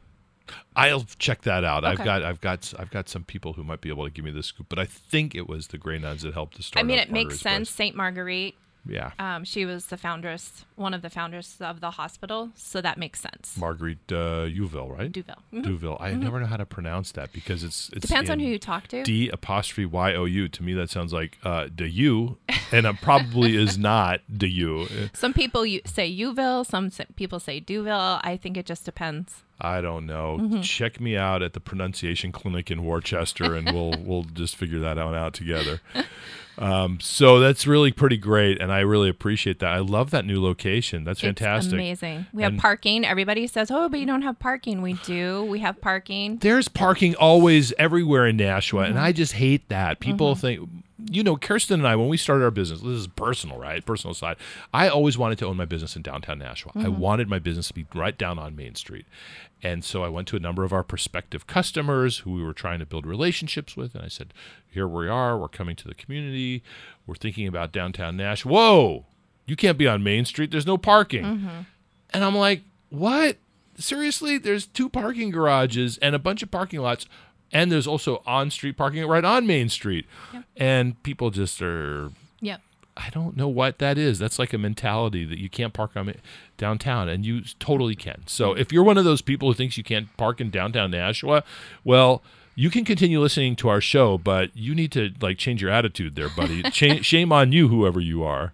I'll 0.76 1.06
check 1.18 1.42
that 1.42 1.64
out. 1.64 1.84
I've 1.86 2.04
got 2.04 2.22
I've 2.22 2.40
got 2.42 2.74
I've 2.78 2.90
got 2.90 3.08
some 3.08 3.24
people 3.24 3.54
who 3.54 3.64
might 3.64 3.80
be 3.80 3.88
able 3.88 4.04
to 4.04 4.10
give 4.10 4.24
me 4.26 4.30
the 4.30 4.42
scoop, 4.42 4.66
but 4.68 4.78
I 4.78 4.84
think 4.84 5.34
it 5.34 5.48
was 5.48 5.68
the 5.68 5.78
Grey 5.78 5.98
Nuns 5.98 6.20
that 6.22 6.34
helped 6.34 6.56
to 6.56 6.62
start. 6.62 6.84
I 6.84 6.86
mean, 6.86 6.98
it 6.98 7.10
makes 7.10 7.40
sense. 7.40 7.70
Place. 7.70 7.76
Saint 7.76 7.96
Marguerite, 7.96 8.54
Yeah. 8.86 9.12
um, 9.18 9.44
she 9.44 9.64
was 9.64 9.86
the 9.86 9.96
foundress, 9.96 10.64
one 10.76 10.92
of 10.94 11.02
the 11.02 11.10
founders 11.10 11.56
of 11.60 11.80
the 11.80 11.92
hospital, 11.92 12.50
so 12.54 12.80
that 12.80 12.98
makes 12.98 13.20
sense. 13.20 13.56
Marguerite 13.56 14.12
uh, 14.12 14.46
Youville, 14.46 14.96
right? 14.96 15.10
d'Youville. 15.10 15.42
Mhm. 15.52 15.62
d'Youville. 15.64 15.96
I 16.00 16.12
never 16.12 16.38
know 16.40 16.46
how 16.46 16.56
to 16.58 16.66
pronounce 16.66 17.12
that 17.12 17.32
because 17.32 17.64
it's 17.64 17.88
it's 17.94 18.06
Depends 18.06 18.28
on 18.30 18.40
who 18.40 18.46
you 18.46 18.58
talk 18.58 18.88
to. 18.88 19.02
D 19.02 19.28
apostrophe 19.30 19.86
Y 19.86 20.14
O 20.14 20.24
U. 20.26 20.48
To 20.48 20.62
me, 20.62 20.74
that 20.74 20.90
sounds 20.90 21.12
like 21.12 21.38
uh, 21.44 21.68
de 21.74 21.88
you, 21.88 22.36
and 22.72 22.86
it 22.86 22.96
probably 23.00 23.56
is 23.56 23.78
not 23.92 24.20
de 24.36 24.48
you. 24.48 24.86
some 25.14 25.32
people 25.32 25.64
say 25.86 26.10
Youville, 26.14 26.66
some 26.66 26.90
people 27.16 27.40
say 27.40 27.60
Duville. 27.60 28.20
I 28.22 28.36
think 28.36 28.56
it 28.56 28.66
just 28.66 28.84
depends. 28.84 29.42
I 29.60 29.80
don't 29.80 30.04
know. 30.04 30.38
Mm-hmm. 30.40 30.60
Check 30.62 31.00
me 31.00 31.16
out 31.16 31.40
at 31.40 31.52
the 31.52 31.60
pronunciation 31.60 32.32
clinic 32.32 32.70
in 32.72 32.84
Worcester, 32.84 33.54
and 33.54 33.72
we'll 33.72 33.94
we'll 33.98 34.24
just 34.24 34.56
figure 34.56 34.80
that 34.80 34.96
one 34.96 35.14
out 35.14 35.32
together. 35.32 35.80
Um, 36.58 36.98
so 37.00 37.40
that's 37.40 37.66
really 37.66 37.90
pretty 37.92 38.16
great, 38.16 38.60
and 38.60 38.72
I 38.72 38.80
really 38.80 39.08
appreciate 39.08 39.58
that. 39.58 39.72
I 39.72 39.78
love 39.78 40.10
that 40.10 40.24
new 40.24 40.40
location. 40.42 41.04
That's 41.04 41.18
It's 41.18 41.26
fantastic. 41.26 41.72
amazing. 41.74 42.26
We 42.32 42.42
have 42.44 42.56
parking. 42.56 43.04
Everybody 43.04 43.46
says, 43.46 43.70
"Oh, 43.70 43.88
but 43.88 43.98
you 44.00 44.06
don't 44.06 44.22
have 44.22 44.38
parking." 44.38 44.80
We 44.82 44.92
do. 45.04 45.44
We 45.44 45.58
have 45.60 45.80
parking. 45.80 46.36
There's 46.38 46.68
parking 46.68 47.14
always 47.16 47.72
everywhere 47.78 48.26
in 48.26 48.36
Nashua, 48.36 48.82
Mm-hmm. 48.84 48.90
and 48.90 48.98
I 49.00 49.12
just 49.12 49.32
hate 49.32 49.68
that. 49.68 49.98
People 50.00 50.34
think, 50.36 50.68
you 51.10 51.22
know, 51.22 51.36
Kirsten 51.36 51.80
and 51.80 51.86
I, 51.88 51.96
when 51.96 52.08
we 52.08 52.16
started 52.16 52.44
our 52.44 52.50
business, 52.50 52.80
this 52.80 52.90
is 52.90 53.06
personal, 53.06 53.58
right? 53.58 53.84
Personal 53.84 54.14
side. 54.14 54.36
I 54.72 54.88
always 54.88 55.16
wanted 55.18 55.38
to 55.38 55.46
own 55.46 55.56
my 55.56 55.64
business 55.64 55.96
in 55.96 56.02
downtown 56.02 56.38
Nashua. 56.38 56.72
I 56.74 56.84
Mm-hmm. 56.84 56.98
wanted 56.98 57.28
my 57.28 57.38
business 57.38 57.68
to 57.68 57.74
be 57.74 57.86
right 57.94 58.16
down 58.16 58.38
on 58.38 58.56
Main 58.56 58.74
Street. 58.74 59.06
And 59.62 59.84
so 59.84 60.02
I 60.04 60.08
went 60.08 60.28
to 60.28 60.36
a 60.36 60.40
number 60.40 60.64
of 60.64 60.72
our 60.72 60.82
prospective 60.82 61.46
customers 61.46 62.18
who 62.18 62.32
we 62.32 62.42
were 62.42 62.52
trying 62.52 62.78
to 62.80 62.86
build 62.86 63.06
relationships 63.06 63.76
with, 63.76 63.94
and 63.94 64.04
I 64.04 64.08
said, 64.08 64.34
here 64.70 64.86
we 64.88 65.08
are. 65.08 65.38
We're 65.38 65.48
coming 65.48 65.76
to 65.76 65.88
the 65.88 65.94
community. 65.94 66.62
We're 67.06 67.14
thinking 67.14 67.46
about 67.46 67.72
downtown 67.72 68.16
Nashua. 68.16 68.52
Whoa, 68.52 69.06
you 69.46 69.56
can't 69.56 69.78
be 69.78 69.86
on 69.88 70.02
Main 70.02 70.24
Street. 70.24 70.50
There's 70.50 70.66
no 70.66 70.76
parking. 70.78 71.24
And 72.12 72.24
I'm 72.24 72.36
like, 72.36 72.62
what? 72.90 73.38
Seriously? 73.76 74.38
There's 74.38 74.66
two 74.66 74.88
parking 74.88 75.30
garages 75.30 75.98
and 75.98 76.14
a 76.14 76.18
bunch 76.18 76.42
of 76.42 76.50
parking 76.50 76.80
lots. 76.80 77.06
And 77.54 77.72
there's 77.72 77.86
also 77.86 78.22
on 78.26 78.50
street 78.50 78.76
parking 78.76 79.06
right 79.06 79.24
on 79.24 79.46
Main 79.46 79.68
Street. 79.70 80.06
And 80.56 81.00
people 81.04 81.30
just 81.30 81.62
are, 81.62 82.10
Yep. 82.40 82.60
I 82.96 83.10
don't 83.10 83.36
know 83.36 83.48
what 83.48 83.78
that 83.78 83.96
is. 83.96 84.18
That's 84.18 84.38
like 84.38 84.52
a 84.52 84.58
mentality 84.58 85.24
that 85.24 85.38
you 85.38 85.48
can't 85.48 85.72
park 85.72 85.92
on 85.96 86.14
downtown, 86.58 87.08
and 87.08 87.24
you 87.26 87.42
totally 87.58 87.96
can. 87.96 88.22
So 88.26 88.52
if 88.52 88.72
you're 88.72 88.84
one 88.84 88.98
of 88.98 89.04
those 89.04 89.20
people 89.22 89.48
who 89.48 89.54
thinks 89.54 89.76
you 89.78 89.82
can't 89.84 90.14
park 90.16 90.40
in 90.40 90.50
downtown 90.50 90.90
Nashua, 90.92 91.42
well, 91.82 92.22
you 92.54 92.70
can 92.70 92.84
continue 92.84 93.20
listening 93.20 93.56
to 93.56 93.68
our 93.68 93.80
show, 93.80 94.16
but 94.18 94.50
you 94.56 94.74
need 94.76 94.92
to 94.92 95.10
like 95.20 95.38
change 95.38 95.60
your 95.60 95.72
attitude 95.72 96.14
there, 96.14 96.28
buddy. 96.28 96.62
Cha- 96.70 97.02
shame 97.02 97.32
on 97.32 97.50
you, 97.50 97.66
whoever 97.66 97.98
you 97.98 98.22
are, 98.22 98.52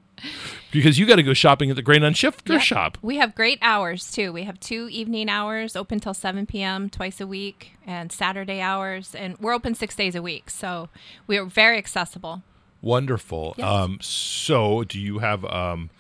because 0.73 0.99
you 0.99 1.07
got 1.07 1.17
to 1.17 1.23
go 1.23 1.35
shopping 1.35 1.71
at 1.71 1.77
the 1.77 1.83
Gray 1.83 1.99
Nuns 1.99 2.21
Thrift 2.21 2.49
Yep. 2.49 2.61
shop. 2.63 2.99
We 3.03 3.17
have 3.17 3.35
great 3.35 3.59
hours 3.63 4.11
too. 4.11 4.33
We 4.33 4.45
have 4.45 4.59
two 4.61 4.89
evening 4.91 5.29
hours 5.29 5.77
open 5.77 6.01
till 6.01 6.15
7 6.15 6.47
p.m. 6.47 6.89
twice 6.91 7.21
a 7.21 7.27
week 7.27 7.73
and 7.87 8.11
Saturday 8.13 8.61
hours. 8.61 9.15
And 9.15 9.39
we're 9.39 9.53
open 9.55 9.75
six 9.75 9.95
days 9.97 10.15
a 10.15 10.23
week. 10.23 10.51
So 10.51 10.89
we 11.27 11.37
are 11.39 11.45
very 11.45 11.79
accessible. 11.79 12.43
Wonderful. 12.83 13.55
Yes. 13.59 13.67
Um, 13.67 13.99
so, 14.01 14.85
do 14.85 14.99
you 14.99 15.19
have 15.19 15.45
um, 15.45 15.91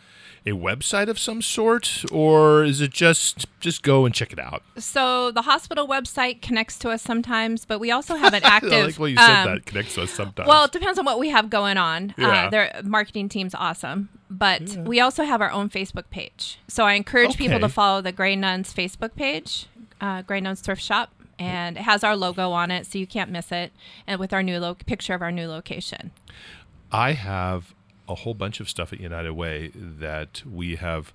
a 0.46 0.50
website 0.52 1.08
of 1.08 1.18
some 1.18 1.42
sort, 1.42 2.04
or 2.10 2.64
is 2.64 2.80
it 2.80 2.90
just 2.90 3.46
just 3.60 3.82
go 3.82 4.06
and 4.06 4.14
check 4.14 4.32
it 4.32 4.38
out? 4.38 4.62
So 4.78 5.30
the 5.30 5.42
hospital 5.42 5.86
website 5.86 6.40
connects 6.40 6.78
to 6.80 6.90
us 6.90 7.02
sometimes, 7.02 7.64
but 7.64 7.78
we 7.78 7.90
also 7.90 8.16
have 8.16 8.32
an 8.34 8.42
active. 8.44 8.72
I 8.72 8.82
like 8.84 8.98
what 8.98 9.10
you 9.10 9.16
said. 9.16 9.46
um, 9.46 9.54
that 9.54 9.66
connects 9.66 9.94
to 9.96 10.02
us 10.02 10.10
sometimes. 10.10 10.48
Well, 10.48 10.64
it 10.64 10.72
depends 10.72 10.98
on 10.98 11.04
what 11.04 11.18
we 11.18 11.28
have 11.28 11.50
going 11.50 11.76
on. 11.76 12.14
Yeah. 12.16 12.46
Uh, 12.46 12.50
their 12.50 12.80
marketing 12.84 13.28
team's 13.28 13.54
awesome. 13.54 14.08
But 14.32 14.62
we 14.86 15.00
also 15.00 15.24
have 15.24 15.40
our 15.40 15.50
own 15.50 15.68
Facebook 15.70 16.08
page. 16.10 16.58
So 16.68 16.84
I 16.84 16.92
encourage 16.94 17.36
people 17.36 17.58
to 17.58 17.68
follow 17.68 18.00
the 18.00 18.12
Gray 18.12 18.36
Nuns 18.36 18.72
Facebook 18.72 19.16
page, 19.16 19.66
uh, 20.00 20.22
Gray 20.22 20.40
Nuns 20.40 20.60
Thrift 20.60 20.82
Shop. 20.82 21.10
And 21.36 21.76
it 21.78 21.82
has 21.84 22.04
our 22.04 22.14
logo 22.14 22.50
on 22.52 22.70
it, 22.70 22.86
so 22.86 22.98
you 22.98 23.06
can't 23.06 23.30
miss 23.30 23.50
it. 23.50 23.72
And 24.06 24.20
with 24.20 24.32
our 24.32 24.42
new 24.42 24.58
lo- 24.60 24.74
picture 24.74 25.14
of 25.14 25.22
our 25.22 25.32
new 25.32 25.48
location. 25.48 26.10
I 26.92 27.12
have 27.12 27.74
a 28.10 28.16
whole 28.16 28.34
bunch 28.34 28.60
of 28.60 28.68
stuff 28.68 28.92
at 28.92 29.00
United 29.00 29.32
Way 29.32 29.70
that 29.74 30.42
we 30.44 30.76
have 30.76 31.12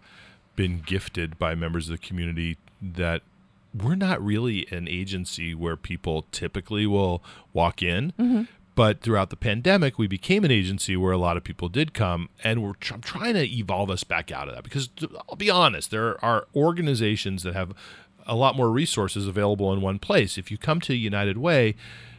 been 0.56 0.82
gifted 0.86 1.38
by 1.38 1.54
members 1.54 1.90
of 1.90 2.00
the 2.00 2.08
community 2.08 2.58
that 2.82 3.22
we're 3.74 3.96
not 3.96 4.24
really 4.24 4.68
an 4.72 4.88
agency 4.88 5.54
where 5.54 5.76
people 5.76 6.26
typically 6.32 6.88
will 6.88 7.22
walk 7.54 7.84
in. 7.84 8.14
Mm-hmm. 8.18 8.44
But 8.74 9.02
throughout 9.02 9.30
the 9.30 9.38
pandemic, 9.38 9.98
we 9.98 10.08
became 10.08 10.44
an 10.44 10.52
agency 10.52 10.98
where 10.98 11.14
a 11.14 11.18
lot 11.18 11.38
of 11.38 11.46
people 11.46 11.70
did 11.70 11.94
come, 11.94 12.30
and 12.44 12.62
we're 12.62 12.74
tr- 12.74 12.98
trying 12.98 13.34
to 13.36 13.50
evolve 13.50 13.90
us 13.90 14.04
back 14.04 14.32
out 14.32 14.50
of 14.50 14.56
that. 14.56 14.64
Because 14.66 14.90
I'll 15.30 15.38
be 15.38 15.50
honest, 15.50 15.92
there 15.92 16.24
are 16.24 16.48
organizations 16.54 17.44
that 17.44 17.54
have 17.54 17.74
a 18.28 18.36
lot 18.36 18.58
more 18.58 18.70
resources 18.70 19.28
available 19.28 19.72
in 19.72 19.82
one 19.82 20.00
place. 20.00 20.38
If 20.38 20.52
you 20.52 20.58
come 20.58 20.82
to 20.82 20.94
United 20.94 21.38
Way, 21.38 21.76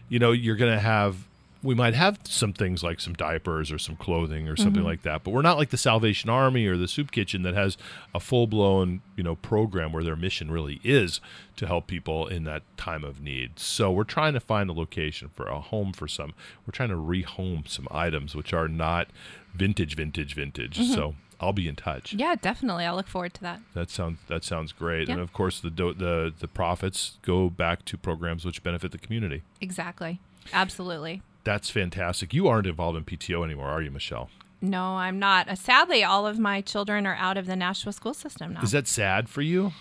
you 0.08 0.18
know 0.18 0.32
you're 0.32 0.56
going 0.56 0.72
to 0.72 0.80
have 0.80 1.26
we 1.66 1.74
might 1.74 1.94
have 1.94 2.18
some 2.24 2.52
things 2.52 2.82
like 2.82 3.00
some 3.00 3.12
diapers 3.14 3.70
or 3.70 3.78
some 3.78 3.96
clothing 3.96 4.48
or 4.48 4.56
something 4.56 4.76
mm-hmm. 4.76 4.86
like 4.86 5.02
that 5.02 5.24
but 5.24 5.32
we're 5.32 5.42
not 5.42 5.58
like 5.58 5.70
the 5.70 5.76
salvation 5.76 6.30
army 6.30 6.66
or 6.66 6.76
the 6.76 6.88
soup 6.88 7.10
kitchen 7.10 7.42
that 7.42 7.54
has 7.54 7.76
a 8.14 8.20
full-blown 8.20 9.00
you 9.16 9.22
know 9.22 9.34
program 9.36 9.92
where 9.92 10.04
their 10.04 10.16
mission 10.16 10.50
really 10.50 10.80
is 10.82 11.20
to 11.56 11.66
help 11.66 11.86
people 11.86 12.26
in 12.26 12.44
that 12.44 12.62
time 12.76 13.04
of 13.04 13.20
need. 13.20 13.58
So 13.58 13.90
we're 13.90 14.04
trying 14.04 14.34
to 14.34 14.40
find 14.40 14.70
a 14.70 14.72
location 14.72 15.30
for 15.34 15.46
a 15.46 15.60
home 15.60 15.92
for 15.92 16.06
some. 16.06 16.34
We're 16.66 16.72
trying 16.72 16.90
to 16.90 16.96
rehome 16.96 17.66
some 17.68 17.88
items 17.90 18.34
which 18.34 18.52
are 18.52 18.68
not 18.68 19.08
vintage 19.54 19.96
vintage 19.96 20.34
vintage. 20.34 20.78
Mm-hmm. 20.78 20.92
So 20.92 21.14
i'll 21.40 21.52
be 21.52 21.68
in 21.68 21.76
touch. 21.76 22.14
Yeah, 22.14 22.34
definitely. 22.34 22.84
I'll 22.84 22.96
look 22.96 23.08
forward 23.08 23.34
to 23.34 23.40
that. 23.42 23.60
that 23.74 23.90
sounds 23.90 24.20
that 24.28 24.44
sounds 24.44 24.72
great. 24.72 25.08
And 25.08 25.20
of 25.20 25.32
course 25.32 25.60
the 25.60 25.70
do- 25.70 25.94
the 25.94 26.32
the 26.38 26.48
profits 26.48 27.18
go 27.22 27.50
back 27.50 27.84
to 27.86 27.96
programs 27.96 28.44
which 28.44 28.62
benefit 28.62 28.92
the 28.92 28.98
community. 28.98 29.42
Exactly. 29.60 30.20
Absolutely. 30.52 31.22
That's 31.46 31.70
fantastic 31.70 32.34
you 32.34 32.46
aren't 32.46 32.66
involved 32.66 32.96
in 32.98 33.04
pto 33.04 33.42
anymore 33.44 33.68
are 33.68 33.80
you 33.80 33.90
michelle 33.90 34.28
No, 34.60 34.96
I'm 34.96 35.18
not. 35.18 35.48
Uh, 35.48 35.54
sadly, 35.54 36.02
all 36.02 36.26
of 36.26 36.38
my 36.38 36.62
children 36.62 37.06
are 37.06 37.14
out 37.26 37.36
of 37.36 37.44
the 37.46 37.54
Nashua 37.56 37.92
school 37.92 38.14
system 38.14 38.54
now. 38.54 38.62
Is 38.62 38.72
that 38.72 38.88
sad 38.88 39.28
for 39.28 39.42
you? 39.42 39.72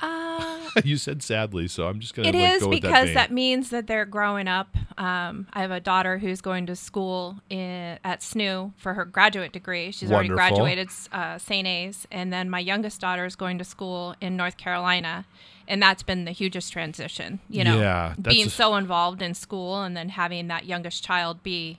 uh, 0.00 0.68
you 0.84 0.96
said 0.96 1.22
sadly, 1.22 1.68
so 1.68 1.86
I'm 1.86 2.00
just 2.00 2.14
going 2.14 2.28
It 2.28 2.32
to 2.32 2.38
like, 2.38 2.56
is 2.56 2.62
go 2.62 2.70
because 2.70 3.08
that. 3.08 3.14
that, 3.14 3.30
means 3.30 3.70
that 3.70 3.86
they're 3.86 4.04
growing 4.06 4.48
up. 4.48 4.76
Um, 4.98 5.46
I 5.52 5.60
have 5.60 5.70
a 5.70 5.80
daughter 5.80 6.18
who's 6.18 6.40
going 6.40 6.66
to 6.66 6.76
school 6.76 7.36
in, 7.50 7.98
at 8.04 8.20
SNU 8.20 8.72
for 8.76 8.94
her 8.94 9.04
graduate 9.04 9.52
degree. 9.52 9.92
She's 9.92 10.10
already 10.10 10.28
graduated 10.28 10.88
uh, 11.12 11.38
St. 11.38 11.66
A's, 11.66 12.06
and 12.10 12.32
then 12.32 12.50
my 12.50 12.60
youngest 12.60 13.00
daughter 13.00 13.24
is 13.26 13.36
going 13.36 13.58
to 13.58 13.64
school 13.64 14.14
in 14.20 14.36
North 14.36 14.56
Carolina, 14.56 15.24
and 15.70 15.80
that's 15.80 16.02
been 16.02 16.24
the 16.26 16.32
hugest 16.32 16.72
transition. 16.72 17.38
You 17.48 17.64
know, 17.64 17.80
Yeah, 17.80 18.14
being 18.20 18.48
a- 18.48 18.50
so 18.50 18.74
involved 18.76 19.22
in 19.22 19.32
school 19.34 19.82
and 19.82 19.96
then 19.96 20.10
having 20.10 20.48
that 20.48 20.66
youngest 20.66 21.02
child 21.04 21.42
be, 21.42 21.78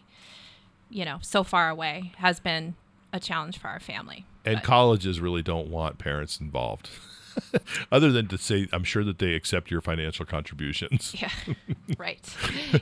you 0.89 1.05
know, 1.05 1.19
so 1.21 1.43
far 1.43 1.69
away 1.69 2.13
has 2.17 2.39
been 2.39 2.75
a 3.13 3.19
challenge 3.19 3.59
for 3.59 3.67
our 3.67 3.79
family. 3.79 4.25
and 4.43 4.63
colleges 4.63 5.19
really 5.19 5.43
don't 5.43 5.67
want 5.67 5.99
parents 5.99 6.39
involved. 6.39 6.89
Other 7.91 8.11
than 8.11 8.27
to 8.27 8.37
say, 8.37 8.67
I'm 8.73 8.83
sure 8.83 9.03
that 9.03 9.19
they 9.19 9.33
accept 9.33 9.69
your 9.71 9.81
financial 9.81 10.25
contributions, 10.25 11.13
Yeah, 11.19 11.29
right. 11.97 12.19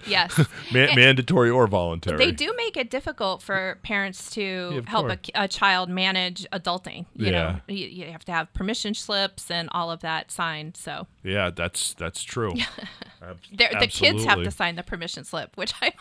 Yes. 0.08 0.38
Ma- 0.72 0.80
And- 0.80 0.96
mandatory 0.96 1.50
or 1.50 1.68
voluntary. 1.68 2.18
They 2.18 2.32
do 2.32 2.54
make 2.58 2.78
it 2.78 2.90
difficult 2.90 3.42
for 3.42 3.80
parents 3.84 4.30
to 4.32 4.42
Yeah, 4.76 4.82
help 4.88 5.10
a, 5.10 5.18
a 5.36 5.48
child 5.48 5.90
manage 5.90 6.46
adulting. 6.52 7.06
You 7.16 7.28
Yeah. 7.28 7.32
know, 7.32 7.60
you, 7.68 7.88
you 7.88 8.06
have 8.12 8.26
to 8.26 8.32
have 8.32 8.54
permission 8.54 8.94
slips 8.94 9.50
and 9.52 9.70
all 9.72 9.92
of 9.92 10.02
that 10.02 10.32
signed. 10.32 10.78
So 10.78 11.08
Yeah, 11.24 11.50
that's 11.50 11.94
that's 11.96 12.24
true. 12.24 12.54
Ab- 13.22 13.40
the 13.52 13.88
kids 13.88 14.24
have 14.26 14.44
to 14.44 14.52
sign 14.52 14.76
the 14.76 14.84
permission 14.84 15.24
slip, 15.24 15.56
which 15.58 15.74
I 15.82 15.94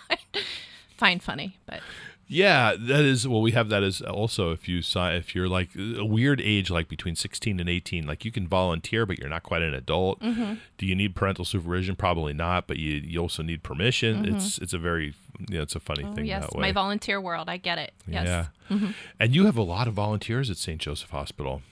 find 0.96 1.22
funny. 1.22 1.58
But 1.66 1.80
Yeah, 2.28 2.74
that 2.78 3.04
is. 3.04 3.26
Well, 3.26 3.40
we 3.40 3.52
have 3.52 3.70
that 3.70 3.82
as 3.82 4.02
also 4.02 4.52
if 4.52 4.68
you 4.68 4.82
sign 4.82 5.16
if 5.16 5.34
you're 5.34 5.48
like 5.48 5.70
a 5.74 6.04
weird 6.04 6.40
age, 6.42 6.70
like 6.70 6.86
between 6.86 7.16
16 7.16 7.58
and 7.58 7.68
18, 7.68 8.06
like 8.06 8.24
you 8.24 8.30
can 8.30 8.46
volunteer, 8.46 9.06
but 9.06 9.18
you're 9.18 9.30
not 9.30 9.42
quite 9.42 9.62
an 9.62 9.72
adult. 9.72 10.20
Mm-hmm. 10.20 10.54
Do 10.76 10.86
you 10.86 10.94
need 10.94 11.16
parental 11.16 11.46
supervision? 11.46 11.96
Probably 11.96 12.34
not, 12.34 12.66
but 12.66 12.76
you 12.76 12.96
you 12.96 13.18
also 13.18 13.42
need 13.42 13.62
permission. 13.62 14.24
Mm-hmm. 14.24 14.36
It's 14.36 14.58
it's 14.58 14.74
a 14.74 14.78
very 14.78 15.14
you 15.48 15.56
know, 15.56 15.62
it's 15.62 15.74
a 15.74 15.80
funny 15.80 16.04
oh, 16.04 16.14
thing 16.14 16.26
yes, 16.26 16.42
that 16.42 16.54
way. 16.54 16.60
my 16.60 16.72
volunteer 16.72 17.20
world, 17.20 17.48
I 17.48 17.56
get 17.56 17.78
it. 17.78 17.94
Yes. 18.06 18.26
Yeah. 18.70 18.92
And 19.18 19.34
you 19.34 19.46
have 19.46 19.56
a 19.56 19.62
lot 19.62 19.88
of 19.88 19.94
volunteers 19.94 20.50
at 20.50 20.58
St. 20.58 20.78
Joseph 20.78 21.10
Hospital. 21.10 21.62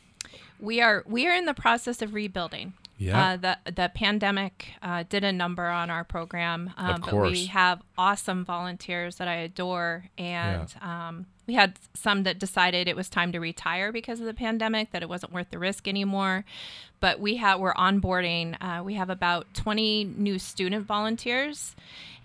We 0.59 0.81
are 0.81 1.05
we 1.07 1.27
are 1.27 1.35
in 1.35 1.45
the 1.45 1.55
process 1.55 2.01
of 2.01 2.15
rebuilding. 2.15 2.73
Yeah. 2.99 3.33
Uh, 3.33 3.37
the 3.37 3.73
the 3.73 3.91
pandemic 3.95 4.69
uh, 4.83 5.05
did 5.09 5.23
a 5.23 5.33
number 5.33 5.67
on 5.67 5.91
our 5.91 6.03
program, 6.05 6.73
um, 6.77 6.95
Of 6.95 7.01
but 7.03 7.11
course. 7.11 7.31
we 7.33 7.47
have 7.47 7.83
awesome 7.99 8.45
volunteers 8.45 9.17
that 9.17 9.29
I 9.29 9.35
adore, 9.35 10.07
and 10.17 10.73
um, 10.81 11.27
we 11.47 11.55
had 11.55 11.75
some 11.95 12.23
that 12.23 12.39
decided 12.39 12.89
it 12.89 12.97
was 12.97 13.09
time 13.11 13.33
to 13.33 13.39
retire 13.39 13.93
because 13.93 14.21
of 14.21 14.27
the 14.27 14.35
pandemic, 14.35 14.93
that 14.93 15.03
it 15.03 15.09
wasn't 15.09 15.33
worth 15.33 15.51
the 15.51 15.59
risk 15.59 15.87
anymore. 15.87 16.45
But 17.01 17.21
we 17.21 17.37
have 17.37 17.61
we're 17.61 17.75
onboarding. 17.75 18.57
Uh, 18.61 18.83
we 18.83 18.95
have 18.95 19.11
about 19.11 19.53
twenty 19.53 20.05
new 20.05 20.39
student 20.39 20.87
volunteers, 20.87 21.77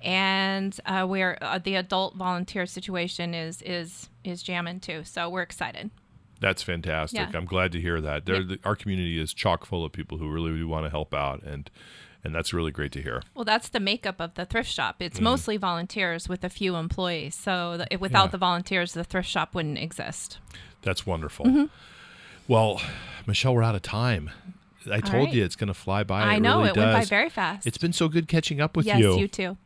and 0.01 0.79
uh, 0.85 1.05
we're 1.07 1.37
uh, 1.41 1.59
the 1.59 1.75
adult 1.75 2.15
volunteer 2.15 2.65
situation 2.65 3.33
is 3.33 3.61
is 3.61 4.09
is 4.23 4.41
jamming 4.41 4.79
too. 4.79 5.03
So 5.03 5.29
we're 5.29 5.41
excited. 5.41 5.91
That's 6.41 6.61
fantastic. 6.63 7.19
Yeah. 7.19 7.31
I'm 7.37 7.45
glad 7.45 7.71
to 7.71 7.79
hear 7.79 8.01
that. 8.01 8.25
There, 8.25 8.43
the, 8.43 8.59
our 8.65 8.75
community 8.75 9.21
is 9.21 9.33
chock 9.33 9.65
full 9.65 9.85
of 9.85 9.93
people 9.93 10.17
who 10.17 10.27
really 10.29 10.51
do 10.57 10.67
want 10.67 10.85
to 10.85 10.89
help 10.89 11.13
out, 11.13 11.43
and 11.43 11.69
and 12.23 12.35
that's 12.35 12.51
really 12.53 12.71
great 12.71 12.91
to 12.91 13.01
hear. 13.01 13.21
Well, 13.33 13.45
that's 13.45 13.69
the 13.69 13.79
makeup 13.79 14.19
of 14.19 14.33
the 14.33 14.45
thrift 14.45 14.69
shop. 14.69 14.97
It's 14.99 15.15
Mm-hmm. 15.15 15.23
mostly 15.23 15.57
volunteers 15.57 16.27
with 16.27 16.43
a 16.43 16.49
few 16.49 16.75
employees. 16.75 17.33
So 17.35 17.77
the, 17.77 17.97
without 17.97 18.25
Yeah. 18.25 18.31
the 18.31 18.37
volunteers, 18.37 18.93
the 18.93 19.03
thrift 19.03 19.29
shop 19.29 19.55
wouldn't 19.55 19.77
exist. 19.79 20.37
That's 20.83 21.05
wonderful. 21.05 21.45
Mm-hmm. 21.45 21.65
Well, 22.47 22.81
Michelle, 23.25 23.55
we're 23.55 23.63
out 23.63 23.75
of 23.75 23.81
time. 23.81 24.29
I 24.91 24.99
told 24.99 25.25
right. 25.25 25.33
you 25.33 25.45
it's 25.45 25.55
going 25.55 25.67
to 25.67 25.73
fly 25.75 26.03
by. 26.03 26.21
I 26.23 26.35
It 26.35 26.39
know 26.41 26.57
really 26.57 26.69
it 26.71 26.77
went 26.77 26.91
by 26.91 27.05
very 27.05 27.29
fast. 27.29 27.67
It's 27.67 27.77
been 27.77 27.93
so 27.93 28.07
good 28.07 28.27
catching 28.27 28.59
up 28.59 28.75
with 28.75 28.87
yes, 28.87 28.99
you. 28.99 29.11
Yes, 29.11 29.19
you 29.19 29.27
too. 29.27 29.57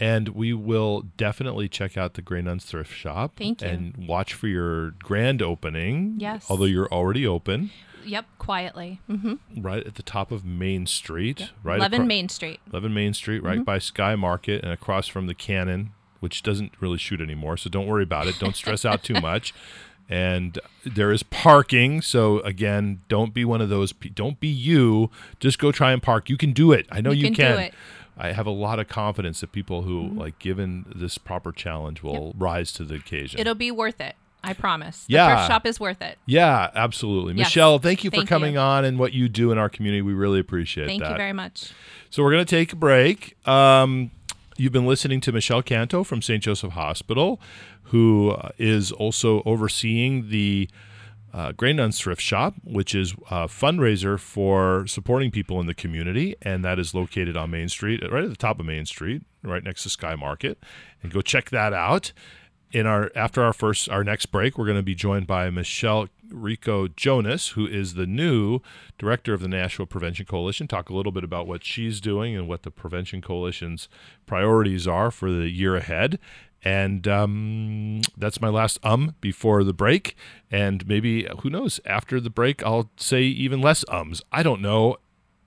And 0.00 0.30
we 0.30 0.52
will 0.52 1.02
definitely 1.16 1.68
check 1.68 1.96
out 1.96 2.14
the 2.14 2.22
Grey 2.22 2.42
Nuns 2.42 2.64
Thrift 2.64 2.92
Shop. 2.92 3.32
Thank 3.36 3.62
you. 3.62 3.68
And 3.68 4.06
watch 4.08 4.34
for 4.34 4.48
your 4.48 4.90
grand 4.90 5.40
opening. 5.40 6.16
Yes. 6.18 6.46
Although 6.50 6.64
you're 6.64 6.88
already 6.92 7.26
open, 7.26 7.70
Yep, 8.04 8.26
quietly. 8.38 9.00
hmm 9.06 9.34
right 9.56 9.86
at 9.86 9.94
the 9.94 10.02
top 10.02 10.30
of 10.32 10.44
Main 10.44 10.86
Street. 10.86 11.50
Right 11.62 11.78
11 11.78 11.94
acro- 12.00 12.06
Main 12.06 12.28
Street. 12.28 12.60
11 12.70 12.92
Main 12.92 13.14
Street, 13.14 13.42
right 13.42 13.54
Mm-hmm. 13.56 13.62
by 13.64 13.78
Sky 13.78 14.14
Market 14.16 14.62
and 14.64 14.72
across 14.72 15.06
from 15.06 15.26
the 15.26 15.34
Cannon, 15.34 15.92
which 16.20 16.42
doesn't 16.42 16.72
really 16.80 16.98
shoot 16.98 17.20
anymore. 17.20 17.56
So 17.56 17.70
don't 17.70 17.86
worry 17.86 18.02
about 18.02 18.26
it. 18.26 18.38
Don't 18.38 18.56
stress 18.56 18.84
out 18.84 19.02
too 19.04 19.14
much. 19.22 19.54
And 20.06 20.58
there 20.84 21.12
is 21.12 21.22
parking. 21.22 22.02
So 22.02 22.40
again, 22.40 23.00
don't 23.08 23.32
be 23.32 23.44
one 23.44 23.62
of 23.62 23.70
those. 23.70 23.92
pe- 23.94 24.10
Don't 24.10 24.38
be 24.38 24.48
you. 24.48 25.10
Just 25.40 25.58
go 25.58 25.72
try 25.72 25.92
and 25.92 26.02
park. 26.02 26.28
You 26.28 26.36
can 26.36 26.52
do 26.52 26.72
it. 26.72 26.86
I 26.90 27.00
know 27.00 27.10
you, 27.10 27.28
You 27.28 27.32
can 27.34 27.52
do 27.52 27.58
it. 27.58 27.72
Mm-hmm. 27.72 28.03
I 28.16 28.32
have 28.32 28.46
a 28.46 28.50
lot 28.50 28.78
of 28.78 28.88
confidence 28.88 29.40
that 29.40 29.50
people 29.52 29.82
who 29.82 30.08
like 30.08 30.38
given 30.38 30.84
this 30.94 31.18
proper 31.18 31.50
challenge 31.52 32.02
will 32.02 32.34
rise 32.38 32.72
to 32.74 32.84
the 32.84 32.94
occasion. 32.94 33.40
It'll 33.40 33.54
be 33.54 33.70
worth 33.70 34.00
it. 34.00 34.14
I 34.46 34.52
promise. 34.52 35.06
The 35.06 35.14
Yeah. 35.14 35.34
thrift 35.36 35.48
shop 35.50 35.66
is 35.66 35.80
worth 35.80 36.02
it. 36.02 36.18
yeah, 36.26 36.70
absolutely. 36.74 37.32
Yes. 37.34 37.46
Michelle, 37.46 37.78
thank 37.78 38.04
you 38.04 38.10
for 38.10 38.18
Thank 38.18 38.28
coming 38.28 38.54
you. 38.54 38.60
on 38.60 38.84
and 38.84 38.98
what 38.98 39.14
you 39.14 39.28
do 39.28 39.50
in 39.52 39.58
our 39.58 39.70
community. 39.70 40.02
We 40.02 40.12
really 40.12 40.38
appreciate 40.38 40.86
Thank 40.86 41.00
that. 41.00 41.06
Thank 41.08 41.14
you 41.16 41.22
very 41.22 41.32
much. 41.32 41.72
So 42.10 42.22
we're 42.22 42.30
going 42.32 42.44
to 42.44 42.50
take 42.56 42.72
a 42.72 42.76
break. 42.76 43.36
Um, 43.48 44.10
you've 44.58 44.72
been 44.72 44.86
listening 44.86 45.20
to 45.22 45.32
Michelle 45.32 45.62
Canto 45.62 46.04
from 46.04 46.20
St. 46.20 46.42
Joseph 46.42 46.72
Hospital, 46.74 47.40
who 47.84 48.30
uh, 48.32 48.50
also 48.98 49.42
overseeing 49.46 50.28
the 50.28 50.68
uh, 51.34 51.52
Nuns 51.60 51.98
Thrift 51.98 52.22
Shop, 52.22 52.54
which 52.62 52.94
is 52.94 53.12
a 53.28 53.48
fundraiser 53.48 54.18
for 54.20 54.86
supporting 54.86 55.32
people 55.32 55.60
in 55.60 55.66
the 55.66 55.74
community, 55.74 56.36
and 56.40 56.64
that 56.64 56.78
is 56.78 56.94
located 56.94 57.36
on 57.36 57.50
Main 57.50 57.68
Street, 57.68 58.00
right 58.08 58.22
at 58.22 58.30
the 58.30 58.36
top 58.36 58.60
of 58.60 58.66
Main 58.66 58.86
Street, 58.86 59.22
right 59.42 59.64
next 59.64 59.82
to 59.82 59.90
Sky 59.90 60.14
Market. 60.14 60.58
And 61.02 61.12
go 61.12 61.20
check 61.20 61.50
that 61.50 61.72
out. 61.72 62.12
In 62.70 62.86
our 62.86 63.10
after 63.14 63.42
our 63.42 63.52
first 63.52 63.88
our 63.88 64.02
next 64.02 64.26
break, 64.26 64.58
we're 64.58 64.64
going 64.64 64.76
to 64.76 64.82
be 64.82 64.96
joined 64.96 65.28
by 65.28 65.48
Michelle 65.50 66.08
Rico 66.28 66.88
Jonas, 66.88 67.50
who 67.50 67.66
is 67.66 67.94
the 67.94 68.06
new 68.06 68.60
director 68.98 69.32
of 69.32 69.40
the 69.40 69.48
Nashua 69.48 69.86
Prevention 69.86 70.26
Coalition. 70.26 70.66
Talk 70.66 70.88
a 70.88 70.94
little 70.94 71.12
bit 71.12 71.22
about 71.22 71.46
what 71.46 71.64
she's 71.64 72.00
doing 72.00 72.36
and 72.36 72.48
what 72.48 72.62
the 72.62 72.72
Prevention 72.72 73.20
Coalition's 73.20 73.88
priorities 74.26 74.88
are 74.88 75.12
for 75.12 75.30
the 75.30 75.48
year 75.48 75.76
ahead. 75.76 76.18
And 76.64 77.06
um, 77.06 78.00
that's 78.16 78.40
my 78.40 78.48
last 78.48 78.78
um 78.82 79.14
before 79.20 79.62
the 79.62 79.74
break. 79.74 80.16
And 80.50 80.86
maybe, 80.88 81.28
who 81.40 81.50
knows, 81.50 81.78
after 81.84 82.20
the 82.20 82.30
break, 82.30 82.62
I'll 82.64 82.90
say 82.96 83.22
even 83.22 83.60
less 83.60 83.84
ums. 83.88 84.22
I 84.32 84.42
don't 84.42 84.62
know. 84.62 84.96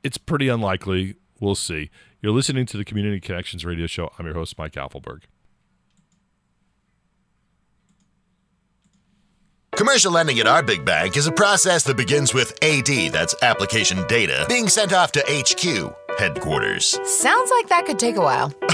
It's 0.03 0.17
pretty 0.17 0.47
unlikely. 0.47 1.15
We'll 1.39 1.55
see. 1.55 1.89
You're 2.21 2.33
listening 2.33 2.65
to 2.67 2.77
the 2.77 2.85
Community 2.85 3.19
Connections 3.19 3.65
radio 3.65 3.87
show. 3.87 4.11
I'm 4.17 4.25
your 4.25 4.35
host, 4.35 4.57
Mike 4.57 4.73
Apfelberg. 4.73 5.23
Commercial 9.77 10.11
lending 10.11 10.39
at 10.39 10.47
our 10.47 10.63
big 10.63 10.83
bank 10.83 11.17
is 11.17 11.27
a 11.27 11.31
process 11.31 11.83
that 11.83 11.95
begins 11.95 12.33
with 12.33 12.51
AD, 12.63 12.87
that's 13.11 13.35
application 13.43 14.03
data, 14.07 14.43
being 14.49 14.67
sent 14.67 14.91
off 14.91 15.11
to 15.11 15.23
HQ, 15.27 15.93
headquarters. 16.17 16.99
Sounds 17.03 17.51
like 17.51 17.69
that 17.69 17.85
could 17.85 17.99
take 17.99 18.15
a 18.15 18.21
while. 18.21 18.53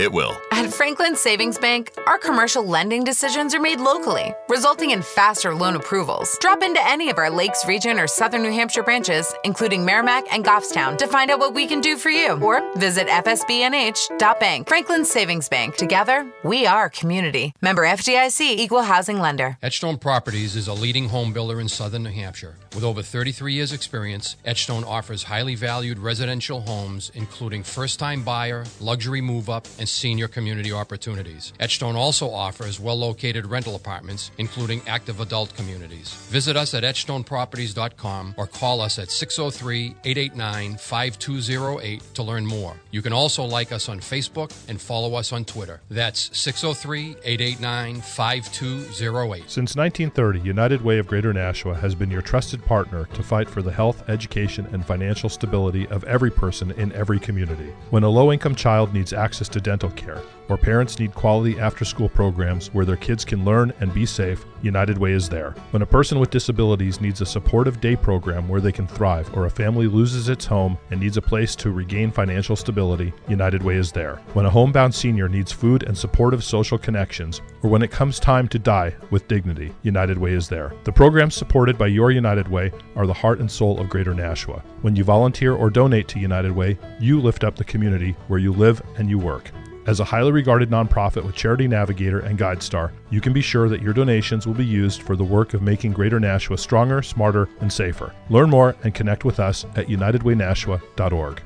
it 0.00 0.12
will. 0.12 0.36
At 0.50 0.72
Franklin 0.72 1.16
Savings 1.16 1.58
Bank, 1.58 1.92
our 2.06 2.18
commercial 2.18 2.64
lending 2.64 3.04
decisions 3.04 3.54
are 3.54 3.60
made 3.60 3.80
locally, 3.80 4.32
resulting 4.48 4.90
in 4.90 5.02
faster 5.02 5.54
loan 5.54 5.76
approvals. 5.76 6.36
Drop 6.40 6.62
into 6.62 6.80
any 6.86 7.10
of 7.10 7.18
our 7.18 7.30
Lakes 7.30 7.66
Region 7.66 7.98
or 7.98 8.06
Southern 8.06 8.42
New 8.42 8.52
Hampshire 8.52 8.82
branches, 8.82 9.34
including 9.44 9.84
Merrimack 9.84 10.32
and 10.32 10.44
Goffstown, 10.44 10.96
to 10.98 11.06
find 11.06 11.30
out 11.30 11.38
what 11.38 11.54
we 11.54 11.66
can 11.66 11.80
do 11.80 11.96
for 11.96 12.10
you. 12.10 12.32
Or 12.42 12.62
visit 12.76 13.06
fsbnh.bank. 13.08 14.68
Franklin 14.68 15.04
Savings 15.04 15.48
Bank. 15.48 15.76
Together, 15.76 16.30
we 16.42 16.66
are 16.66 16.88
community. 16.90 17.54
Member 17.60 17.82
FDIC 17.82 18.40
Equal 18.40 18.82
Housing 18.82 19.18
Lender. 19.18 19.58
Etchstone 19.62 20.00
Properties 20.00 20.56
is 20.56 20.68
a 20.68 20.74
leading 20.74 21.08
home 21.08 21.32
builder 21.32 21.60
in 21.60 21.68
southern 21.68 22.04
New 22.04 22.10
Hampshire. 22.10 22.56
With 22.74 22.84
over 22.84 23.02
33 23.02 23.52
years' 23.52 23.72
experience, 23.72 24.36
Etchstone 24.44 24.84
offers 24.86 25.24
highly 25.24 25.54
valued 25.54 25.98
residential 26.04 26.60
homes, 26.60 27.10
including 27.14 27.62
first 27.62 27.98
time 27.98 28.22
buyer, 28.22 28.64
luxury 28.80 29.20
move 29.20 29.50
up, 29.50 29.66
and 29.78 29.88
senior 29.88 30.28
community 30.28 30.72
opportunities. 30.72 31.52
Etchstone 31.58 31.94
also 31.94 32.30
offers 32.30 32.78
well 32.78 32.96
located 32.96 33.46
rental 33.46 33.74
apartments, 33.74 34.30
including 34.38 34.82
active 34.86 35.20
adult 35.20 35.54
communities. 35.56 36.14
Visit 36.30 36.56
us 36.56 36.74
at 36.74 36.82
etchstoneproperties.com 36.82 38.34
or 38.36 38.46
call 38.46 38.80
us 38.80 38.98
at 38.98 39.10
603 39.10 39.96
889 40.04 40.76
5208 40.76 42.14
to 42.14 42.22
learn 42.22 42.46
more. 42.46 42.76
You 42.90 43.02
can 43.02 43.12
also 43.12 43.44
like 43.44 43.72
us 43.72 43.88
on 43.88 44.00
Facebook 44.00 44.52
and 44.68 44.80
follow 44.80 45.14
us 45.14 45.32
on 45.32 45.44
Twitter. 45.44 45.80
That's 45.90 46.36
603 46.38 47.16
889 47.24 48.00
5208. 48.00 49.50
Since 49.50 49.76
1930, 49.76 50.40
United 50.40 50.82
Way 50.82 50.98
of 50.98 51.06
Greater 51.06 51.32
Nashua 51.32 51.74
has 51.74 51.94
been 51.94 52.10
your 52.10 52.22
trusted 52.22 52.64
partner 52.64 53.06
to 53.06 53.22
fight 53.22 53.48
for 53.48 53.62
the 53.62 53.72
health, 53.72 54.08
education, 54.08 54.66
and 54.72 54.84
financial 54.84 55.28
stability 55.28 55.86
of 55.94 56.04
every 56.04 56.30
person 56.30 56.72
in 56.72 56.92
every 56.92 57.20
community. 57.20 57.72
When 57.90 58.02
a 58.02 58.08
low 58.08 58.32
income 58.32 58.54
child 58.54 58.92
needs 58.92 59.12
access 59.12 59.48
to 59.50 59.60
dental 59.60 59.90
care, 59.90 60.20
or 60.48 60.56
parents 60.56 60.98
need 60.98 61.14
quality 61.14 61.58
after 61.58 61.84
school 61.84 62.08
programs 62.08 62.72
where 62.74 62.84
their 62.84 62.96
kids 62.96 63.24
can 63.24 63.44
learn 63.44 63.72
and 63.80 63.92
be 63.94 64.06
safe, 64.06 64.44
United 64.62 64.98
Way 64.98 65.12
is 65.12 65.28
there. 65.28 65.54
When 65.70 65.82
a 65.82 65.86
person 65.86 66.18
with 66.18 66.30
disabilities 66.30 67.00
needs 67.00 67.20
a 67.20 67.26
supportive 67.26 67.80
day 67.80 67.96
program 67.96 68.48
where 68.48 68.60
they 68.60 68.72
can 68.72 68.86
thrive, 68.86 69.34
or 69.36 69.46
a 69.46 69.50
family 69.50 69.86
loses 69.86 70.28
its 70.28 70.46
home 70.46 70.78
and 70.90 71.00
needs 71.00 71.16
a 71.16 71.22
place 71.22 71.54
to 71.56 71.70
regain 71.70 72.10
financial 72.10 72.56
stability, 72.56 73.12
United 73.28 73.62
Way 73.62 73.76
is 73.76 73.92
there. 73.92 74.16
When 74.32 74.46
a 74.46 74.50
homebound 74.50 74.94
senior 74.94 75.28
needs 75.28 75.52
food 75.52 75.82
and 75.82 75.96
supportive 75.96 76.42
social 76.42 76.78
connections, 76.78 77.40
or 77.62 77.70
when 77.70 77.82
it 77.82 77.90
comes 77.90 78.18
time 78.18 78.48
to 78.48 78.58
die 78.58 78.94
with 79.10 79.28
dignity, 79.28 79.72
United 79.82 80.18
Way 80.18 80.32
is 80.32 80.48
there. 80.48 80.72
The 80.84 80.92
programs 80.92 81.34
supported 81.34 81.76
by 81.76 81.88
your 81.88 82.10
United 82.10 82.48
Way 82.48 82.72
are 82.96 83.06
the 83.06 83.12
heart 83.12 83.40
and 83.40 83.50
soul 83.50 83.80
of 83.80 83.88
Greater 83.88 84.14
Nashua. 84.14 84.62
When 84.82 84.96
you 84.96 85.04
volunteer 85.04 85.54
or 85.54 85.70
donate 85.70 86.08
to 86.08 86.18
United 86.18 86.52
Way, 86.52 86.78
you 87.00 87.20
lift 87.20 87.44
up 87.44 87.56
the 87.56 87.64
community 87.64 88.16
where 88.28 88.38
you 88.38 88.52
live 88.52 88.82
and 88.96 89.08
you 89.08 89.18
work. 89.18 89.50
As 89.86 90.00
a 90.00 90.04
highly 90.04 90.32
regarded 90.32 90.70
nonprofit 90.70 91.24
with 91.24 91.34
Charity 91.34 91.68
Navigator 91.68 92.20
and 92.20 92.38
GuideStar, 92.38 92.90
you 93.10 93.20
can 93.20 93.34
be 93.34 93.42
sure 93.42 93.68
that 93.68 93.82
your 93.82 93.92
donations 93.92 94.46
will 94.46 94.54
be 94.54 94.64
used 94.64 95.02
for 95.02 95.14
the 95.14 95.24
work 95.24 95.52
of 95.52 95.60
making 95.60 95.92
Greater 95.92 96.18
Nashua 96.18 96.56
stronger, 96.56 97.02
smarter, 97.02 97.50
and 97.60 97.70
safer. 97.70 98.14
Learn 98.30 98.48
more 98.48 98.74
and 98.82 98.94
connect 98.94 99.26
with 99.26 99.38
us 99.38 99.66
at 99.76 99.88
unitedwaynashua.org. 99.88 101.42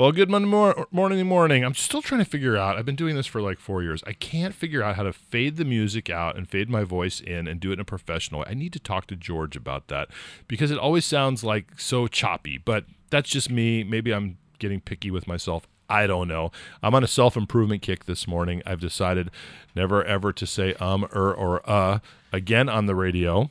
Well, 0.00 0.12
good 0.12 0.30
Monday 0.30 0.48
mor- 0.48 0.86
morning, 0.90 1.26
morning. 1.26 1.62
I'm 1.62 1.74
still 1.74 2.00
trying 2.00 2.24
to 2.24 2.30
figure 2.30 2.56
out. 2.56 2.78
I've 2.78 2.86
been 2.86 2.96
doing 2.96 3.16
this 3.16 3.26
for 3.26 3.42
like 3.42 3.60
four 3.60 3.82
years. 3.82 4.02
I 4.06 4.14
can't 4.14 4.54
figure 4.54 4.82
out 4.82 4.96
how 4.96 5.02
to 5.02 5.12
fade 5.12 5.58
the 5.58 5.64
music 5.66 6.08
out 6.08 6.36
and 6.38 6.48
fade 6.48 6.70
my 6.70 6.84
voice 6.84 7.20
in 7.20 7.46
and 7.46 7.60
do 7.60 7.68
it 7.68 7.74
in 7.74 7.80
a 7.80 7.84
professional 7.84 8.40
way. 8.40 8.46
I 8.48 8.54
need 8.54 8.72
to 8.72 8.78
talk 8.78 9.08
to 9.08 9.14
George 9.14 9.56
about 9.56 9.88
that 9.88 10.08
because 10.48 10.70
it 10.70 10.78
always 10.78 11.04
sounds 11.04 11.44
like 11.44 11.78
so 11.78 12.06
choppy. 12.06 12.56
But 12.56 12.86
that's 13.10 13.28
just 13.28 13.50
me. 13.50 13.84
Maybe 13.84 14.10
I'm 14.10 14.38
getting 14.58 14.80
picky 14.80 15.10
with 15.10 15.26
myself. 15.26 15.68
I 15.90 16.06
don't 16.06 16.28
know. 16.28 16.50
I'm 16.82 16.94
on 16.94 17.04
a 17.04 17.06
self 17.06 17.36
improvement 17.36 17.82
kick 17.82 18.06
this 18.06 18.26
morning. 18.26 18.62
I've 18.64 18.80
decided 18.80 19.30
never 19.76 20.02
ever 20.02 20.32
to 20.32 20.46
say 20.46 20.72
um, 20.80 21.04
er, 21.14 21.34
or 21.34 21.60
uh 21.68 21.98
again 22.32 22.70
on 22.70 22.86
the 22.86 22.94
radio. 22.94 23.50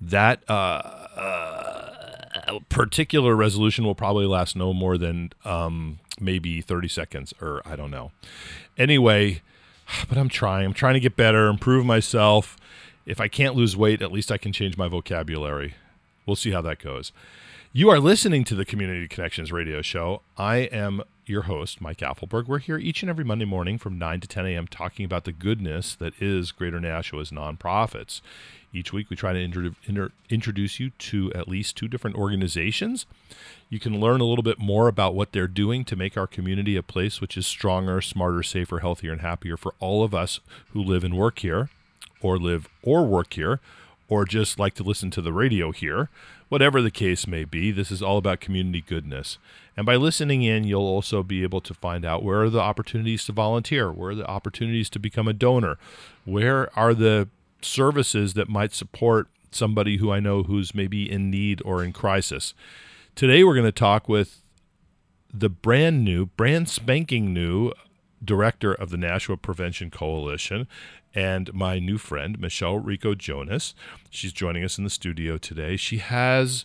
That 0.00 0.48
uh, 0.48 0.52
uh, 0.52 1.77
particular 2.68 3.34
resolution 3.34 3.84
will 3.84 3.94
probably 3.94 4.26
last 4.26 4.56
no 4.56 4.72
more 4.72 4.98
than 4.98 5.32
um, 5.44 5.98
maybe 6.20 6.60
30 6.60 6.88
seconds, 6.88 7.34
or 7.40 7.62
I 7.64 7.76
don't 7.76 7.90
know. 7.90 8.12
Anyway, 8.76 9.42
but 10.08 10.18
I'm 10.18 10.28
trying. 10.28 10.66
I'm 10.66 10.74
trying 10.74 10.94
to 10.94 11.00
get 11.00 11.16
better, 11.16 11.48
improve 11.48 11.84
myself. 11.84 12.56
If 13.06 13.20
I 13.20 13.28
can't 13.28 13.54
lose 13.54 13.76
weight, 13.76 14.02
at 14.02 14.12
least 14.12 14.30
I 14.30 14.38
can 14.38 14.52
change 14.52 14.76
my 14.76 14.88
vocabulary. 14.88 15.74
We'll 16.26 16.36
see 16.36 16.50
how 16.50 16.60
that 16.62 16.78
goes. 16.78 17.12
You 17.72 17.90
are 17.90 18.00
listening 18.00 18.44
to 18.44 18.54
the 18.54 18.64
Community 18.64 19.08
Connections 19.08 19.52
radio 19.52 19.82
show. 19.82 20.22
I 20.36 20.56
am 20.56 21.02
your 21.26 21.42
host, 21.42 21.80
Mike 21.80 21.98
Apfelberg. 21.98 22.46
We're 22.46 22.58
here 22.58 22.78
each 22.78 23.02
and 23.02 23.10
every 23.10 23.24
Monday 23.24 23.44
morning 23.44 23.78
from 23.78 23.98
9 23.98 24.20
to 24.20 24.28
10 24.28 24.46
a.m. 24.46 24.66
talking 24.66 25.04
about 25.04 25.24
the 25.24 25.32
goodness 25.32 25.94
that 25.96 26.14
is 26.20 26.50
Greater 26.50 26.80
Nashua's 26.80 27.30
nonprofits. 27.30 28.20
Each 28.72 28.92
week, 28.92 29.08
we 29.08 29.16
try 29.16 29.32
to 29.32 29.42
intro- 29.42 29.74
inter- 29.86 30.12
introduce 30.28 30.78
you 30.78 30.90
to 30.90 31.32
at 31.34 31.48
least 31.48 31.76
two 31.76 31.88
different 31.88 32.16
organizations. 32.16 33.06
You 33.70 33.80
can 33.80 33.98
learn 33.98 34.20
a 34.20 34.24
little 34.24 34.42
bit 34.42 34.58
more 34.58 34.88
about 34.88 35.14
what 35.14 35.32
they're 35.32 35.46
doing 35.46 35.84
to 35.86 35.96
make 35.96 36.16
our 36.16 36.26
community 36.26 36.76
a 36.76 36.82
place 36.82 37.20
which 37.20 37.36
is 37.36 37.46
stronger, 37.46 38.00
smarter, 38.00 38.42
safer, 38.42 38.80
healthier, 38.80 39.12
and 39.12 39.20
happier 39.22 39.56
for 39.56 39.74
all 39.80 40.04
of 40.04 40.14
us 40.14 40.40
who 40.72 40.82
live 40.82 41.02
and 41.02 41.16
work 41.16 41.38
here, 41.38 41.70
or 42.20 42.38
live 42.38 42.68
or 42.82 43.06
work 43.06 43.34
here, 43.34 43.60
or 44.08 44.24
just 44.24 44.58
like 44.58 44.74
to 44.74 44.82
listen 44.82 45.10
to 45.12 45.22
the 45.22 45.32
radio 45.32 45.72
here. 45.72 46.08
whatever 46.48 46.80
the 46.80 46.90
case 46.90 47.26
may 47.26 47.44
be, 47.44 47.70
this 47.70 47.90
is 47.90 48.02
all 48.02 48.18
about 48.18 48.40
community 48.40 48.82
goodness. 48.86 49.38
And 49.76 49.84
by 49.84 49.96
listening 49.96 50.42
in, 50.42 50.64
you'll 50.64 50.82
also 50.82 51.22
be 51.22 51.42
able 51.42 51.60
to 51.60 51.74
find 51.74 52.04
out 52.04 52.22
where 52.22 52.42
are 52.42 52.50
the 52.50 52.60
opportunities 52.60 53.24
to 53.26 53.32
volunteer, 53.32 53.92
where 53.92 54.10
are 54.10 54.14
the 54.14 54.26
opportunities 54.26 54.90
to 54.90 54.98
become 54.98 55.28
a 55.28 55.32
donor, 55.32 55.78
where 56.24 56.76
are 56.76 56.94
the 56.94 57.28
services 57.62 58.34
that 58.34 58.48
might 58.48 58.72
support 58.72 59.28
somebody 59.50 59.96
who 59.96 60.10
I 60.10 60.20
know 60.20 60.42
who's 60.42 60.74
maybe 60.74 61.10
in 61.10 61.30
need 61.30 61.62
or 61.64 61.82
in 61.82 61.92
crisis. 61.92 62.54
Today, 63.14 63.42
we're 63.42 63.54
going 63.54 63.64
to 63.64 63.72
talk 63.72 64.08
with 64.08 64.42
the 65.32 65.48
brand 65.48 66.04
new, 66.04 66.26
brand 66.26 66.68
spanking 66.68 67.32
new 67.32 67.72
director 68.24 68.72
of 68.72 68.90
the 68.90 68.96
Nashua 68.96 69.36
Prevention 69.36 69.90
Coalition 69.90 70.66
and 71.14 71.52
my 71.54 71.78
new 71.78 71.98
friend, 71.98 72.38
Michelle 72.38 72.78
Rico 72.78 73.14
Jonas. 73.14 73.74
She's 74.10 74.32
joining 74.32 74.64
us 74.64 74.78
in 74.78 74.84
the 74.84 74.90
studio 74.90 75.38
today. 75.38 75.76
She 75.76 75.98
has. 75.98 76.64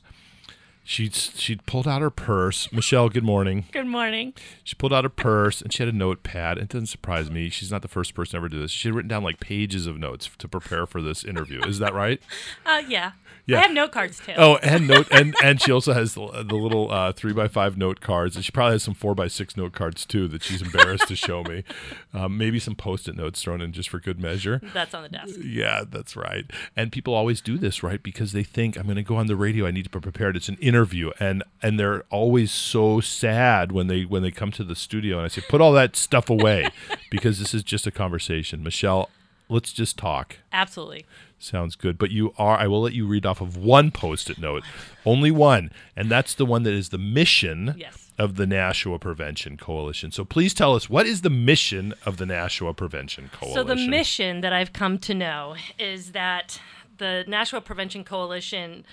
She 0.84 1.10
she 1.10 1.56
pulled 1.56 1.88
out 1.88 2.02
her 2.02 2.10
purse. 2.10 2.72
Michelle, 2.72 3.08
good 3.10 3.24
morning. 3.24 3.66
Good 3.72 3.88
morning. 3.88 4.34
She 4.64 4.76
pulled 4.76 4.92
out 4.92 5.06
her 5.06 5.10
purse 5.10 5.62
and 5.62 5.72
she 5.72 5.82
had 5.82 5.94
a 5.94 5.98
notepad. 5.98 6.58
It 6.58 6.70
doesn't 6.70 6.88
surprise 6.88 7.32
me. 7.32 7.50
She's 7.50 7.72
not 7.72 7.82
the 7.82 7.88
first 7.88 8.14
person 8.14 8.36
ever 8.38 8.50
to 8.50 8.56
do 8.56 8.62
this. 8.62 8.72
She 8.72 8.90
had 8.90 8.96
written 8.96 9.08
down 9.10 9.24
like 9.24 9.40
pages 9.40 9.88
of 9.88 9.98
notes 9.98 10.30
to 10.38 10.48
prepare 10.48 10.86
for 10.86 11.02
this 11.02 11.24
interview. 11.24 11.62
Is 11.64 11.80
that 11.80 11.94
right? 11.94 12.22
Uh, 12.66 12.82
yeah. 12.88 13.12
Yeah. 13.46 13.60
I 13.60 13.62
have 13.64 13.72
note 13.74 13.92
cards 13.92 14.22
too. 14.26 14.32
Oh, 14.38 14.56
and 14.58 14.88
note 14.88 15.08
and 15.12 15.36
and 15.44 15.62
she 15.62 15.70
also 15.72 15.92
has 15.92 16.14
the, 16.14 16.44
the 16.48 16.56
little 16.56 16.90
uh, 16.90 17.12
three 17.12 17.34
by 17.34 17.50
five 17.50 17.78
note 17.78 18.00
cards, 18.00 18.38
and 18.38 18.46
she 18.46 18.52
probably 18.52 18.76
has 18.76 18.84
some 18.84 18.94
four 18.94 19.14
by 19.14 19.28
six 19.28 19.58
note 19.58 19.74
cards 19.74 20.06
too 20.06 20.30
that 20.30 20.44
she's 20.44 20.62
embarrassed 20.62 21.08
to 21.10 21.16
show 21.16 21.44
me. 21.44 21.64
Um, 22.16 22.38
maybe 22.38 22.60
some 22.60 22.76
post 22.76 23.08
it 23.08 23.16
notes 23.16 23.42
thrown 23.42 23.60
in 23.60 23.72
just 23.72 23.90
for 23.90 24.00
good 24.00 24.20
measure. 24.20 24.62
That's 24.72 24.94
on 24.94 25.02
the 25.02 25.10
desk. 25.10 25.34
Yeah, 25.44 25.84
that's 25.90 26.16
right. 26.16 26.46
And 26.76 26.92
people 26.92 27.16
always 27.16 27.42
do 27.42 27.58
this, 27.58 27.82
right? 27.82 28.04
Because 28.04 28.34
they 28.34 28.44
think 28.44 28.78
I'm 28.78 28.84
going 28.84 28.98
to 28.98 29.02
go 29.02 29.16
on 29.16 29.26
the 29.26 29.36
radio. 29.36 29.66
I 29.66 29.72
need 29.72 29.86
to 29.86 29.90
be 29.90 30.00
prepared. 30.00 30.36
It's 30.36 30.48
an 30.48 30.58
interview, 30.74 31.12
and 31.20 31.44
and 31.62 31.80
they're 31.80 32.04
always 32.10 32.52
so 32.52 33.00
sad 33.00 33.72
when 33.72 33.88
they 33.88 34.04
when 34.06 34.24
they 34.24 34.32
come 34.32 34.52
to 34.52 34.64
the 34.64 34.76
studio. 34.76 35.18
And 35.18 35.26
I 35.26 35.28
say, 35.28 35.42
put 35.48 35.62
all 35.62 35.72
that 35.74 35.96
stuff 35.96 36.30
away, 36.30 36.70
because 37.12 37.40
this 37.40 37.54
is 37.54 37.64
just 37.64 37.86
a 37.88 37.92
conversation. 37.92 38.64
Michelle, 38.64 39.10
let's 39.50 39.72
just 39.74 39.98
talk. 39.98 40.38
Absolutely. 40.52 41.06
Sounds 41.40 41.76
good. 41.76 41.98
But 41.98 42.10
you 42.12 42.34
are, 42.38 42.58
I 42.58 42.68
will 42.68 42.82
let 42.82 42.94
you 42.94 43.06
read 43.06 43.26
off 43.26 43.42
of 43.42 43.58
one 43.58 43.92
post 43.92 44.30
it 44.30 44.40
note, 44.40 44.64
only 45.06 45.30
one. 45.30 45.72
And 45.96 46.10
that's 46.10 46.34
the 46.34 46.46
one 46.46 46.64
that 46.64 46.74
is 46.74 46.90
the 46.90 46.98
mission 46.98 47.76
Yes. 47.78 48.12
of 48.18 48.36
the 48.38 48.48
Nashua 48.48 48.98
Prevention 48.98 49.58
Coalition. 49.58 50.12
So 50.12 50.24
please 50.24 50.54
tell 50.54 50.74
us 50.74 50.90
what 50.90 51.06
is 51.06 51.22
the 51.22 51.30
mission 51.30 51.94
of 52.06 52.16
the 52.16 52.26
Nashua 52.26 52.74
Prevention 52.74 53.30
Coalition? 53.34 53.56
So 53.56 53.64
the 53.66 53.76
mission 53.90 54.40
that 54.40 54.54
I've 54.54 54.72
come 54.72 54.98
to 55.00 55.14
know 55.14 55.56
is 55.78 56.14
that 56.14 56.62
the 56.98 57.26
Nashua 57.28 57.60
Prevention 57.60 58.06
Coalition 58.06 58.86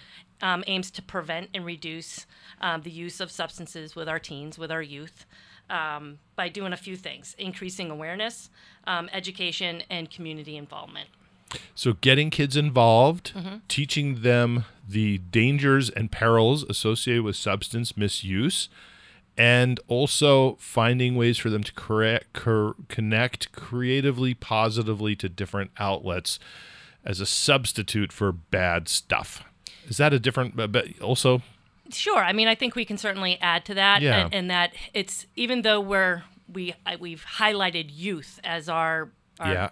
um, 0.43 0.65
aims 0.67 0.91
to 0.93 1.03
prevent 1.03 1.51
and 1.55 1.65
reduce 1.65 2.27
um, 2.61 2.83
the 2.83 2.91
use 2.91 3.21
of 3.21 3.31
substances 3.31 3.95
with 3.97 4.09
our 4.09 4.19
teens, 4.19 4.59
with 4.59 4.71
our 4.71 4.83
youth, 4.83 5.27
um, 5.69 6.19
by 6.37 6.49
doing 6.49 6.73
a 6.73 6.77
few 6.77 6.97
things: 6.97 7.35
increasing 7.39 7.91
awareness, 7.91 8.51
um, 8.87 9.09
education, 9.13 9.83
and 9.91 10.11
community 10.11 10.57
involvement. 10.57 11.09
So 11.75 11.95
getting 11.95 12.31
kids 12.31 12.57
involved, 12.57 13.33
Mm-hmm. 13.35 13.57
teaching 13.69 14.23
them 14.23 14.65
the 14.89 15.19
dangers 15.19 15.91
and 15.91 16.11
perils 16.11 16.65
associated 16.65 17.23
with 17.25 17.37
substance 17.37 17.97
misuse, 17.97 18.69
and 19.37 19.81
also 19.89 20.57
finding 20.61 21.17
ways 21.17 21.39
for 21.39 21.51
them 21.51 21.63
to 21.65 21.73
correct, 21.73 22.33
cor- 22.33 22.75
connect 22.89 23.53
creatively, 23.53 24.35
positively 24.35 25.17
to 25.17 25.29
different 25.29 25.71
outlets 25.79 26.39
as 27.05 27.21
a 27.21 27.27
substitute 27.27 28.13
for 28.13 28.31
bad 28.33 28.89
stuff. 28.89 29.43
Is 29.91 29.99
that 29.99 30.15
a 30.15 30.19
different, 30.19 30.57
but- 30.73 30.99
also 31.03 31.43
Sure. 31.93 32.19
I 32.25 32.33
mean, 32.33 32.47
I 32.47 32.55
think 32.55 32.77
we 32.77 32.85
can 32.85 32.97
certainly 32.97 33.37
add 33.41 33.65
to 33.65 33.75
that, 33.75 34.01
Yeah. 34.01 34.25
and, 34.27 34.35
and 34.35 34.51
that 34.51 34.73
it's 34.95 35.27
even 35.37 35.63
though 35.63 35.81
we're 35.81 36.23
we 36.53 36.73
we've 37.01 37.25
highlighted 37.39 37.91
youth 37.93 38.39
as 38.45 38.69
our, 38.69 39.11
our 39.41 39.53
Yeah. 39.53 39.69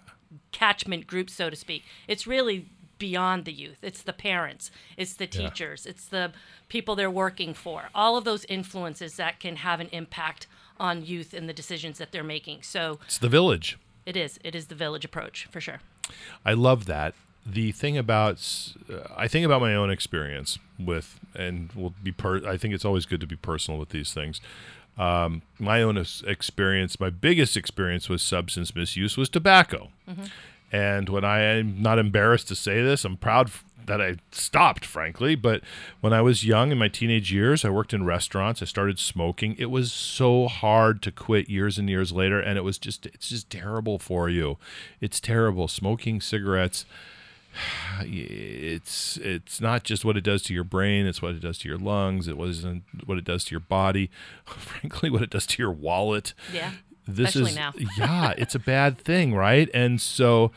catchment 0.51 1.07
group, 1.07 1.29
so 1.29 1.49
to 1.49 1.55
speak. 1.55 1.83
It's 2.07 2.27
really 2.27 2.65
beyond 2.97 3.45
the 3.45 3.53
youth. 3.53 3.77
It's 3.81 4.01
the 4.01 4.11
parents. 4.13 4.69
It's 4.97 5.13
the 5.13 5.25
Yeah. 5.31 5.47
teachers. 5.49 5.85
It's 5.85 6.05
the 6.05 6.33
people 6.67 6.95
they're 6.95 7.09
working 7.09 7.53
for. 7.53 7.89
All 7.95 8.17
of 8.17 8.25
those 8.25 8.43
influences 8.45 9.15
that 9.15 9.39
can 9.39 9.55
have 9.57 9.79
an 9.79 9.87
impact 9.93 10.47
on 10.77 11.05
youth 11.05 11.33
and 11.33 11.47
the 11.47 11.53
decisions 11.53 11.97
that 11.99 12.11
they're 12.11 12.23
making. 12.23 12.63
So 12.63 12.99
it's 13.05 13.17
the 13.17 13.29
village? 13.29 13.77
it 14.05 14.17
is. 14.17 14.39
It 14.43 14.55
is 14.55 14.67
the 14.67 14.75
village 14.75 15.05
approach 15.05 15.47
for 15.51 15.61
sure. 15.61 15.79
I 16.45 16.53
love 16.53 16.85
that. 16.85 17.13
The 17.51 17.71
thing 17.71 17.97
about 17.97 18.45
uh, 18.91 18.99
I 19.15 19.27
think 19.27 19.45
about 19.45 19.61
my 19.61 19.73
own 19.73 19.89
experience 19.89 20.59
with, 20.77 21.19
and 21.35 21.71
will 21.73 21.93
be 22.03 22.11
per. 22.11 22.45
I 22.47 22.57
think 22.57 22.73
it's 22.73 22.85
always 22.85 23.05
good 23.05 23.21
to 23.21 23.27
be 23.27 23.35
personal 23.35 23.79
with 23.79 23.89
these 23.89 24.13
things. 24.13 24.41
Um, 24.97 25.43
my 25.57 25.81
own 25.81 25.97
experience, 26.27 26.99
my 26.99 27.09
biggest 27.09 27.55
experience 27.55 28.09
with 28.09 28.19
substance 28.19 28.75
misuse 28.75 29.15
was 29.15 29.29
tobacco. 29.29 29.89
And 30.71 31.09
when 31.09 31.23
I 31.23 31.39
am 31.39 31.81
not 31.81 31.97
embarrassed 31.99 32.49
to 32.49 32.55
say 32.55 32.81
this, 32.83 33.05
I'm 33.05 33.17
proud 33.17 33.49
that 33.85 34.01
I 34.01 34.17
stopped, 34.31 34.85
frankly. 34.85 35.35
But 35.35 35.61
when 36.01 36.13
I 36.13 36.21
was 36.21 36.45
young 36.45 36.71
in 36.71 36.77
my 36.77 36.89
teenage 36.89 37.31
years, 37.33 37.65
I 37.65 37.69
worked 37.69 37.93
in 37.93 38.05
restaurants. 38.05 38.61
I 38.61 38.65
started 38.65 38.99
smoking. 38.99 39.55
It 39.57 39.71
was 39.71 39.91
so 39.91 40.47
hard 40.47 41.01
to 41.03 41.11
quit 41.11 41.49
years 41.49 41.77
and 41.77 41.89
years 41.89 42.11
later, 42.11 42.39
and 42.39 42.57
it 42.57 42.63
was 42.63 42.77
just 42.77 43.05
it's 43.07 43.29
just 43.29 43.49
terrible 43.49 43.99
for 43.99 44.29
you. 44.29 44.57
It's 45.01 45.19
terrible. 45.19 45.67
Smoking 45.67 46.21
cigarettes 46.21 46.85
it's 48.01 49.17
it's 49.17 49.59
not 49.59 49.83
just 49.83 50.05
what 50.05 50.15
it 50.17 50.23
does 50.23 50.41
to 50.43 50.53
your 50.53 50.63
brain 50.63 51.05
it's 51.05 51.21
what 51.21 51.31
it 51.35 51.39
does 51.41 51.57
to 51.59 51.69
your 51.69 51.77
lungs 51.77 52.27
it 52.27 52.37
wasn't 52.37 52.83
what 53.05 53.17
it 53.17 53.23
does 53.25 53.43
to 53.45 53.51
your 53.51 53.59
body 53.59 54.09
frankly 54.45 55.09
what 55.09 55.21
it 55.21 55.29
does 55.29 55.45
to 55.47 55.61
your 55.61 55.71
wallet 55.71 56.33
Yeah. 56.53 56.71
this 57.07 57.35
Especially 57.35 57.51
is 57.51 57.55
now. 57.57 57.73
yeah 57.97 58.33
it's 58.37 58.55
a 58.55 58.59
bad 58.59 58.97
thing 58.97 59.33
right 59.35 59.69
and 59.73 59.99
so 59.99 60.51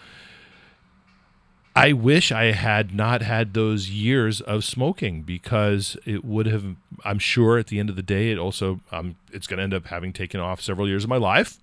i 1.75 1.93
wish 1.93 2.31
i 2.31 2.53
had 2.53 2.95
not 2.95 3.23
had 3.23 3.55
those 3.55 3.89
years 3.91 4.41
of 4.43 4.63
smoking 4.65 5.23
because 5.23 5.97
it 6.05 6.25
would 6.25 6.47
have 6.47 6.77
i'm 7.05 7.19
sure 7.19 7.59
at 7.59 7.69
the 7.69 7.79
end 7.79 7.89
of 7.91 7.97
the 7.97 8.03
day 8.03 8.31
it 8.31 8.39
also 8.39 8.81
um, 8.93 9.17
it's 9.33 9.47
going 9.47 9.57
to 9.59 9.65
end 9.65 9.75
up 9.75 9.87
having 9.87 10.13
taken 10.13 10.39
off 10.41 10.61
several 10.61 10.87
years 10.87 11.05
of 11.05 11.11
my 11.11 11.17
life 11.17 11.59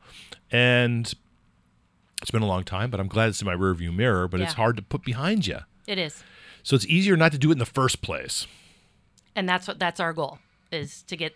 and 0.51 1.13
it's 2.21 2.31
been 2.31 2.41
a 2.41 2.47
long 2.47 2.63
time 2.63 2.89
but 2.89 2.99
i'm 2.99 3.07
glad 3.07 3.29
it's 3.29 3.41
in 3.41 3.45
my 3.45 3.55
rearview 3.55 3.93
mirror 3.95 4.27
but 4.27 4.39
it's 4.41 4.53
hard 4.53 4.75
to 4.75 4.81
put 4.81 5.03
behind 5.03 5.47
you 5.47 5.59
It 5.87 5.97
is. 5.97 6.23
so 6.63 6.75
it's 6.75 6.85
easier 6.87 7.15
not 7.17 7.31
to 7.31 7.37
do 7.37 7.49
it 7.49 7.53
in 7.53 7.57
the 7.59 7.65
first 7.65 8.01
place 8.01 8.47
and 9.35 9.47
that's 9.47 9.67
what 9.67 9.79
that's 9.79 9.99
our 9.99 10.13
goal 10.13 10.39
is 10.71 11.01
to 11.03 11.15
get 11.17 11.35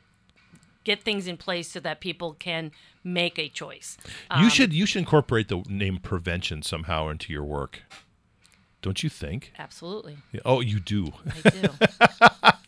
get 0.83 1.01
things 1.01 1.27
in 1.27 1.37
place 1.37 1.69
so 1.69 1.79
that 1.79 2.01
people 2.01 2.33
can 2.33 2.71
make 3.05 3.39
a 3.39 3.47
choice. 3.47 3.97
you 4.37 4.43
um, 4.43 4.49
should 4.49 4.73
you 4.73 4.85
should 4.85 4.99
incorporate 4.99 5.47
the 5.47 5.63
name 5.69 5.97
prevention 5.97 6.61
somehow 6.61 7.07
into 7.09 7.31
your 7.31 7.43
work 7.43 7.81
don't 8.81 9.01
you 9.01 9.09
think 9.09 9.53
Absolutely. 9.57 10.17
oh 10.43 10.59
you 10.59 10.79
do 10.79 11.11
I 11.45 11.49
do. 11.49 11.69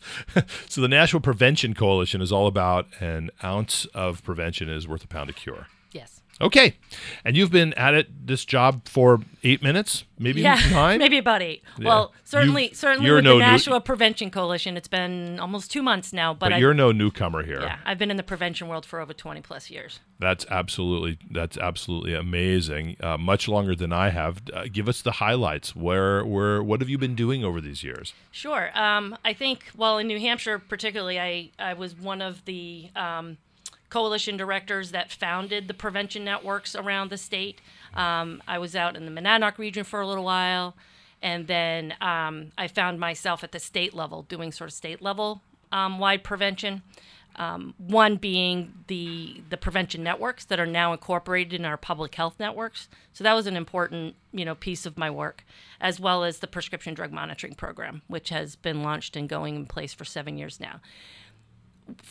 So 0.68 0.80
the 0.80 0.88
Nashua 0.88 1.20
Prevention 1.20 1.74
Coalition 1.74 2.22
is 2.22 2.32
all 2.32 2.46
about 2.46 2.86
an 3.00 3.30
ounce 3.44 3.84
of 3.86 4.22
prevention 4.22 4.68
is 4.68 4.86
worth 4.88 5.04
a 5.04 5.08
pound 5.08 5.28
of 5.28 5.36
cure. 5.36 5.66
Okay, 6.40 6.76
and 7.24 7.36
you've 7.36 7.50
been 7.50 7.72
at 7.74 7.94
it 7.94 8.26
this 8.26 8.44
job 8.44 8.86
for 8.88 9.20
eight 9.42 9.62
minutes, 9.62 10.04
maybe 10.18 10.42
Yeah, 10.42 10.60
nine. 10.70 10.98
maybe 10.98 11.16
about 11.16 11.40
eight. 11.40 11.62
Yeah. 11.78 11.86
Well, 11.88 12.12
certainly, 12.24 12.64
You've- 12.64 12.74
certainly 12.74 13.10
with 13.10 13.24
no 13.24 13.38
the 13.38 13.56
new- 13.70 13.80
Prevention 13.80 14.30
Coalition, 14.30 14.76
it's 14.76 14.88
been 14.88 15.40
almost 15.40 15.70
two 15.70 15.82
months 15.82 16.12
now. 16.12 16.34
But, 16.34 16.50
but 16.50 16.60
you're 16.60 16.74
no 16.74 16.92
newcomer 16.92 17.42
here. 17.42 17.60
yeah, 17.62 17.78
I've 17.86 17.96
been 17.98 18.10
in 18.10 18.16
the 18.18 18.22
prevention 18.22 18.68
world 18.68 18.84
for 18.84 19.00
over 19.00 19.14
twenty 19.14 19.40
plus 19.40 19.70
years. 19.70 20.00
That's 20.18 20.44
absolutely 20.50 21.18
that's 21.30 21.56
absolutely 21.56 22.12
amazing. 22.14 22.96
Uh, 23.00 23.16
much 23.16 23.48
longer 23.48 23.74
than 23.74 23.92
I 23.92 24.10
have. 24.10 24.42
Uh, 24.52 24.64
give 24.70 24.88
us 24.88 25.00
the 25.02 25.12
highlights. 25.12 25.74
Where 25.74 26.24
where 26.24 26.62
what 26.62 26.80
have 26.80 26.88
you 26.90 26.98
been 26.98 27.14
doing 27.14 27.44
over 27.44 27.60
these 27.62 27.82
years? 27.82 28.12
Sure. 28.30 28.70
Um, 28.78 29.16
I 29.24 29.32
think, 29.32 29.64
well, 29.76 29.96
in 29.98 30.06
New 30.06 30.18
Hampshire 30.20 30.58
particularly, 30.58 31.18
I, 31.18 31.50
I 31.58 31.72
was 31.74 31.94
one 31.96 32.20
of 32.20 32.44
the 32.44 32.90
um, 32.94 33.38
coalition 33.90 34.36
directors 34.36 34.90
that 34.90 35.10
founded 35.10 35.68
the 35.68 35.74
prevention 35.74 36.24
networks 36.24 36.74
around 36.74 37.10
the 37.10 37.18
state. 37.18 37.60
Um, 37.94 38.42
I 38.46 38.58
was 38.58 38.74
out 38.74 38.96
in 38.96 39.04
the 39.06 39.20
Monadnock 39.20 39.58
region 39.58 39.84
for 39.84 40.00
a 40.00 40.06
little 40.06 40.24
while, 40.24 40.74
and 41.22 41.46
then 41.46 41.94
um, 42.00 42.52
I 42.58 42.68
found 42.68 43.00
myself 43.00 43.42
at 43.44 43.52
the 43.52 43.60
state 43.60 43.94
level 43.94 44.22
doing 44.22 44.52
sort 44.52 44.68
of 44.68 44.74
state 44.74 45.00
level 45.00 45.40
um, 45.72 45.98
wide 45.98 46.22
prevention. 46.24 46.82
Um, 47.38 47.74
one 47.76 48.16
being 48.16 48.72
the 48.86 49.42
the 49.50 49.58
prevention 49.58 50.02
networks 50.02 50.46
that 50.46 50.58
are 50.58 50.66
now 50.66 50.92
incorporated 50.92 51.52
in 51.52 51.66
our 51.66 51.76
public 51.76 52.14
health 52.14 52.36
networks. 52.40 52.88
So 53.12 53.24
that 53.24 53.34
was 53.34 53.46
an 53.46 53.56
important 53.56 54.14
you 54.32 54.44
know 54.44 54.54
piece 54.54 54.86
of 54.86 54.96
my 54.96 55.10
work, 55.10 55.44
as 55.78 56.00
well 56.00 56.24
as 56.24 56.38
the 56.38 56.46
prescription 56.46 56.94
drug 56.94 57.12
monitoring 57.12 57.54
program, 57.54 58.00
which 58.06 58.30
has 58.30 58.56
been 58.56 58.82
launched 58.82 59.16
and 59.16 59.28
going 59.28 59.54
in 59.54 59.66
place 59.66 59.92
for 59.92 60.06
seven 60.06 60.38
years 60.38 60.58
now. 60.58 60.80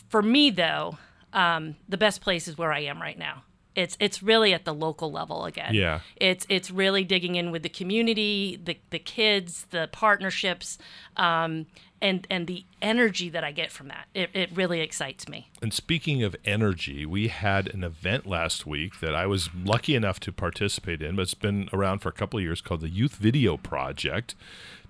For 0.08 0.22
me, 0.22 0.50
though, 0.50 0.96
um, 1.36 1.76
the 1.88 1.98
best 1.98 2.20
place 2.22 2.48
is 2.48 2.58
where 2.58 2.72
I 2.72 2.80
am 2.80 3.00
right 3.00 3.18
now. 3.18 3.44
It's 3.76 3.94
it's 4.00 4.22
really 4.22 4.54
at 4.54 4.64
the 4.64 4.72
local 4.72 5.12
level 5.12 5.44
again. 5.44 5.74
Yeah. 5.74 6.00
It's 6.16 6.46
it's 6.48 6.70
really 6.70 7.04
digging 7.04 7.34
in 7.34 7.50
with 7.50 7.62
the 7.62 7.68
community, 7.68 8.58
the 8.64 8.78
the 8.88 8.98
kids, 8.98 9.66
the 9.68 9.90
partnerships, 9.92 10.78
um, 11.18 11.66
and 12.00 12.26
and 12.30 12.46
the 12.46 12.64
energy 12.80 13.28
that 13.28 13.44
I 13.44 13.52
get 13.52 13.70
from 13.70 13.88
that. 13.88 14.06
It, 14.14 14.30
it 14.32 14.50
really 14.54 14.80
excites 14.80 15.28
me. 15.28 15.50
And 15.60 15.74
speaking 15.74 16.22
of 16.22 16.34
energy, 16.46 17.04
we 17.04 17.28
had 17.28 17.68
an 17.74 17.84
event 17.84 18.24
last 18.24 18.66
week 18.66 19.00
that 19.00 19.14
I 19.14 19.26
was 19.26 19.50
lucky 19.54 19.94
enough 19.94 20.20
to 20.20 20.32
participate 20.32 21.02
in, 21.02 21.16
but 21.16 21.22
it's 21.22 21.34
been 21.34 21.68
around 21.70 21.98
for 21.98 22.08
a 22.08 22.12
couple 22.12 22.38
of 22.38 22.44
years 22.44 22.62
called 22.62 22.80
the 22.80 22.88
Youth 22.88 23.16
Video 23.16 23.58
Project. 23.58 24.34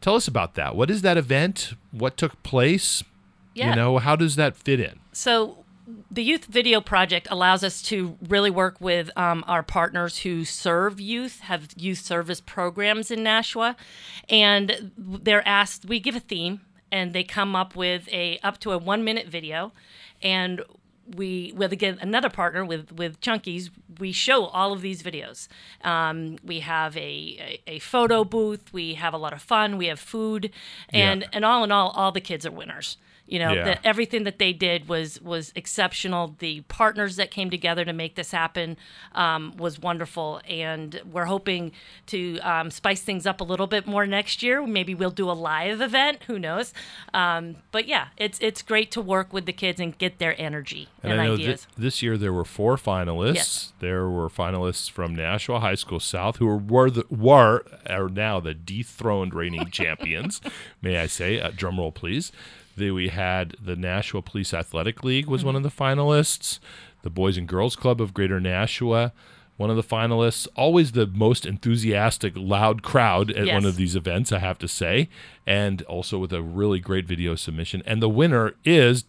Tell 0.01 0.15
us 0.15 0.29
about 0.29 0.55
that. 0.55 0.77
What 0.77 0.91
is 0.91 1.03
that 1.03 1.17
event? 1.17 1.75
What 1.91 2.17
took 2.17 2.41
place? 2.45 3.03
Yeah. 3.53 3.71
You 3.71 3.77
know, 3.77 3.99
how 3.99 4.15
does 4.15 4.37
that 4.37 4.55
fit 4.57 4.79
in? 4.79 5.01
So 5.13 5.65
the 6.11 6.23
youth 6.23 6.47
video 6.47 6.81
project 6.81 7.29
allows 7.31 7.63
us 7.63 7.81
to 7.83 8.17
really 8.29 8.51
work 8.51 8.81
with 8.81 9.11
um, 9.17 9.45
our 9.47 9.63
partners 9.63 10.19
who 10.19 10.45
serve 10.45 11.01
youth 11.01 11.41
have 11.41 11.69
youth 11.77 11.99
service 11.99 12.41
programs 12.41 13.11
in 13.11 13.23
nashua. 13.23 13.77
And 14.29 14.91
they're 14.99 15.47
asked 15.47 15.85
we 15.85 16.01
give 16.01 16.17
a 16.17 16.21
theme 16.21 16.61
and 16.91 17.13
they 17.13 17.23
come 17.25 17.55
up 17.55 17.77
with 17.77 18.09
a 18.13 18.39
up 18.43 18.59
to 18.61 18.73
a 18.73 18.79
one 18.79 19.05
minute 19.05 19.29
video. 19.29 19.73
And 20.23 20.63
we 21.15 21.53
with 21.55 21.73
again 21.73 21.99
another 22.01 22.29
partner 22.31 22.65
with 22.65 22.91
with 22.91 23.21
Chunky's 23.21 23.71
we 24.01 24.11
show 24.11 24.47
all 24.47 24.73
of 24.73 24.81
these 24.81 25.05
videos. 25.05 25.47
Um, 25.85 26.37
we 26.45 26.61
have 26.61 26.97
a, 26.97 27.61
a, 27.69 27.75
a 27.77 27.79
photo 27.79 28.25
booth. 28.25 28.73
We 28.73 28.95
have 28.95 29.15
a 29.15 29.19
lot 29.19 29.33
of 29.33 29.41
fun. 29.41 29.79
We 29.79 29.87
have 29.87 30.01
food. 30.01 30.51
And 30.91 31.23
Yeah. 31.23 31.29
and 31.33 31.45
all 31.45 31.63
in 31.63 31.71
all 31.71 31.91
all 31.91 32.11
the 32.11 32.21
kids 32.21 32.45
are 32.45 32.51
winners 32.51 32.97
you 33.27 33.39
know 33.39 33.53
Yeah. 33.53 33.65
that 33.65 33.81
everything 33.85 34.25
that 34.25 34.39
they 34.39 34.53
did 34.53 34.89
was 34.89 35.21
was 35.21 35.53
exceptional 35.57 36.37
the 36.39 36.61
partners 36.63 37.17
that 37.17 37.31
came 37.31 37.51
together 37.51 37.85
to 37.85 37.93
make 37.93 38.15
this 38.15 38.31
happen 38.31 38.77
um, 39.15 39.53
was 39.57 39.79
wonderful 39.79 40.41
and 40.49 41.01
we're 41.11 41.25
hoping 41.27 41.73
to 42.07 42.39
um, 42.41 42.71
spice 42.71 43.03
things 43.03 43.27
up 43.27 43.41
a 43.41 43.45
little 43.45 43.67
bit 43.67 43.87
more 43.87 44.07
next 44.07 44.43
year 44.43 44.67
maybe 44.67 44.95
we'll 44.95 45.11
do 45.11 45.31
a 45.31 45.33
live 45.33 45.81
event 45.81 46.23
who 46.27 46.39
knows 46.39 46.73
um, 47.15 47.57
but 47.73 47.87
yeah 47.89 48.09
it's 48.17 48.39
it's 48.41 48.63
great 48.63 48.91
to 48.91 49.01
work 49.01 49.33
with 49.33 49.47
the 49.47 49.53
kids 49.53 49.81
and 49.81 49.99
get 49.99 50.19
their 50.19 50.41
energy 50.41 50.89
and, 51.03 51.13
And 51.13 51.21
I 51.21 51.27
know 51.27 51.37
thi- 51.37 51.43
ideas 51.45 51.67
this 51.77 52.03
year 52.03 52.17
there 52.17 52.33
were 52.33 52.45
four 52.45 52.77
finalists. 52.77 53.35
Yes. 53.35 53.73
There 53.81 54.09
were 54.09 54.29
finalists 54.29 54.91
from 54.91 55.15
Nashua 55.15 55.61
High 55.61 55.75
School 55.75 56.01
South 56.01 56.37
who 56.37 56.57
were 56.57 56.91
the, 56.91 57.05
were 57.11 57.65
are 57.89 58.09
now 58.09 58.41
the 58.41 58.55
dethroned 58.55 59.35
reigning 59.35 59.71
champions. 59.71 60.41
May 60.83 60.99
I 60.99 61.07
say? 61.07 61.41
Uh, 61.41 61.51
drum 61.55 61.79
roll, 61.79 61.93
please. 61.93 62.33
Then 62.77 62.95
we 62.95 63.09
had 63.09 63.57
the 63.63 63.77
Nashua 63.77 64.23
Police 64.23 64.53
Athletic 64.55 65.03
League 65.03 65.27
was 65.27 65.41
Mm-hmm. 65.41 65.47
one 65.47 65.57
of 65.57 65.63
the 65.63 65.71
finalists. 65.71 66.59
The 67.03 67.11
Boys 67.11 67.37
and 67.37 67.47
Girls 67.47 67.77
Club 67.77 68.01
of 68.01 68.13
Greater 68.15 68.41
Nashua. 68.41 69.13
One 69.57 69.71
of 69.71 69.77
the 69.77 69.83
finalists, 69.83 70.47
always 70.55 70.93
the 70.93 71.07
most 71.07 71.47
enthusiastic, 71.47 72.35
loud 72.37 72.83
crowd 72.83 73.31
at 73.31 73.47
one 73.55 73.65
of 73.65 73.77
these 73.77 73.97
events, 73.97 74.31
I 74.31 74.39
have 74.39 74.59
to 74.59 74.69
say, 74.69 75.09
and 75.47 75.81
also 75.83 76.19
with 76.19 76.31
a 76.35 76.43
really 76.43 76.79
great 76.79 77.07
video 77.07 77.37
submission. 77.37 77.83
And 77.87 78.03
the 78.03 78.09
winner 78.09 78.55
is, 78.67 79.05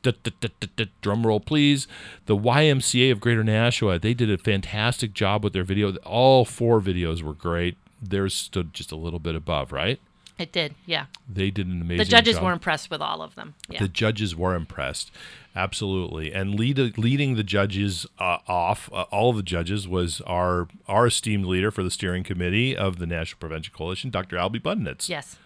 drum 1.01 1.25
roll 1.27 1.39
please, 1.41 1.87
the 2.27 2.37
YMCA 2.37 3.11
of 3.11 3.19
Greater 3.19 3.43
Nashua. 3.43 3.99
They 3.99 4.13
did 4.13 4.31
a 4.31 4.37
fantastic 4.37 5.13
job 5.13 5.43
with 5.43 5.51
their 5.51 5.65
video. 5.65 5.93
All 5.97 6.45
four 6.45 6.79
videos 6.79 7.21
were 7.21 7.33
great. 7.33 7.75
Theirs 8.01 8.33
stood 8.33 8.73
just 8.73 8.91
a 8.93 8.95
little 8.95 9.19
bit 9.19 9.35
above, 9.35 9.73
right? 9.73 9.99
It 10.37 10.51
did 10.51 10.75
yeah 10.85 11.05
They 11.27 11.49
did 11.51 11.67
an 11.67 11.81
amazing 11.81 11.97
the 11.97 12.05
judges 12.05 12.35
job. 12.35 12.43
were 12.43 12.51
impressed 12.51 12.89
with 12.89 13.01
all 13.01 13.21
of 13.21 13.35
them 13.35 13.55
yeah 13.69 13.79
The 13.79 13.87
judges 13.87 14.35
were 14.35 14.55
impressed, 14.55 15.11
absolutely, 15.55 16.31
and 16.33 16.55
lead, 16.59 16.77
leading 16.97 17.35
the 17.35 17.43
judges 17.43 18.05
uh, 18.19 18.37
off. 18.47 18.89
Uh, 18.93 19.03
all 19.11 19.29
of 19.31 19.37
the 19.37 19.43
judges 19.43 19.87
was 19.87 20.21
our 20.21 20.67
our 20.87 21.07
esteemed 21.07 21.45
leader 21.45 21.71
for 21.71 21.83
the 21.83 21.91
steering 21.91 22.23
committee 22.23 22.75
of 22.77 22.99
the 22.99 23.05
Nashua 23.05 23.37
Prevention 23.39 23.73
Coalition, 23.75 24.09
Dr. 24.09 24.37
Albee 24.37 24.59
Budnitz. 24.59 25.09
yes 25.09 25.37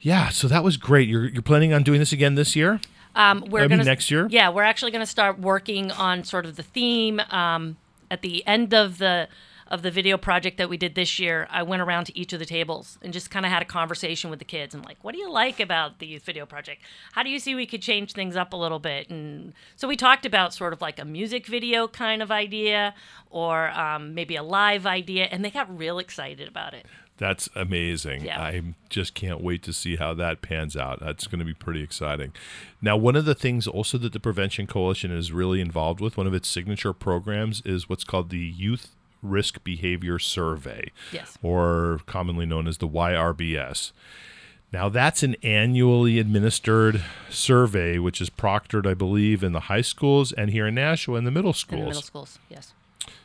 Yeah, 0.00 0.28
so 0.30 0.48
that 0.48 0.64
was 0.64 0.76
great. 0.76 1.08
You're 1.08 1.26
you're 1.28 1.42
planning 1.42 1.72
on 1.72 1.82
doing 1.82 1.98
this 1.98 2.12
again 2.12 2.34
this 2.34 2.54
year? 2.56 2.80
Um, 3.14 3.44
we're 3.48 3.62
I 3.62 3.68
gonna 3.68 3.84
next 3.84 4.10
year? 4.10 4.28
Yeah, 4.30 4.50
we're 4.50 4.62
actually 4.62 4.92
going 4.92 5.02
to 5.02 5.06
start 5.10 5.40
working 5.40 5.90
on 5.90 6.22
sort 6.24 6.46
of 6.46 6.54
the 6.56 6.62
theme. 6.62 7.20
Um, 7.30 7.76
at 8.10 8.22
the 8.22 8.46
end 8.46 8.74
of 8.74 8.98
the 8.98 9.28
of 9.68 9.82
the 9.82 9.90
video 9.90 10.16
project 10.16 10.56
that 10.56 10.70
we 10.70 10.76
did 10.76 10.94
this 10.94 11.18
year, 11.18 11.46
I 11.50 11.62
went 11.62 11.82
around 11.82 12.06
to 12.06 12.18
each 12.18 12.32
of 12.32 12.38
the 12.38 12.46
tables 12.46 12.98
and 13.02 13.12
just 13.12 13.30
kind 13.30 13.44
of 13.44 13.52
had 13.52 13.60
a 13.60 13.66
conversation 13.66 14.30
with 14.30 14.38
the 14.38 14.44
kids 14.44 14.74
and 14.74 14.84
like, 14.84 14.96
what 15.02 15.12
do 15.14 15.20
you 15.20 15.30
like 15.30 15.60
about 15.60 15.98
the 15.98 16.06
youth 16.06 16.24
video 16.24 16.46
project? 16.46 16.80
How 17.12 17.22
do 17.22 17.28
you 17.28 17.38
see 17.38 17.54
we 17.54 17.66
could 17.66 17.82
change 17.82 18.12
things 18.12 18.34
up 18.34 18.54
a 18.54 18.56
little 18.56 18.78
bit? 18.78 19.10
And 19.10 19.52
so 19.76 19.86
we 19.86 19.96
talked 19.96 20.24
about 20.24 20.54
sort 20.54 20.72
of 20.72 20.80
like 20.80 20.98
a 20.98 21.04
music 21.04 21.46
video 21.46 21.86
kind 21.86 22.22
of 22.22 22.30
idea 22.30 22.94
or 23.30 23.70
um, 23.70 24.14
maybe 24.14 24.36
a 24.36 24.42
live 24.42 24.86
idea, 24.86 25.24
and 25.24 25.44
they 25.44 25.50
got 25.50 25.76
real 25.76 25.98
excited 25.98 26.48
about 26.48 26.72
it. 26.72 26.86
That's 27.18 27.48
amazing. 27.56 28.24
Yeah. 28.24 28.40
I 28.40 28.62
just 28.88 29.12
can't 29.12 29.42
wait 29.42 29.64
to 29.64 29.72
see 29.72 29.96
how 29.96 30.14
that 30.14 30.40
pans 30.40 30.76
out. 30.76 31.00
That's 31.00 31.26
going 31.26 31.40
to 31.40 31.44
be 31.44 31.52
pretty 31.52 31.82
exciting. 31.82 32.32
Now, 32.80 32.96
one 32.96 33.16
of 33.16 33.24
the 33.24 33.34
things 33.34 33.66
also 33.66 33.98
that 33.98 34.12
the 34.12 34.20
Prevention 34.20 34.68
Coalition 34.68 35.10
is 35.10 35.32
really 35.32 35.60
involved 35.60 36.00
with, 36.00 36.16
one 36.16 36.28
of 36.28 36.32
its 36.32 36.48
signature 36.48 36.92
programs, 36.92 37.60
is 37.66 37.88
what's 37.88 38.04
called 38.04 38.30
the 38.30 38.38
Youth 38.38 38.94
Risk 39.22 39.62
Behavior 39.64 40.18
Survey, 40.18 40.90
Yes. 41.12 41.36
or 41.42 42.00
commonly 42.06 42.46
known 42.46 42.66
as 42.68 42.78
the 42.78 42.88
YRBS. 42.88 43.92
Now, 44.72 44.88
that's 44.90 45.22
an 45.22 45.34
annually 45.42 46.18
administered 46.18 47.02
survey, 47.30 47.98
which 47.98 48.20
is 48.20 48.28
proctored, 48.28 48.86
I 48.86 48.92
believe, 48.94 49.42
in 49.42 49.52
the 49.52 49.60
high 49.60 49.80
schools 49.80 50.30
and 50.32 50.50
here 50.50 50.66
in 50.66 50.74
Nashua 50.74 51.16
in 51.18 51.24
the 51.24 51.30
middle 51.30 51.50
In 51.50 51.54
schools. 51.54 51.80
the 51.80 51.86
middle 51.86 52.02
schools, 52.02 52.38
yes. 52.50 52.74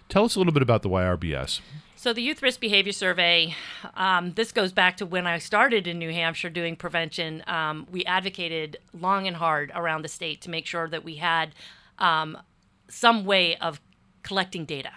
Tell 0.08 0.24
us 0.26 0.36
a 0.36 0.40
little 0.40 0.54
bit 0.54 0.64
about 0.64 0.84
the 0.84 0.90
YRBS. 0.90 1.60
So 1.98 2.14
the 2.14 2.22
Youth 2.22 2.42
Risk 2.42 2.60
Behavior 2.60 2.92
Survey, 2.94 3.56
um, 3.96 4.34
this 4.34 4.52
goes 4.52 4.72
back 4.72 4.98
to 4.98 5.06
when 5.06 5.26
I 5.28 5.38
started 5.38 5.88
in 5.88 6.00
New 6.00 6.12
Hampshire 6.12 6.50
doing 6.50 6.76
prevention. 6.76 7.44
Um, 7.48 7.88
we 7.92 8.04
advocated 8.06 8.78
long 8.94 9.26
and 9.28 9.36
hard 9.38 9.72
around 9.74 10.02
the 10.04 10.10
state 10.10 10.42
to 10.42 10.50
make 10.50 10.66
sure 10.66 10.88
that 10.90 11.04
we 11.04 11.16
had 11.16 11.56
um, 12.00 12.38
some 12.90 13.26
way 13.26 13.56
of 13.58 13.80
collecting 14.22 14.66
data. 14.66 14.92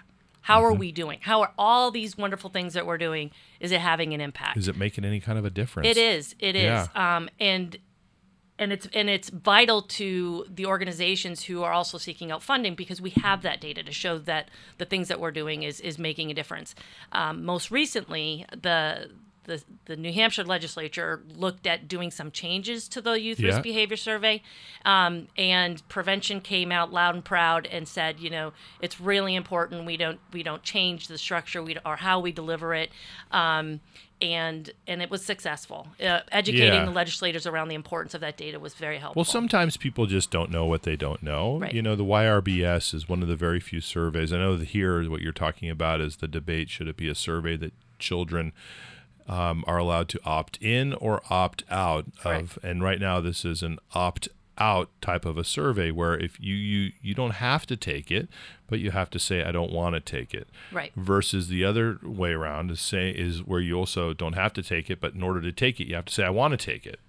How 0.47 0.63
are 0.63 0.71
we 0.71 0.93
doing? 0.93 1.19
How 1.21 1.41
are 1.41 1.51
all 1.57 1.91
these 1.91 2.17
wonderful 2.17 2.49
things 2.49 2.73
that 2.75 2.85
we're 2.85 2.97
doing? 2.97 3.31
Is 3.59 3.73
it 3.73 3.81
having 3.81 4.13
an 4.13 4.21
impact? 4.21 4.55
Is 4.55 4.69
it 4.69 4.77
making 4.77 5.03
any 5.03 5.19
kind 5.19 5.37
of 5.37 5.43
a 5.43 5.49
difference? 5.49 5.89
It 5.89 5.97
is. 5.97 6.35
It 6.39 6.55
is. 6.55 6.63
Yeah. 6.63 6.87
Um, 7.17 7.29
and 7.37 7.77
and 8.57 8.71
it's 8.71 8.87
and 8.93 9.09
it's 9.09 9.29
vital 9.29 9.81
to 9.81 10.45
the 10.49 10.65
organizations 10.65 11.43
who 11.43 11.63
are 11.63 11.73
also 11.73 11.97
seeking 11.97 12.31
out 12.31 12.41
funding 12.41 12.75
because 12.75 13.01
we 13.01 13.09
have 13.09 13.41
that 13.41 13.59
data 13.59 13.83
to 13.83 13.91
show 13.91 14.17
that 14.19 14.49
the 14.77 14.85
things 14.85 15.09
that 15.09 15.19
we're 15.19 15.31
doing 15.31 15.63
is 15.63 15.81
is 15.81 15.99
making 15.99 16.31
a 16.31 16.33
difference. 16.33 16.75
Um, 17.11 17.43
most 17.43 17.69
recently, 17.69 18.45
the 18.49 19.09
the, 19.47 19.63
the 19.85 19.95
New 19.95 20.13
Hampshire 20.13 20.43
legislature 20.43 21.23
looked 21.35 21.65
at 21.65 21.87
doing 21.87 22.11
some 22.11 22.29
changes 22.31 22.87
to 22.89 23.01
the 23.01 23.13
youth 23.19 23.39
Yeah. 23.39 23.47
risk 23.47 23.63
behavior 23.63 23.97
survey, 23.97 24.43
um, 24.85 25.27
and 25.37 25.81
prevention 25.89 26.39
came 26.41 26.71
out 26.71 26.93
loud 26.93 27.15
and 27.15 27.25
proud 27.25 27.65
and 27.65 27.87
said, 27.87 28.19
you 28.19 28.29
know, 28.29 28.53
it's 28.81 29.01
really 29.01 29.33
important 29.35 29.85
we 29.85 29.97
don't 29.97 30.19
we 30.31 30.43
don't 30.43 30.61
change 30.63 31.07
the 31.07 31.17
structure 31.17 31.63
we 31.63 31.75
or 31.85 31.95
how 31.95 32.19
we 32.19 32.31
deliver 32.31 32.75
it, 32.75 32.91
um, 33.31 33.79
and 34.21 34.71
and 34.87 35.01
it 35.01 35.09
was 35.11 35.23
successful. 35.23 35.87
Uh, 36.01 36.19
educating 36.31 36.73
Yeah. 36.73 36.85
the 36.85 36.91
legislators 36.91 37.45
around 37.47 37.67
the 37.69 37.75
importance 37.75 38.13
of 38.13 38.21
that 38.21 38.35
data 38.37 38.59
was 38.59 38.73
very 38.73 38.97
helpful. 38.97 39.19
Well, 39.21 39.25
sometimes 39.25 39.77
people 39.77 40.05
just 40.07 40.31
don't 40.31 40.49
know 40.51 40.65
what 40.65 40.83
they 40.83 40.95
don't 40.95 41.21
know. 41.23 41.59
Right. 41.59 41.73
You 41.73 41.81
know, 41.81 41.95
the 41.95 42.03
YRBS 42.03 42.93
is 42.93 43.07
one 43.07 43.21
of 43.21 43.27
the 43.27 43.35
very 43.35 43.59
few 43.59 43.79
surveys. 43.79 44.33
I 44.33 44.37
know 44.37 44.57
that 44.57 44.69
here 44.69 45.07
what 45.09 45.21
you're 45.21 45.31
talking 45.31 45.69
about 45.69 46.01
is 46.01 46.17
the 46.17 46.27
debate 46.27 46.69
should 46.69 46.87
it 46.87 46.97
be 46.97 47.07
a 47.07 47.15
survey 47.15 47.55
that 47.57 47.73
children 47.99 48.53
um, 49.27 49.63
are 49.67 49.77
allowed 49.77 50.09
to 50.09 50.19
opt 50.25 50.57
in 50.61 50.93
or 50.93 51.21
opt 51.29 51.63
out 51.69 52.05
of. 52.23 52.57
And 52.63 52.81
right 52.83 52.99
now, 52.99 53.19
this 53.19 53.43
is 53.45 53.61
an 53.63 53.77
opt 53.93 54.29
out 54.59 54.89
type 55.01 55.23
of 55.25 55.37
a 55.37 55.43
survey 55.43 55.91
where 55.91 56.17
if 56.17 56.39
you, 56.39 56.55
you 56.55 56.91
you 57.01 57.13
don't 57.13 57.35
have 57.35 57.67
to 57.67 57.75
take 57.77 58.09
it 58.09 58.27
but 58.67 58.79
you 58.79 58.89
have 58.89 59.07
to 59.07 59.19
say 59.19 59.43
i 59.43 59.51
don't 59.51 59.71
want 59.71 59.93
to 59.93 59.99
take 59.99 60.33
it 60.33 60.47
Right. 60.71 60.91
versus 60.95 61.47
the 61.47 61.63
other 61.63 61.99
way 62.01 62.31
around 62.31 62.71
is 62.71 62.81
say 62.81 63.11
is 63.11 63.43
where 63.43 63.59
you 63.59 63.75
also 63.77 64.15
don't 64.15 64.33
have 64.33 64.53
to 64.53 64.63
take 64.63 64.89
it 64.89 64.99
but 64.99 65.13
in 65.13 65.21
order 65.21 65.41
to 65.41 65.51
take 65.51 65.79
it 65.79 65.85
you 65.87 65.93
have 65.93 66.05
to 66.05 66.13
say 66.13 66.23
i 66.23 66.31
want 66.31 66.53
to 66.53 66.57
take 66.57 66.87
it 66.87 66.99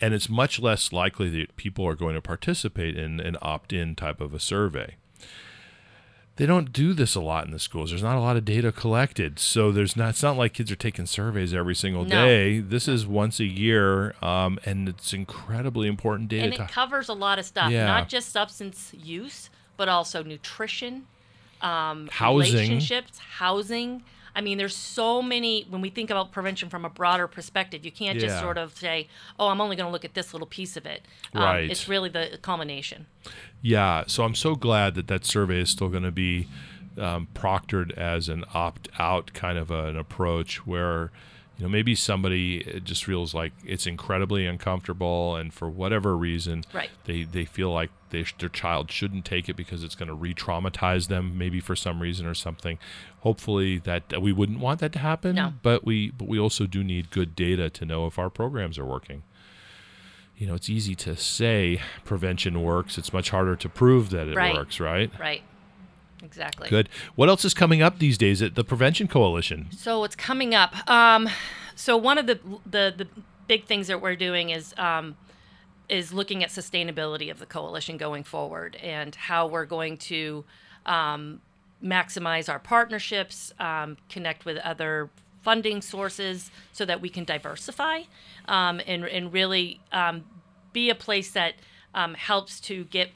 and 0.00 0.14
it's 0.14 0.28
much 0.28 0.58
less 0.58 0.92
likely 0.92 1.28
that 1.30 1.54
people 1.54 1.86
are 1.86 1.94
going 1.94 2.16
to 2.16 2.20
participate 2.20 2.96
in 2.98 3.20
an 3.20 3.36
opt-in 3.40 3.94
type 3.94 4.20
of 4.20 4.34
a 4.34 4.40
survey 4.40 4.96
they 6.36 6.46
don't 6.46 6.72
do 6.72 6.92
this 6.92 7.14
a 7.14 7.20
lot 7.20 7.44
in 7.44 7.50
the 7.52 7.58
schools 7.58 7.90
there's 7.90 8.02
not 8.02 8.16
a 8.16 8.20
lot 8.20 8.36
of 8.36 8.44
data 8.44 8.72
collected 8.72 9.38
so 9.38 9.70
there's 9.70 9.96
not 9.96 10.10
it's 10.10 10.22
not 10.22 10.36
like 10.36 10.52
kids 10.52 10.70
are 10.72 10.76
taking 10.76 11.06
surveys 11.06 11.54
every 11.54 11.74
single 11.74 12.04
No. 12.04 12.24
day 12.26 12.58
this 12.60 12.88
is 12.88 13.06
once 13.06 13.38
a 13.40 13.44
year 13.44 14.14
um, 14.22 14.58
and 14.64 14.88
it's 14.88 15.12
incredibly 15.12 15.86
important 15.88 16.28
data 16.28 16.44
and 16.44 16.54
to 16.54 16.62
it 16.64 16.68
covers 16.70 17.08
a 17.08 17.14
lot 17.14 17.38
of 17.38 17.44
stuff, 17.44 17.70
Yeah. 17.70 17.86
not 17.86 18.08
just 18.08 18.32
substance 18.32 18.92
use, 18.96 19.48
but 19.76 19.88
also 19.88 20.22
nutrition, 20.22 21.06
um, 21.62 22.08
Housing. 22.12 22.52
relationships, 22.54 23.18
housing. 23.38 24.02
I 24.36 24.40
mean, 24.40 24.58
there's 24.58 24.76
so 24.76 25.22
many. 25.22 25.66
When 25.68 25.80
we 25.80 25.90
think 25.90 26.10
about 26.10 26.32
prevention 26.32 26.68
from 26.68 26.84
a 26.84 26.90
broader 26.90 27.28
perspective, 27.28 27.84
you 27.84 27.92
can't 27.92 28.18
just 28.18 28.40
sort 28.40 28.58
of 28.58 28.76
say, 28.76 29.08
"Oh, 29.38 29.48
I'm 29.48 29.60
only 29.60 29.76
going 29.76 29.86
to 29.86 29.92
look 29.92 30.04
at 30.04 30.14
this 30.14 30.32
little 30.34 30.46
piece 30.46 30.76
of 30.76 30.86
it." 30.86 31.02
Um, 31.34 31.42
Right. 31.42 31.70
It's 31.70 31.88
really 31.88 32.08
the 32.08 32.38
culmination. 32.42 33.06
Yeah, 33.62 34.04
so 34.06 34.24
I'm 34.24 34.34
so 34.34 34.54
glad 34.56 34.94
that 34.96 35.06
that 35.08 35.24
survey 35.24 35.60
is 35.60 35.70
still 35.70 35.88
going 35.88 36.02
to 36.02 36.10
be 36.10 36.48
um, 36.98 37.28
proctored 37.34 37.92
as 37.96 38.28
an 38.28 38.44
opt 38.54 38.88
out 38.98 39.32
kind 39.32 39.58
of 39.58 39.70
an 39.70 39.96
approach 39.96 40.66
where 40.66 41.10
you 41.56 41.62
know 41.64 41.68
maybe 41.68 41.94
somebody 41.94 42.80
just 42.82 43.04
feels 43.04 43.32
like 43.34 43.52
it's 43.64 43.86
incredibly 43.86 44.44
uncomfortable 44.46 45.36
and 45.36 45.54
for 45.54 45.68
whatever 45.68 46.16
reason 46.16 46.64
Right. 46.72 46.90
they 47.04 47.22
they 47.24 47.44
feel 47.44 47.72
like 47.72 47.90
they 48.10 48.24
sh- 48.24 48.34
their 48.38 48.48
child 48.48 48.90
shouldn't 48.90 49.24
take 49.24 49.48
it 49.48 49.54
because 49.54 49.84
it's 49.84 49.94
going 49.94 50.08
to 50.08 50.14
re-traumatize 50.14 51.06
them 51.08 51.38
maybe 51.38 51.60
for 51.60 51.76
some 51.76 52.00
reason 52.02 52.26
or 52.26 52.34
something 52.34 52.78
hopefully 53.20 53.78
that 53.78 54.08
that 54.08 54.20
we 54.20 54.32
wouldn't 54.32 54.58
want 54.58 54.80
that 54.80 54.92
to 54.94 54.98
happen 54.98 55.36
No. 55.36 55.52
but 55.62 55.84
we 55.84 56.10
but 56.10 56.26
we 56.28 56.38
also 56.40 56.66
do 56.66 56.82
need 56.82 57.10
good 57.10 57.36
data 57.36 57.70
to 57.70 57.84
know 57.84 58.06
if 58.06 58.18
our 58.18 58.30
programs 58.30 58.78
are 58.78 58.84
working 58.84 59.22
you 60.36 60.46
know 60.48 60.54
it's 60.54 60.68
easy 60.68 60.94
to 60.96 61.16
say 61.16 61.80
prevention 62.04 62.62
works 62.62 62.98
it's 62.98 63.12
much 63.12 63.30
harder 63.30 63.54
to 63.54 63.68
prove 63.68 64.10
that 64.10 64.26
it 64.26 64.34
Right. 64.36 64.54
works 64.54 64.80
right 64.80 65.10
Right. 65.20 65.42
Exactly. 66.24 66.68
good 66.68 66.88
what 67.14 67.28
else 67.28 67.44
is 67.44 67.54
coming 67.54 67.82
up 67.82 67.98
these 67.98 68.18
days 68.18 68.40
at 68.42 68.54
the 68.54 68.64
prevention 68.64 69.06
coalition 69.08 69.68
So 69.76 70.00
what's 70.00 70.16
coming 70.16 70.54
up? 70.54 70.74
Um, 70.88 71.28
so 71.74 71.96
one 71.96 72.18
of 72.18 72.26
the 72.26 72.38
the 72.64 72.94
the 72.96 73.06
big 73.46 73.66
things 73.66 73.88
that 73.88 74.00
we're 74.00 74.16
doing 74.16 74.50
is 74.50 74.74
um, 74.78 75.16
is 75.88 76.12
looking 76.12 76.42
at 76.42 76.50
sustainability 76.50 77.30
of 77.30 77.38
the 77.38 77.46
coalition 77.46 77.96
going 77.96 78.24
forward 78.24 78.76
and 78.76 79.14
how 79.14 79.46
we're 79.46 79.66
going 79.66 79.96
to 79.98 80.44
um, 80.86 81.40
maximize 81.82 82.48
our 82.48 82.58
partnerships, 82.58 83.52
um, 83.58 83.96
connect 84.08 84.44
with 84.44 84.56
other 84.58 85.10
funding 85.42 85.82
sources 85.82 86.50
so 86.72 86.86
that 86.86 87.02
we 87.02 87.08
can 87.08 87.24
diversify 87.24 88.00
um, 88.48 88.80
and 88.86 89.04
and 89.04 89.32
really 89.32 89.80
um, 89.92 90.24
be 90.72 90.88
a 90.90 90.94
place 90.94 91.30
that 91.32 91.54
um, 91.94 92.14
helps 92.14 92.58
to 92.60 92.84
get 92.84 93.10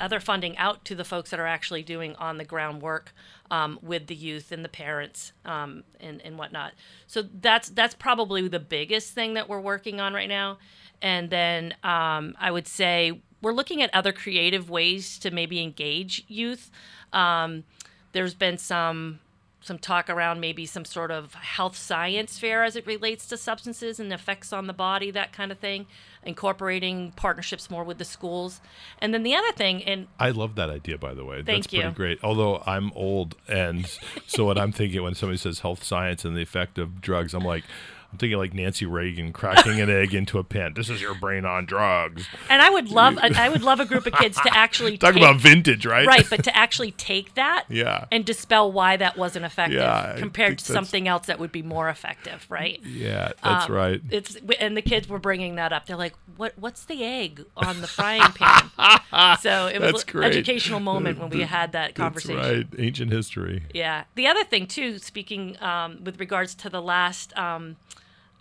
other 0.00 0.20
funding 0.20 0.56
out 0.58 0.84
to 0.84 0.94
the 0.94 1.04
folks 1.04 1.30
that 1.30 1.40
are 1.40 1.46
actually 1.46 1.82
doing 1.82 2.14
on 2.16 2.38
the 2.38 2.44
ground 2.44 2.82
work 2.82 3.12
um, 3.50 3.78
with 3.82 4.06
the 4.06 4.14
youth 4.14 4.52
and 4.52 4.64
the 4.64 4.68
parents 4.68 5.32
um, 5.44 5.84
and, 6.00 6.20
and 6.22 6.38
whatnot. 6.38 6.72
So 7.06 7.22
that's 7.22 7.68
that's 7.70 7.94
probably 7.94 8.48
the 8.48 8.60
biggest 8.60 9.12
thing 9.12 9.34
that 9.34 9.48
we're 9.48 9.60
working 9.60 10.00
on 10.00 10.14
right 10.14 10.28
now. 10.28 10.58
And 11.02 11.30
then 11.30 11.74
um, 11.82 12.34
I 12.38 12.50
would 12.50 12.66
say 12.66 13.20
we're 13.42 13.52
looking 13.52 13.82
at 13.82 13.94
other 13.94 14.12
creative 14.12 14.70
ways 14.70 15.18
to 15.18 15.30
maybe 15.30 15.62
engage 15.62 16.24
youth. 16.28 16.70
Um, 17.12 17.64
there's 18.12 18.34
been 18.34 18.58
some 18.58 19.20
some 19.66 19.78
talk 19.78 20.08
around 20.08 20.40
maybe 20.40 20.64
some 20.64 20.84
sort 20.84 21.10
of 21.10 21.34
health 21.34 21.76
science 21.76 22.38
fair 22.38 22.62
as 22.62 22.76
it 22.76 22.86
relates 22.86 23.26
to 23.26 23.36
substances 23.36 23.98
and 23.98 24.12
effects 24.12 24.52
on 24.52 24.68
the 24.68 24.72
body, 24.72 25.10
that 25.10 25.32
kind 25.32 25.50
of 25.50 25.58
thing, 25.58 25.86
incorporating 26.26 27.12
partnerships 27.12 27.70
more 27.70 27.84
with 27.84 27.98
the 27.98 28.04
schools. 28.04 28.60
And 28.98 29.14
then 29.14 29.22
the 29.22 29.34
other 29.34 29.52
thing, 29.52 29.82
and 29.84 30.08
I 30.18 30.30
love 30.30 30.54
that 30.56 30.70
idea, 30.70 30.98
by 30.98 31.14
the 31.14 31.24
way. 31.24 31.36
Thank 31.42 31.64
That's 31.64 31.66
pretty 31.68 31.86
you. 31.86 31.92
great. 31.92 32.18
Although 32.22 32.62
I'm 32.66 32.92
old, 32.92 33.36
and 33.48 33.86
so 34.26 34.44
what 34.44 34.58
I'm 34.58 34.72
thinking 34.72 35.02
when 35.02 35.14
somebody 35.14 35.38
says 35.38 35.60
health 35.60 35.82
science 35.84 36.24
and 36.24 36.36
the 36.36 36.42
effect 36.42 36.78
of 36.78 37.00
drugs, 37.00 37.34
I'm 37.34 37.44
like, 37.44 37.64
I'm 38.12 38.18
thinking 38.18 38.38
like 38.38 38.54
Nancy 38.54 38.86
Reagan 38.86 39.32
cracking 39.32 39.80
an 39.80 39.90
egg 39.90 40.14
into 40.14 40.38
a 40.38 40.44
pan. 40.44 40.74
This 40.74 40.88
is 40.88 41.00
your 41.00 41.14
brain 41.14 41.44
on 41.44 41.66
drugs. 41.66 42.26
and 42.48 42.62
I 42.62 42.70
would 42.70 42.90
love 42.90 43.18
I 43.20 43.48
would 43.48 43.62
love 43.62 43.80
a 43.80 43.84
group 43.84 44.06
of 44.06 44.12
kids 44.14 44.40
to 44.40 44.56
actually 44.56 44.96
Talk 44.98 45.14
take, 45.14 45.22
about 45.22 45.40
vintage, 45.40 45.84
right? 45.84 46.06
right, 46.06 46.26
but 46.28 46.44
to 46.44 46.56
actually 46.56 46.92
take 46.92 47.34
that 47.34 47.64
Yeah. 47.70 48.06
and 48.10 48.24
dispel 48.24 48.72
why 48.72 48.96
that 48.96 49.16
wasn't 49.16 49.44
effective 49.44 49.80
Yeah, 49.80 50.14
compared 50.18 50.58
to 50.58 50.64
something 50.64 51.06
else 51.08 51.26
that 51.26 51.38
would 51.38 51.52
be 51.52 51.62
more 51.62 51.88
effective, 51.88 52.46
right? 52.48 52.80
Yeah, 52.84 53.32
that's 53.42 53.68
Um, 53.68 53.72
right. 53.74 54.00
It's 54.10 54.36
and 54.60 54.76
the 54.76 54.82
kids 54.82 55.08
were 55.08 55.18
bringing 55.18 55.56
that 55.56 55.72
up. 55.72 55.86
They're 55.86 55.96
like, 55.96 56.14
"What? 56.36 56.54
What's 56.56 56.84
the 56.84 57.02
egg 57.04 57.44
on 57.56 57.80
the 57.80 57.86
frying 57.86 58.22
pan?" 58.32 58.70
so 59.40 59.66
it 59.66 59.80
was 59.80 60.04
an 60.14 60.22
educational 60.22 60.80
moment 60.80 61.18
when 61.18 61.30
we 61.30 61.42
had 61.42 61.72
that 61.72 61.94
conversation. 61.94 62.36
That's 62.36 62.56
right. 62.56 62.66
Ancient 62.78 63.12
history. 63.12 63.64
Yeah. 63.74 64.04
The 64.14 64.26
other 64.26 64.44
thing 64.44 64.66
too, 64.66 64.98
speaking 64.98 65.60
um, 65.62 66.02
with 66.04 66.18
regards 66.20 66.54
to 66.56 66.70
the 66.70 66.80
last 66.80 67.36
um, 67.36 67.76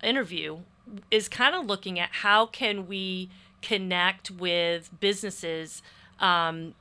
interview, 0.03 0.59
is 1.09 1.27
kind 1.27 1.55
of 1.55 1.65
looking 1.65 1.99
at 1.99 2.09
how 2.11 2.45
can 2.45 2.87
we 2.87 3.29
connect 3.61 4.29
with 4.29 4.91
businesses 4.99 5.81
um, 6.19 6.75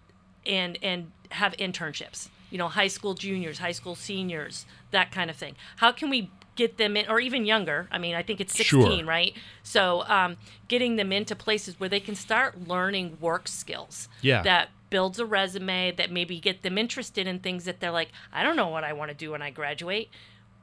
and 0.46 0.78
and 0.82 1.10
have 1.30 1.52
internships. 1.56 2.28
You 2.50 2.58
know, 2.58 2.68
high 2.68 2.88
school 2.88 3.14
juniors, 3.14 3.58
high 3.58 3.72
school 3.72 3.94
seniors, 3.94 4.66
that 4.92 5.10
kind 5.10 5.30
of 5.30 5.36
thing. 5.36 5.56
How 5.76 5.90
can 5.90 6.08
we 6.10 6.30
get 6.54 6.76
them 6.76 6.96
in, 6.96 7.08
or 7.08 7.18
even 7.18 7.44
younger? 7.44 7.88
I 7.90 7.98
mean, 7.98 8.14
I 8.14 8.22
think 8.22 8.40
it's 8.40 8.54
Sure. 8.54 8.82
16, 8.82 9.06
right? 9.06 9.34
So, 9.64 10.04
um, 10.06 10.36
getting 10.68 10.94
them 10.94 11.10
into 11.12 11.34
places 11.34 11.80
where 11.80 11.88
they 11.88 11.98
can 11.98 12.14
start 12.14 12.68
learning 12.68 13.18
work 13.20 13.48
skills. 13.48 14.08
Yeah. 14.20 14.42
That 14.42 14.68
builds 14.88 15.18
a 15.18 15.26
resume 15.26 15.90
that 15.90 16.12
maybe 16.12 16.38
get 16.38 16.62
them 16.62 16.78
interested 16.78 17.26
in 17.26 17.40
things 17.40 17.64
that 17.64 17.80
they're 17.80 17.90
like, 17.90 18.12
I 18.32 18.44
don't 18.44 18.54
know 18.54 18.68
what 18.68 18.84
I 18.84 18.92
want 18.92 19.10
to 19.10 19.16
do 19.16 19.32
when 19.32 19.42
I 19.42 19.50
graduate. 19.50 20.10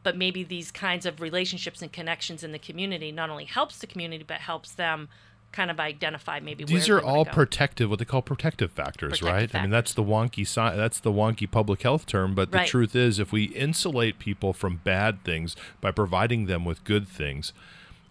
But 0.03 0.17
maybe 0.17 0.43
these 0.43 0.71
kinds 0.71 1.05
of 1.05 1.21
relationships 1.21 1.81
and 1.81 1.91
connections 1.91 2.43
in 2.43 2.51
the 2.51 2.59
community 2.59 3.11
not 3.11 3.29
only 3.29 3.45
helps 3.45 3.77
the 3.79 3.87
community, 3.87 4.23
but 4.27 4.37
helps 4.37 4.71
them 4.71 5.09
kind 5.51 5.69
of 5.69 5.79
identify 5.79 6.39
maybe 6.39 6.63
These 6.63 6.87
are 6.89 7.01
all 7.01 7.25
protective, 7.25 7.89
what 7.89 7.99
they 7.99 8.05
call 8.05 8.21
protective 8.21 8.71
factors, 8.71 9.19
Protective 9.19 9.53
right? 9.53 9.59
I 9.59 9.61
mean, 9.63 9.69
that's 9.69 9.93
the 9.93 10.03
wonky 10.03 10.43
sci- 10.43 10.75
that's 10.77 10.99
the 10.99 11.11
wonky 11.11 11.49
public 11.49 11.81
health 11.81 12.05
term. 12.05 12.33
But 12.33 12.51
the 12.51 12.59
Right. 12.59 12.67
truth 12.67 12.95
is, 12.95 13.19
if 13.19 13.31
we 13.33 13.45
insulate 13.45 14.17
people 14.17 14.53
from 14.53 14.77
bad 14.77 15.23
things 15.23 15.55
by 15.81 15.91
providing 15.91 16.45
them 16.45 16.63
with 16.63 16.83
good 16.85 17.07
things, 17.07 17.51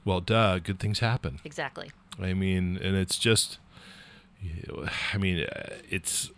well, 0.04 0.20
duh, 0.20 0.58
good 0.58 0.78
things 0.78 0.98
happen. 1.00 1.40
Exactly. 1.44 1.90
I 2.20 2.34
mean, 2.34 2.76
and 2.76 2.94
it's 2.94 3.18
just, 3.18 3.58
I 5.14 5.16
mean, 5.16 5.46
it's 5.88 6.30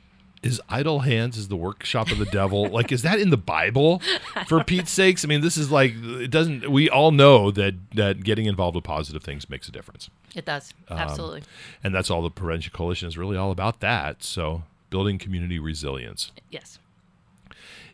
is 0.43 0.61
idle 0.69 1.01
hands 1.01 1.37
is 1.37 1.49
the 1.49 1.57
workshop 1.57 2.11
of 2.11 2.19
the 2.19 2.25
devil. 2.27 2.69
like, 2.69 2.91
is 2.93 3.03
that 3.03 3.19
in 3.21 3.31
the 3.31 3.37
Bible? 3.37 4.01
For 4.47 4.63
Pete's 4.65 4.91
sakes, 4.91 5.25
I 5.25 5.29
mean, 5.29 5.41
this 5.41 5.57
is 5.57 5.71
like 5.71 5.95
it 5.97 6.31
doesn't. 6.31 6.71
We 6.71 6.91
all 6.91 7.13
know 7.13 7.51
that 7.53 7.75
that 7.95 8.25
getting 8.25 8.47
involved 8.47 8.75
with 8.75 8.85
positive 8.85 9.23
things 9.23 9.49
makes 9.49 9.69
a 9.69 9.73
difference, 9.73 10.11
It 10.35 10.45
does. 10.45 10.75
Um, 10.89 10.99
Absolutely. 10.99 11.43
and 11.85 11.95
that's 11.95 12.11
all 12.11 12.23
the 12.23 12.31
prevention 12.31 12.73
coalition 12.73 13.09
is 13.09 13.17
really 13.17 13.37
all 13.37 13.51
about. 13.51 13.81
That 13.81 14.23
so 14.23 14.65
building 14.91 15.19
community 15.19 15.59
resilience. 15.59 16.33
Yes. 16.51 16.79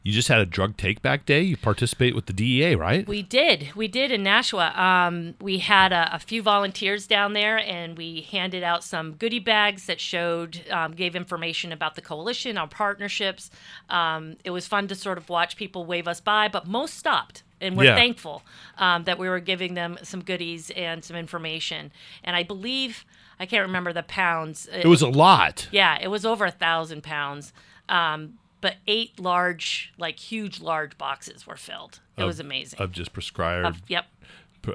You 0.08 0.14
just 0.14 0.28
had 0.28 0.38
a 0.40 0.46
drug 0.46 0.78
take 0.78 1.02
back 1.02 1.26
day. 1.26 1.42
You 1.42 1.58
participate 1.58 2.14
with 2.14 2.24
the 2.24 2.32
DEA, 2.32 2.76
right? 2.76 3.06
We 3.06 3.20
did. 3.20 3.72
We 3.76 3.88
did 3.88 4.10
in 4.10 4.22
Nashua. 4.22 4.72
Um, 4.74 5.34
we 5.38 5.58
had 5.58 5.92
a, 5.92 6.14
a 6.14 6.18
few 6.18 6.40
volunteers 6.40 7.06
down 7.06 7.34
there, 7.34 7.58
and 7.58 7.94
we 7.98 8.22
handed 8.22 8.62
out 8.62 8.82
some 8.82 9.12
goodie 9.16 9.38
bags 9.38 9.84
that 9.84 10.00
showed, 10.00 10.64
um, 10.70 10.92
gave 10.92 11.14
information 11.14 11.72
about 11.72 11.94
the 11.94 12.00
coalition, 12.00 12.56
our 12.56 12.66
partnerships. 12.66 13.50
Um, 13.90 14.38
it 14.44 14.50
was 14.50 14.66
fun 14.66 14.88
to 14.88 14.94
sort 14.94 15.18
of 15.18 15.28
watch 15.28 15.56
people 15.56 15.84
wave 15.84 16.08
us 16.08 16.22
by, 16.22 16.48
but 16.48 16.66
most 16.66 16.94
stopped. 16.94 17.42
And 17.60 17.76
we're 17.76 17.84
Yeah. 17.84 17.94
thankful 17.96 18.42
um, 18.78 19.04
that 19.04 19.18
we 19.18 19.28
were 19.28 19.40
giving 19.40 19.74
them 19.74 19.98
some 20.02 20.22
goodies 20.24 20.70
and 20.70 21.04
some 21.04 21.16
information. 21.18 21.92
And 22.24 22.34
I 22.34 22.44
believe, 22.44 23.04
I 23.38 23.44
can't 23.44 23.66
remember 23.66 23.92
the 23.92 24.04
pounds. 24.04 24.70
it 24.72 24.86
was 24.86 25.02
a 25.02 25.08
lot. 25.08 25.68
Yeah, 25.70 25.98
it 26.00 26.08
was 26.08 26.24
over 26.24 26.46
a 26.46 26.50
thousand 26.50 27.02
pounds. 27.02 27.52
Um, 27.90 28.38
but 28.60 28.76
eight 28.86 29.18
large, 29.20 29.92
like 29.98 30.18
huge, 30.18 30.60
large 30.60 30.96
boxes 30.98 31.46
were 31.46 31.56
filled. 31.56 32.00
It 32.16 32.24
was 32.24 32.40
amazing. 32.40 32.80
of 32.80 32.92
just 32.92 33.12
prescribed 33.12 33.66
Of- 33.66 33.82
yep. 33.88 34.06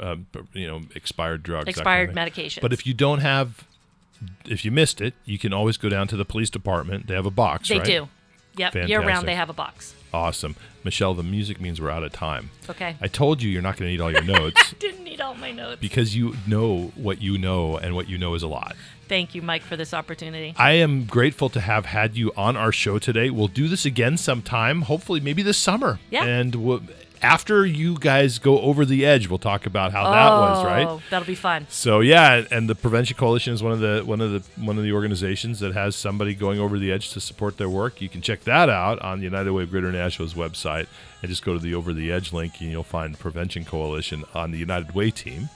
uh, 0.01 0.15
you 0.53 0.67
know, 0.67 0.81
expired 0.95 1.43
drugs, 1.43 1.67
Expired 1.67 2.13
kind 2.15 2.27
of 2.27 2.34
medications. 2.34 2.61
But 2.61 2.71
if 2.73 2.88
you 2.88 2.93
don't 2.93 3.19
have, 3.19 3.65
if 4.45 4.63
you 4.63 4.71
missed 4.71 5.01
it, 5.01 5.13
you 5.25 5.38
can 5.38 5.51
always 5.53 5.75
go 5.77 5.89
down 5.89 6.07
to 6.07 6.15
the 6.15 6.25
police 6.25 6.49
department. 6.49 7.07
They 7.07 7.15
have 7.15 7.25
a 7.25 7.31
box, 7.31 7.67
They 7.69 7.77
right? 7.79 7.86
do. 7.86 8.07
Yep. 8.55 8.88
Year 8.88 9.01
round, 9.01 9.27
they 9.27 9.36
have 9.36 9.49
a 9.49 9.53
box. 9.53 9.95
Awesome, 10.13 10.55
Michelle. 10.84 11.15
The 11.15 11.23
music 11.23 11.59
means 11.59 11.81
we're 11.81 11.89
out 11.89 12.03
of 12.03 12.13
time. 12.13 12.51
Okay. 12.69 12.95
I 13.01 13.07
told 13.07 13.41
you 13.41 13.49
you're 13.49 13.63
not 13.63 13.77
going 13.77 13.88
to 13.88 13.91
need 13.91 13.99
all 13.99 14.11
your 14.11 14.21
notes 14.39 14.73
I 14.73 14.75
Didn't 14.77 15.03
need 15.03 15.19
all 15.21 15.34
my 15.34 15.51
notes. 15.51 15.81
because 15.81 16.15
you 16.15 16.36
know 16.45 16.91
what 16.95 17.19
you 17.19 17.39
know, 17.39 17.77
and 17.77 17.95
what 17.95 18.07
you 18.07 18.19
know 18.19 18.36
is 18.36 18.43
a 18.43 18.47
lot. 18.47 18.75
Thank 19.14 19.36
you, 19.36 19.43
Mike, 19.43 19.61
for 19.61 19.78
this 19.78 19.93
opportunity. 19.93 20.55
I 20.57 20.72
am 20.72 21.05
grateful 21.05 21.47
to 21.49 21.59
have 21.59 21.86
had 21.86 22.18
you 22.18 22.32
on 22.36 22.57
our 22.57 22.72
show 22.72 22.97
today. 22.97 23.30
We'll 23.30 23.47
do 23.47 23.68
this 23.68 23.86
again 23.86 24.18
sometime, 24.18 24.82
hopefully, 24.82 25.20
maybe 25.20 25.43
this 25.43 25.59
summer. 25.59 25.99
Yeah. 26.09 26.24
And 26.24 26.55
we'll, 26.55 26.82
after 27.22 27.64
you 27.64 27.99
guys 27.99 28.39
go 28.39 28.59
over 28.61 28.86
the 28.86 29.05
edge, 29.05 29.28
we'll 29.28 29.38
talk 29.38 29.68
about 29.68 29.91
how 29.91 30.05
that 30.09 30.30
was, 30.32 30.57
oh, 30.57 30.66
right? 30.66 30.88
Oh, 30.88 31.01
that'll 31.11 31.28
be 31.28 31.36
fun. 31.36 31.68
So 31.70 31.99
yeah, 31.99 32.43
and 32.49 32.68
the 32.68 32.74
Prevention 32.74 33.16
Coalition 33.16 33.53
is 33.53 33.61
one 33.61 33.72
of 33.72 33.82
the 33.82 34.01
one 34.03 34.20
of 34.20 34.32
the 34.32 34.43
one 34.59 34.80
of 34.80 34.84
the 34.84 34.93
organizations 34.93 35.59
that 35.59 35.76
has 35.76 35.95
somebody 35.95 36.34
going 36.34 36.59
over 36.59 36.80
the 36.80 36.91
edge 36.91 37.11
to 37.11 37.22
support 37.22 37.59
their 37.59 37.70
work. 37.70 38.01
You 38.01 38.09
can 38.09 38.24
check 38.24 38.41
that 38.45 38.68
out 38.68 38.99
on 39.03 39.20
the 39.20 39.26
United 39.26 39.51
Way 39.51 39.61
of 39.61 39.70
Greater 39.70 39.91
Nashua's 39.91 40.34
website, 40.34 40.88
and 41.22 41.30
just 41.30 41.45
go 41.45 41.53
to 41.53 41.59
the 41.59 41.76
Over 41.76 41.93
the 41.93 42.11
Edge 42.11 42.34
link, 42.34 42.53
and 42.61 42.72
you'll 42.72 42.82
find 42.82 43.20
Prevention 43.20 43.64
Coalition 43.64 44.24
on 44.34 44.49
the 44.49 44.57
United 44.57 44.95
Way 44.95 45.11
team. 45.11 45.49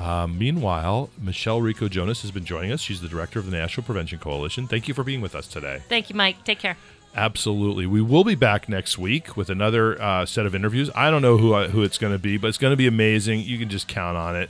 Um, 0.00 0.38
meanwhile, 0.38 1.10
Michelle 1.20 1.60
Rico 1.60 1.88
Jonas 1.88 2.22
has 2.22 2.30
been 2.30 2.46
joining 2.46 2.72
us. 2.72 2.80
She's 2.80 3.02
the 3.02 3.08
director 3.08 3.38
of 3.38 3.50
the 3.50 3.52
Nashua 3.52 3.84
Prevention 3.84 4.18
Coalition. 4.18 4.66
Thank 4.66 4.88
you 4.88 4.94
for 4.94 5.04
being 5.04 5.20
with 5.20 5.34
us 5.34 5.46
today. 5.46 5.82
Thank 5.88 6.08
you, 6.08 6.16
Mike. 6.16 6.42
Take 6.44 6.58
care. 6.58 6.76
Absolutely. 7.14 7.86
We 7.86 8.00
will 8.00 8.24
be 8.24 8.34
back 8.34 8.68
next 8.68 8.96
week 8.96 9.36
with 9.36 9.50
another 9.50 10.00
uh, 10.00 10.24
set 10.24 10.46
of 10.46 10.54
interviews. 10.54 10.90
I 10.94 11.10
don't 11.10 11.22
know 11.22 11.36
who, 11.36 11.54
I, 11.54 11.68
who 11.68 11.82
it's 11.82 11.98
going 11.98 12.12
to 12.14 12.18
be, 12.18 12.38
but 12.38 12.48
it's 12.48 12.58
going 12.58 12.72
to 12.72 12.76
be 12.76 12.86
amazing. 12.86 13.40
You 13.40 13.58
can 13.58 13.68
just 13.68 13.88
count 13.88 14.16
on 14.16 14.36
it. 14.36 14.48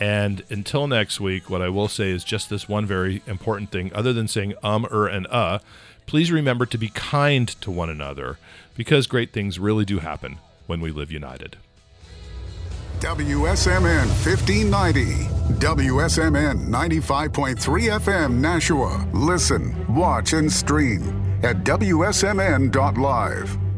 And 0.00 0.42
until 0.48 0.86
next 0.86 1.20
week, 1.20 1.50
what 1.50 1.60
I 1.60 1.68
will 1.68 1.88
say 1.88 2.10
is 2.10 2.24
just 2.24 2.48
this 2.48 2.68
one 2.68 2.86
very 2.86 3.22
important 3.26 3.70
thing 3.70 3.92
other 3.94 4.14
than 4.14 4.28
saying 4.28 4.54
um, 4.62 4.86
er, 4.90 5.06
and 5.06 5.26
uh, 5.26 5.58
please 6.06 6.32
remember 6.32 6.64
to 6.66 6.78
be 6.78 6.88
kind 6.88 7.48
to 7.60 7.70
one 7.70 7.90
another 7.90 8.38
because 8.74 9.06
great 9.06 9.32
things 9.32 9.58
really 9.58 9.84
do 9.84 9.98
happen 9.98 10.38
when 10.66 10.80
we 10.80 10.90
live 10.90 11.12
united. 11.12 11.58
WSMN 13.00 14.06
1590. 14.24 15.24
WSMN 15.58 16.68
95.3 16.68 17.98
FM 17.98 18.34
Nashua. 18.34 19.08
Listen, 19.14 19.74
watch, 19.94 20.34
and 20.34 20.52
stream 20.52 21.00
at 21.42 21.64
WSMN.live. 21.64 23.69